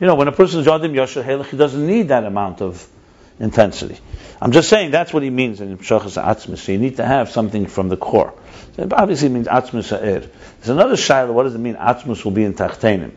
You 0.00 0.06
know, 0.08 0.16
when 0.16 0.26
a 0.26 0.32
person 0.32 0.58
is 0.58 0.66
Yadim 0.66 0.92
Helech, 0.92 1.46
he 1.46 1.56
doesn't 1.56 1.86
need 1.86 2.08
that 2.08 2.24
amount 2.24 2.62
of 2.62 2.84
intensity. 3.40 3.98
I'm 4.40 4.52
just 4.52 4.68
saying 4.68 4.90
that's 4.90 5.12
what 5.12 5.22
he 5.22 5.30
means 5.30 5.60
in 5.60 5.78
Shachas 5.78 6.22
Atzmus. 6.22 6.58
So 6.58 6.72
you 6.72 6.78
need 6.78 6.96
to 6.96 7.04
have 7.04 7.30
something 7.30 7.66
from 7.66 7.88
the 7.88 7.96
core. 7.96 8.34
So 8.76 8.82
it 8.82 8.92
obviously 8.92 9.28
means 9.28 9.48
Atzmus 9.48 9.90
Ha'er. 9.90 10.20
There's 10.20 10.68
another 10.68 10.94
Shaila, 10.94 11.32
what 11.32 11.44
does 11.44 11.54
it 11.54 11.58
mean 11.58 11.74
Atzmus 11.74 12.24
will 12.24 12.32
be 12.32 12.44
in 12.44 12.54
Tachtenim? 12.54 13.12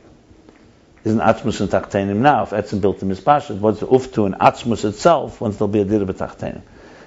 Isn't 1.04 1.20
Atzmus 1.20 1.62
in 1.62 1.68
Tachtenim 1.68 2.18
now? 2.18 2.44
If 2.44 2.50
Etzim 2.52 2.82
built 2.82 3.02
in 3.02 3.10
Mispashit, 3.10 3.60
what's 3.60 3.80
the 3.80 3.88
Uftu 3.88 4.28
in 4.28 4.34
Atzmus 4.34 4.86
itself, 4.86 5.42
once 5.42 5.58
there'll 5.58 5.68
be 5.68 5.82
a 5.82 5.86
Dirba 5.86 6.14
Tachtenim? 6.14 6.62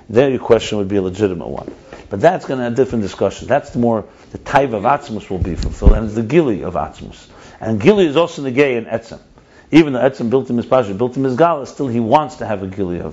There 0.08 0.28
your 0.30 0.40
question 0.40 0.78
would 0.78 0.88
be 0.88 0.96
a 0.96 1.02
legitimate 1.02 1.48
one. 1.48 1.72
But 2.10 2.20
that's 2.20 2.44
going 2.44 2.58
to 2.58 2.64
have 2.64 2.74
different 2.74 3.02
discussions. 3.02 3.48
That's 3.48 3.70
the 3.70 3.78
more, 3.78 4.04
the 4.32 4.38
type 4.38 4.72
of 4.72 4.82
Atzmus 4.82 5.30
will 5.30 5.38
be 5.38 5.54
fulfilled, 5.54 5.92
and 5.92 6.06
it's 6.06 6.14
the 6.14 6.22
Gili 6.22 6.62
of 6.62 6.74
Atzmus. 6.74 7.28
And 7.60 7.80
Gili 7.80 8.06
is 8.06 8.16
also 8.16 8.42
the 8.42 8.50
gay 8.50 8.76
in 8.76 8.84
Etzim. 8.84 9.20
Even 9.74 9.92
though 9.92 9.98
Etzim 9.98 10.30
built 10.30 10.50
in 10.50 10.56
Mispashit, 10.56 10.96
built 10.96 11.16
in 11.16 11.24
Mizgala, 11.24 11.66
still 11.66 11.88
he 11.88 11.98
wants 11.98 12.36
to 12.36 12.46
have 12.46 12.62
a 12.62 12.68
Gili. 12.68 13.00
So 13.00 13.12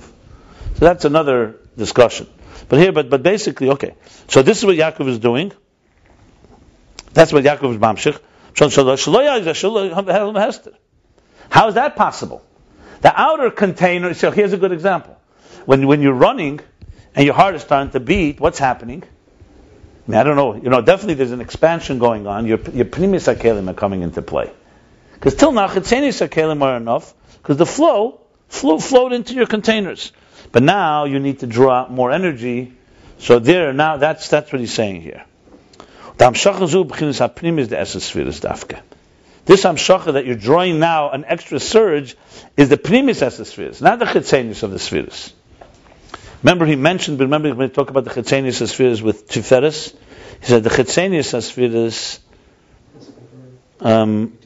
that's 0.76 1.04
another 1.04 1.56
discussion. 1.76 2.28
But 2.68 2.78
here, 2.78 2.92
but, 2.92 3.10
but 3.10 3.24
basically, 3.24 3.70
okay. 3.70 3.96
So 4.28 4.42
this 4.42 4.58
is 4.58 4.64
what 4.64 4.76
Yaakov 4.76 5.08
is 5.08 5.18
doing. 5.18 5.50
That's 7.14 7.32
what 7.32 7.42
Yaakov 7.42 7.72
is 7.72 7.78
mamshich. 7.78 8.16
How 11.50 11.68
is 11.68 11.74
that 11.74 11.96
possible? 11.96 12.44
The 13.00 13.20
outer 13.20 13.50
container, 13.50 14.14
so 14.14 14.30
here's 14.30 14.52
a 14.52 14.56
good 14.56 14.70
example. 14.70 15.18
When, 15.66 15.88
when 15.88 16.00
you're 16.00 16.12
running 16.12 16.60
and 17.16 17.24
your 17.24 17.34
heart 17.34 17.56
is 17.56 17.62
starting 17.62 17.90
to 17.90 17.98
beat, 17.98 18.38
what's 18.38 18.60
happening? 18.60 19.02
I 20.06 20.10
mean, 20.10 20.20
I 20.20 20.22
don't 20.22 20.36
know. 20.36 20.54
You 20.54 20.70
know, 20.70 20.80
definitely 20.80 21.14
there's 21.14 21.32
an 21.32 21.40
expansion 21.40 21.98
going 21.98 22.28
on. 22.28 22.46
Your, 22.46 22.60
your 22.70 22.84
pnimius 22.84 23.26
are 23.26 23.74
coming 23.74 24.02
into 24.02 24.22
play. 24.22 24.52
Because 25.22 25.36
till 25.36 25.52
now, 25.52 25.68
chitzenis 25.68 26.26
akelim 26.26 26.62
are 26.62 26.76
enough, 26.76 27.14
because 27.40 27.56
the 27.56 27.64
flow, 27.64 28.20
flow 28.48 28.80
flowed 28.80 29.12
into 29.12 29.34
your 29.34 29.46
containers. 29.46 30.10
But 30.50 30.64
now 30.64 31.04
you 31.04 31.20
need 31.20 31.38
to 31.40 31.46
draw 31.46 31.82
out 31.82 31.92
more 31.92 32.10
energy. 32.10 32.72
So 33.18 33.38
there, 33.38 33.72
now 33.72 33.98
that's 33.98 34.26
that's 34.26 34.52
what 34.52 34.58
he's 34.58 34.74
saying 34.74 35.00
here. 35.00 35.24
The 36.16 36.24
is 36.24 37.20
the. 37.20 38.82
This 39.44 39.62
hamshacha 39.62 40.12
that 40.14 40.26
you're 40.26 40.34
drawing 40.34 40.80
now, 40.80 41.10
an 41.10 41.24
extra 41.24 41.60
surge, 41.60 42.16
is 42.56 42.68
the 42.68 42.76
pnimius 42.76 43.22
essence 43.22 43.50
spheres, 43.50 43.80
not 43.80 44.00
the 44.00 44.06
chitzenis 44.06 44.64
of 44.64 44.72
the 44.72 44.80
spheres. 44.80 45.32
Remember 46.42 46.66
he 46.66 46.74
mentioned, 46.74 47.18
but 47.18 47.24
remember 47.26 47.54
when 47.54 47.68
he 47.68 47.72
talked 47.72 47.90
about 47.90 48.02
the 48.02 48.10
chitzenis 48.10 48.68
spheres 48.68 49.00
with 49.00 49.28
Tiferes, 49.28 49.94
he 50.40 50.46
said 50.46 50.64
the 50.64 50.70
chitzenis 50.70 51.40
spheres, 51.42 52.18
um, 53.80 54.36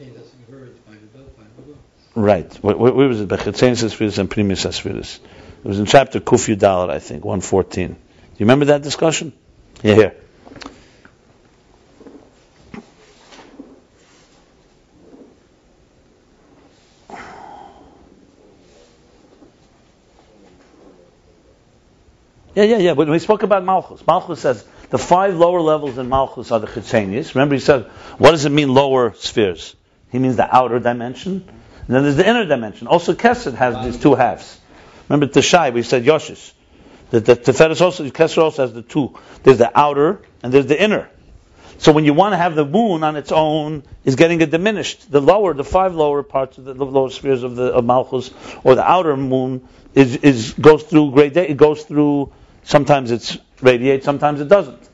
right, 2.17 2.53
where, 2.57 2.77
where 2.77 2.93
where 2.93 3.09
was 3.09 3.21
it? 3.21 3.29
The 3.29 3.37
chitzenis 3.37 3.91
spheres 3.91 4.19
and 4.19 4.29
pnimius 4.29 4.73
spheres. 4.73 5.21
It 5.65 5.69
was 5.69 5.79
in 5.79 5.87
chapter 5.87 6.21
Kuf 6.21 6.91
I 6.91 6.99
think, 6.99 7.25
114. 7.25 7.89
Do 7.89 7.95
you 7.95 7.99
remember 8.41 8.67
that 8.67 8.83
discussion? 8.83 9.33
Yeah, 9.83 9.95
here. 9.95 10.15
Yeah, 22.57 22.65
yeah, 22.65 22.79
yeah. 22.79 22.95
But 22.95 23.09
we 23.09 23.19
spoke 23.19 23.43
about 23.43 23.65
Malchus. 23.65 24.07
Malchus 24.07 24.41
says 24.41 24.65
the 24.89 24.97
five 24.97 25.37
lower 25.37 25.61
levels 25.61 25.99
in 25.99 26.09
Malchus 26.09 26.51
are 26.51 26.59
the 26.59 26.67
Chitzenius. 26.67 27.35
Remember, 27.35 27.55
he 27.55 27.61
said, 27.61 27.85
what 28.17 28.31
does 28.31 28.47
it 28.47 28.51
mean, 28.51 28.73
lower 28.73 29.13
spheres? 29.13 29.77
He 30.11 30.19
means 30.19 30.37
the 30.37 30.57
outer 30.57 30.79
dimension. 30.79 31.47
And 31.87 31.95
then 31.95 32.03
there's 32.03 32.17
the 32.17 32.29
inner 32.29 32.45
dimension. 32.45 32.87
Also, 32.87 33.15
Kesed 33.15 33.55
has 33.55 33.85
these 33.85 34.01
two 34.01 34.15
halves. 34.15 34.61
Remember 35.09 35.33
Teshai, 35.33 35.73
we 35.73 35.83
said 35.83 36.05
Yoshish. 36.05 36.53
The, 37.11 37.21
the 37.21 37.37
Tiferes 37.37 37.81
also, 37.81 38.09
Kesser 38.11 38.43
also 38.43 38.63
has 38.63 38.73
the 38.73 38.83
two. 38.83 39.17
There's 39.45 39.59
the 39.59 39.71
outer 39.79 40.21
and 40.43 40.53
there's 40.53 40.67
the 40.67 40.81
inner. 40.81 41.09
So 41.79 41.93
when 41.93 42.05
you 42.05 42.15
want 42.15 42.33
to 42.33 42.37
have 42.39 42.55
the 42.55 42.65
moon 42.65 43.05
on 43.05 43.17
its 43.17 43.31
own, 43.31 43.85
is 44.05 44.17
getting 44.17 44.41
it 44.41 44.51
diminished. 44.51 45.11
The 45.11 45.21
lower, 45.21 45.55
the 45.55 45.63
five 45.65 45.95
lower 45.95 46.23
parts 46.23 46.59
of 46.59 46.65
the, 46.65 46.73
the 46.73 46.85
lower 46.85 47.11
spheres 47.11 47.43
of 47.43 47.55
the 47.55 47.65
of 47.65 47.85
Malchus, 47.85 48.31
or 48.65 48.75
the 48.75 48.89
outer 48.89 49.17
moon, 49.17 49.69
is 49.95 50.17
is 50.17 50.55
goes 50.55 50.83
through 50.85 51.13
great 51.13 51.35
day. 51.35 51.49
It 51.49 51.57
goes 51.57 51.85
through. 51.85 52.33
Sometimes 52.65 53.11
it's 53.11 53.39
radiates, 53.61 54.05
sometimes 54.05 54.41
it 54.41 54.49
doesn't. 54.49 54.89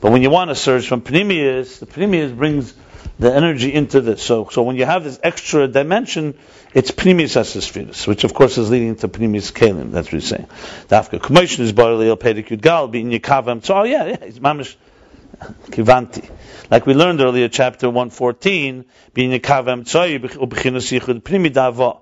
But 0.00 0.12
when 0.12 0.22
you 0.22 0.30
want 0.30 0.50
to 0.50 0.54
surge 0.54 0.88
from 0.88 1.02
Pnimius, 1.02 1.78
the 1.78 1.86
Pnimius 1.86 2.36
brings 2.36 2.74
the 3.18 3.32
energy 3.32 3.72
into 3.72 4.00
this. 4.00 4.22
So, 4.22 4.48
so 4.50 4.62
when 4.62 4.76
you 4.76 4.84
have 4.84 5.04
this 5.04 5.20
extra 5.22 5.68
dimension, 5.68 6.34
it's 6.72 6.90
Pnimius 6.90 7.36
Esespheres, 7.36 8.06
which 8.06 8.24
of 8.24 8.34
course 8.34 8.58
is 8.58 8.70
leading 8.70 8.96
to 8.96 9.08
Pnimius 9.08 9.52
Kalim. 9.52 9.92
That's 9.92 10.08
what 10.08 10.14
he's 10.14 10.28
saying. 10.28 10.46
The 10.88 10.96
Afka 10.96 11.22
commotion 11.22 11.64
is 11.64 11.72
barley 11.72 12.08
al 12.08 12.16
pedikud 12.16 12.60
gal 12.60 12.88
being 12.88 13.10
yikavam. 13.10 13.64
So, 13.64 13.74
oh 13.74 13.82
yeah, 13.84 14.04
yeah, 14.06 14.16
it's 14.22 14.38
mamish 14.38 14.74
kivanti. 15.66 16.28
Like 16.70 16.86
we 16.86 16.94
learned 16.94 17.20
earlier, 17.20 17.48
chapter 17.48 17.88
114, 17.88 18.84
being 19.12 19.30
yikavam 19.30 19.84
tzoy 19.84 20.18
ubechinas 20.18 20.98
yichud 20.98 21.22
pnimi 21.22 21.52
dava. 21.52 22.00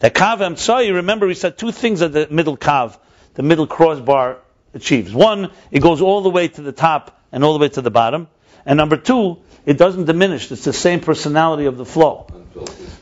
The 0.00 0.10
kavam 0.10 0.54
tzoy, 0.54 0.92
remember 0.92 1.26
we 1.26 1.34
said 1.34 1.56
two 1.56 1.70
things 1.70 2.02
at 2.02 2.12
the 2.12 2.26
middle 2.30 2.56
kav, 2.56 2.98
the 3.34 3.42
middle 3.44 3.66
crossbar 3.68 4.38
achieves. 4.74 5.14
One, 5.14 5.52
it 5.70 5.80
goes 5.80 6.02
all 6.02 6.22
the 6.22 6.30
way 6.30 6.48
to 6.48 6.62
the 6.62 6.72
top 6.72 7.20
and 7.30 7.44
all 7.44 7.52
the 7.52 7.60
way 7.60 7.68
to 7.68 7.80
the 7.80 7.90
bottom. 7.90 8.28
And 8.66 8.76
number 8.76 8.96
two, 8.96 9.38
it 9.68 9.76
doesn't 9.76 10.06
diminish. 10.06 10.50
It's 10.50 10.64
the 10.64 10.72
same 10.72 11.00
personality 11.00 11.66
of 11.66 11.76
the 11.76 11.84
flow. 11.84 12.26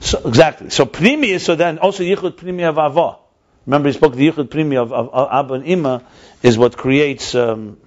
So, 0.00 0.20
exactly. 0.26 0.70
So 0.70 0.84
pnimi, 0.84 1.38
so 1.38 1.54
then 1.54 1.78
also 1.78 2.02
yichud 2.02 2.32
pnimi 2.32 2.68
of 2.68 2.76
ava. 2.76 3.18
Remember, 3.66 3.88
he 3.88 3.92
spoke 3.92 4.16
the 4.16 4.28
yichud 4.28 4.48
pnimi 4.48 4.76
of, 4.76 4.92
of, 4.92 5.14
of 5.14 5.28
Abba 5.30 5.54
and 5.54 5.66
Ima 5.68 6.02
is 6.42 6.58
what 6.58 6.76
creates, 6.76 7.36
um, 7.36 7.78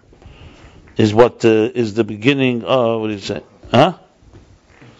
is 0.95 1.13
what 1.13 1.43
uh, 1.43 1.49
is 1.49 1.93
the 1.93 2.05
beginning 2.05 2.63
of, 2.63 3.01
what 3.01 3.07
did 3.07 3.19
he 3.19 3.25
say? 3.25 3.43
Huh? 3.69 3.97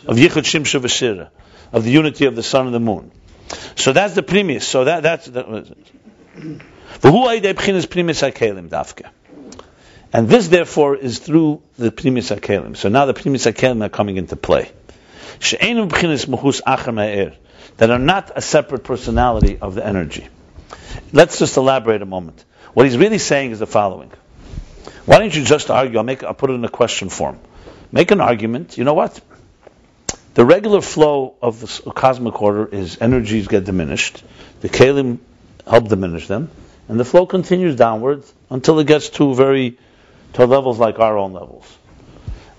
Of 0.06 0.18
yichud 0.18 0.44
shimsha 0.44 0.82
v'shira, 0.82 1.30
of 1.72 1.86
the 1.86 1.92
unity 1.92 2.26
of 2.26 2.36
the 2.36 2.44
sun 2.44 2.66
and 2.66 2.76
the 2.76 2.82
moon. 2.82 3.14
So 3.78 3.94
that's 3.94 4.14
the 4.14 4.24
pnimius. 4.24 4.64
So 4.64 4.84
that, 4.84 5.04
that's 5.04 5.26
the, 5.26 5.74
and 10.12 10.28
this, 10.28 10.48
therefore, 10.48 10.96
is 10.96 11.20
through 11.20 11.62
the 11.78 11.92
Pnimius 11.92 12.36
HaKelim. 12.36 12.76
So 12.76 12.90
now 12.90 13.06
the 13.06 13.14
Pnimius 13.14 13.52
HaKelim 13.52 13.84
are 13.86 13.90
coming 13.90 14.18
into 14.18 14.36
play. 14.36 14.72
That 17.78 17.92
are 17.92 18.00
not 18.00 18.32
a 18.36 18.42
separate 18.42 18.84
personality 18.84 19.58
of 19.60 19.76
the 19.76 19.86
energy. 19.86 20.28
Let's 21.14 21.40
just 21.40 21.56
elaborate 21.58 22.02
a 22.02 22.06
moment. 22.06 22.44
What 22.74 22.86
he's 22.86 22.98
really 22.98 23.20
saying 23.20 23.52
is 23.52 23.60
the 23.60 23.68
following. 23.68 24.12
Why 25.06 25.20
don't 25.20 25.34
you 25.34 25.44
just 25.44 25.70
argue? 25.70 25.98
I'll, 25.98 26.04
make, 26.04 26.24
I'll 26.24 26.34
put 26.34 26.50
it 26.50 26.54
in 26.54 26.66
a 26.66 26.70
question 26.70 27.10
form. 27.10 27.40
Make 27.92 28.12
an 28.12 28.22
argument. 28.22 28.78
You 28.78 28.84
know 28.84 28.94
what? 28.94 29.20
The 30.34 30.46
regular 30.46 30.82
flow 30.82 31.36
of 31.42 31.62
the 31.62 31.92
cosmic 31.92 32.42
order 32.42 32.66
is 32.66 32.98
energies 33.02 33.48
get 33.48 33.64
diminished. 33.64 34.24
The 34.62 34.70
Kalim 34.70 35.20
help 35.66 35.88
diminish 35.88 36.28
them 36.28 36.50
and 36.90 37.00
the 37.00 37.06
flow 37.06 37.26
continues 37.28 37.76
downwards 37.76 38.34
until 38.50 38.80
it 38.80 38.88
gets 38.88 39.10
to 39.10 39.34
very 39.36 39.78
to 40.34 40.46
levels 40.46 40.80
like 40.80 41.00
our 41.00 41.18
own 41.18 41.34
levels. 41.34 41.66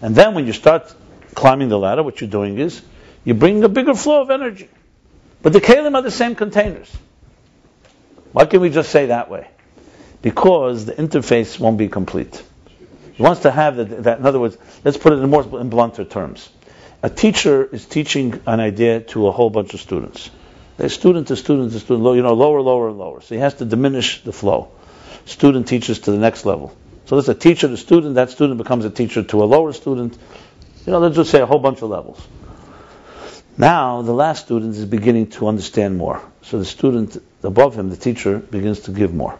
And 0.02 0.14
then 0.14 0.34
when 0.34 0.46
you 0.46 0.52
start 0.52 0.94
climbing 1.34 1.68
the 1.68 1.78
ladder, 1.78 2.02
what 2.02 2.20
you're 2.20 2.30
doing 2.30 2.58
is 2.58 2.82
you 3.24 3.34
bring 3.34 3.62
a 3.64 3.68
bigger 3.68 3.94
flow 3.94 4.22
of 4.22 4.30
energy. 4.30 4.68
But 5.42 5.52
the 5.52 5.60
kalim 5.60 5.94
are 5.94 6.02
the 6.02 6.10
same 6.10 6.34
containers. 6.34 6.90
Why 8.32 8.46
can 8.46 8.60
we 8.60 8.70
just 8.70 8.90
say 8.90 9.06
that 9.06 9.30
way? 9.30 9.48
Because 10.22 10.84
the 10.84 10.92
interface 10.92 11.58
won't 11.58 11.78
be 11.78 11.88
complete. 11.88 12.42
He 13.14 13.22
wants 13.22 13.42
to 13.42 13.50
have 13.50 13.76
that, 13.76 14.04
that 14.04 14.18
in 14.20 14.26
other 14.26 14.38
words, 14.38 14.56
let's 14.84 14.96
put 14.96 15.12
it 15.12 15.16
in 15.16 15.28
more 15.28 15.60
in 15.60 15.70
blunter 15.70 16.04
terms. 16.04 16.48
A 17.02 17.10
teacher 17.10 17.64
is 17.64 17.86
teaching 17.86 18.40
an 18.46 18.60
idea 18.60 19.00
to 19.00 19.26
a 19.26 19.32
whole 19.32 19.50
bunch 19.50 19.74
of 19.74 19.80
students. 19.80 20.30
They 20.76 20.88
student 20.88 21.28
to 21.28 21.36
student 21.36 21.72
to 21.72 21.80
student, 21.80 22.16
you 22.16 22.22
know, 22.22 22.34
lower, 22.34 22.60
lower, 22.62 22.88
and 22.88 22.98
lower. 22.98 23.20
So 23.20 23.34
he 23.34 23.40
has 23.40 23.54
to 23.54 23.64
diminish 23.64 24.22
the 24.22 24.32
flow. 24.32 24.70
Student 25.26 25.68
teaches 25.68 26.00
to 26.00 26.12
the 26.12 26.18
next 26.18 26.46
level. 26.46 26.74
So 27.10 27.16
there's 27.16 27.28
a 27.28 27.34
teacher 27.34 27.66
to 27.66 27.76
student, 27.76 28.14
that 28.14 28.30
student 28.30 28.56
becomes 28.56 28.84
a 28.84 28.90
teacher 28.90 29.24
to 29.24 29.42
a 29.42 29.44
lower 29.44 29.72
student. 29.72 30.16
You 30.86 30.92
know, 30.92 31.00
let's 31.00 31.16
just 31.16 31.32
say 31.32 31.40
a 31.40 31.46
whole 31.46 31.58
bunch 31.58 31.82
of 31.82 31.90
levels. 31.90 32.24
Now, 33.58 34.02
the 34.02 34.12
last 34.12 34.44
student 34.44 34.76
is 34.76 34.84
beginning 34.84 35.30
to 35.30 35.48
understand 35.48 35.98
more. 35.98 36.22
So 36.42 36.60
the 36.60 36.64
student 36.64 37.20
above 37.42 37.76
him, 37.76 37.90
the 37.90 37.96
teacher, 37.96 38.38
begins 38.38 38.82
to 38.82 38.92
give 38.92 39.12
more. 39.12 39.36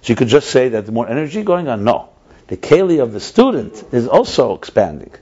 So 0.00 0.14
you 0.14 0.16
could 0.16 0.28
just 0.28 0.48
say 0.48 0.70
that 0.70 0.86
the 0.86 0.92
more 0.92 1.06
energy 1.06 1.42
going 1.42 1.68
on? 1.68 1.84
No. 1.84 2.08
The 2.46 2.56
keli 2.56 3.02
of 3.02 3.12
the 3.12 3.20
student 3.20 3.84
is 3.92 4.08
also 4.08 4.54
expanding. 4.54 5.12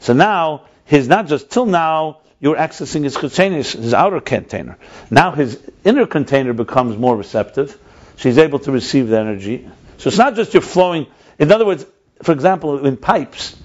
So 0.00 0.12
now, 0.12 0.62
his 0.86 1.06
not 1.06 1.28
just 1.28 1.50
till 1.50 1.66
now, 1.66 2.18
you're 2.40 2.56
accessing 2.56 3.04
his 3.04 3.16
container, 3.16 3.58
his 3.58 3.94
outer 3.94 4.20
container. 4.20 4.76
Now 5.08 5.30
his 5.30 5.62
inner 5.84 6.06
container 6.06 6.52
becomes 6.52 6.96
more 6.96 7.16
receptive. 7.16 7.78
So 8.16 8.28
he's 8.28 8.38
able 8.38 8.58
to 8.58 8.72
receive 8.72 9.06
the 9.06 9.20
energy. 9.20 9.68
So 9.98 10.08
it's 10.08 10.18
not 10.18 10.34
just 10.34 10.54
you're 10.54 10.62
flowing. 10.62 11.06
In 11.38 11.52
other 11.52 11.66
words, 11.66 11.86
for 12.22 12.32
example, 12.32 12.86
in 12.86 12.96
pipes, 12.96 13.56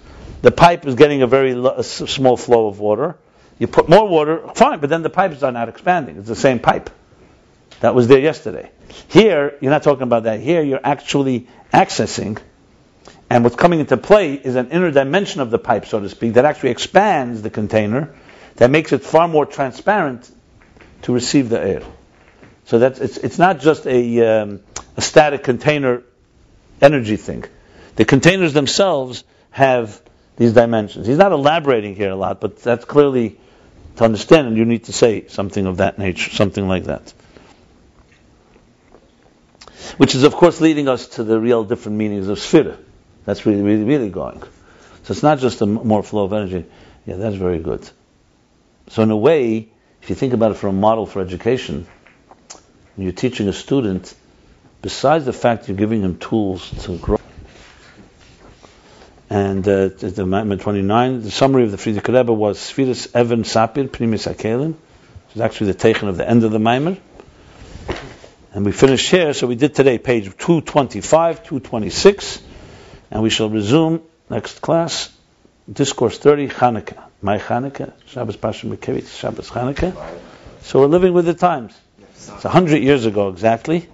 the 0.41 0.51
pipe 0.51 0.85
is 0.85 0.95
getting 0.95 1.21
a 1.21 1.27
very 1.27 1.51
a 1.51 1.83
small 1.83 2.37
flow 2.37 2.67
of 2.67 2.79
water. 2.79 3.17
You 3.59 3.67
put 3.67 3.87
more 3.87 4.07
water, 4.07 4.47
fine, 4.55 4.79
but 4.79 4.89
then 4.89 5.03
the 5.03 5.09
pipes 5.09 5.43
are 5.43 5.51
not 5.51 5.69
expanding. 5.69 6.17
It's 6.17 6.27
the 6.27 6.35
same 6.35 6.59
pipe 6.59 6.89
that 7.81 7.93
was 7.93 8.07
there 8.07 8.19
yesterday. 8.19 8.71
Here, 9.07 9.57
you're 9.61 9.71
not 9.71 9.83
talking 9.83 10.03
about 10.03 10.23
that. 10.23 10.39
Here, 10.39 10.63
you're 10.63 10.79
actually 10.83 11.47
accessing, 11.71 12.39
and 13.29 13.43
what's 13.43 13.55
coming 13.55 13.79
into 13.79 13.97
play 13.97 14.33
is 14.33 14.55
an 14.55 14.71
inner 14.71 14.91
dimension 14.91 15.41
of 15.41 15.51
the 15.51 15.59
pipe, 15.59 15.85
so 15.85 15.99
to 15.99 16.09
speak, 16.09 16.33
that 16.33 16.45
actually 16.45 16.71
expands 16.71 17.41
the 17.41 17.49
container, 17.49 18.15
that 18.55 18.71
makes 18.71 18.93
it 18.93 19.03
far 19.03 19.27
more 19.27 19.45
transparent 19.45 20.29
to 21.03 21.13
receive 21.13 21.49
the 21.49 21.59
air. 21.59 21.83
So 22.65 22.79
that's 22.79 22.99
it's, 22.99 23.17
it's 23.17 23.39
not 23.39 23.59
just 23.59 23.85
a, 23.85 24.41
um, 24.41 24.61
a 24.97 25.01
static 25.01 25.43
container 25.43 26.03
energy 26.81 27.17
thing. 27.17 27.45
The 27.95 28.05
containers 28.05 28.53
themselves 28.53 29.23
have 29.51 30.01
these 30.37 30.53
dimensions. 30.53 31.07
He's 31.07 31.17
not 31.17 31.31
elaborating 31.31 31.95
here 31.95 32.09
a 32.09 32.15
lot, 32.15 32.41
but 32.41 32.57
that's 32.61 32.85
clearly 32.85 33.37
to 33.97 34.03
understand, 34.03 34.47
and 34.47 34.57
you 34.57 34.65
need 34.65 34.85
to 34.85 34.93
say 34.93 35.27
something 35.27 35.65
of 35.65 35.77
that 35.77 35.99
nature, 35.99 36.31
something 36.31 36.67
like 36.67 36.85
that. 36.85 37.13
Which 39.97 40.15
is, 40.15 40.23
of 40.23 40.33
course, 40.33 40.61
leading 40.61 40.87
us 40.87 41.07
to 41.09 41.23
the 41.23 41.39
real 41.39 41.63
different 41.63 41.97
meanings 41.97 42.27
of 42.27 42.39
sphere. 42.39 42.77
That's 43.25 43.45
really, 43.45 43.61
really, 43.61 43.83
really 43.83 44.09
going. 44.09 44.41
So 45.03 45.11
it's 45.11 45.23
not 45.23 45.39
just 45.39 45.61
a 45.61 45.65
more 45.65 46.03
flow 46.03 46.23
of 46.23 46.33
energy. 46.33 46.65
Yeah, 47.05 47.17
that's 47.17 47.35
very 47.35 47.59
good. 47.59 47.87
So 48.89 49.03
in 49.03 49.11
a 49.11 49.17
way, 49.17 49.69
if 50.01 50.09
you 50.09 50.15
think 50.15 50.33
about 50.33 50.51
it 50.51 50.55
from 50.55 50.77
a 50.77 50.79
model 50.79 51.05
for 51.05 51.21
education, 51.21 51.87
you're 52.97 53.11
teaching 53.11 53.47
a 53.47 53.53
student, 53.53 54.13
besides 54.81 55.25
the 55.25 55.33
fact 55.33 55.67
you're 55.67 55.77
giving 55.77 56.01
him 56.01 56.17
tools 56.17 56.69
to 56.85 56.97
grow, 56.97 57.19
and 59.29 59.65
uh, 59.65 59.87
the 59.87 60.25
Maimon 60.25 60.59
29, 60.59 61.21
the 61.21 61.31
summary 61.31 61.63
of 61.63 61.71
the 61.71 61.77
Frierdiker 61.77 62.13
Rebbe 62.13 62.33
was 62.33 62.57
Sfiris 62.59 63.15
Evan 63.15 63.43
Sapir 63.43 63.87
Pnimius 63.87 64.27
Akelim, 64.29 64.73
which 64.73 65.35
is 65.35 65.41
actually 65.41 65.67
the 65.67 65.79
taken 65.79 66.09
of 66.09 66.17
the 66.17 66.27
end 66.27 66.43
of 66.43 66.51
the 66.51 66.59
Maimon. 66.59 66.99
And 68.53 68.65
we 68.65 68.73
finished 68.73 69.09
here, 69.09 69.33
so 69.33 69.47
we 69.47 69.55
did 69.55 69.73
today 69.73 69.97
page 69.97 70.25
225, 70.25 71.43
226, 71.43 72.41
and 73.09 73.23
we 73.23 73.29
shall 73.29 73.49
resume 73.49 74.01
next 74.29 74.59
class, 74.59 75.09
Discourse 75.71 76.17
30, 76.17 76.49
Hanukkah. 76.49 77.01
My 77.21 77.37
Hanukkah, 77.37 77.93
Shabbos 78.07 78.35
Pasha 78.35 78.67
Mekevitz, 78.67 79.17
Shabbos 79.17 79.49
Hanukkah. 79.49 79.95
So 80.63 80.81
we're 80.81 80.87
living 80.87 81.13
with 81.13 81.25
the 81.25 81.33
times. 81.33 81.73
It's 82.13 82.43
a 82.43 82.49
hundred 82.49 82.83
years 82.83 83.05
ago 83.05 83.29
exactly. 83.29 83.87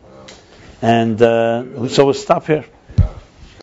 And 0.81 1.21
uh, 1.21 1.87
so 1.89 2.05
we'll 2.05 2.13
stop 2.13 2.45
here. 2.45 2.65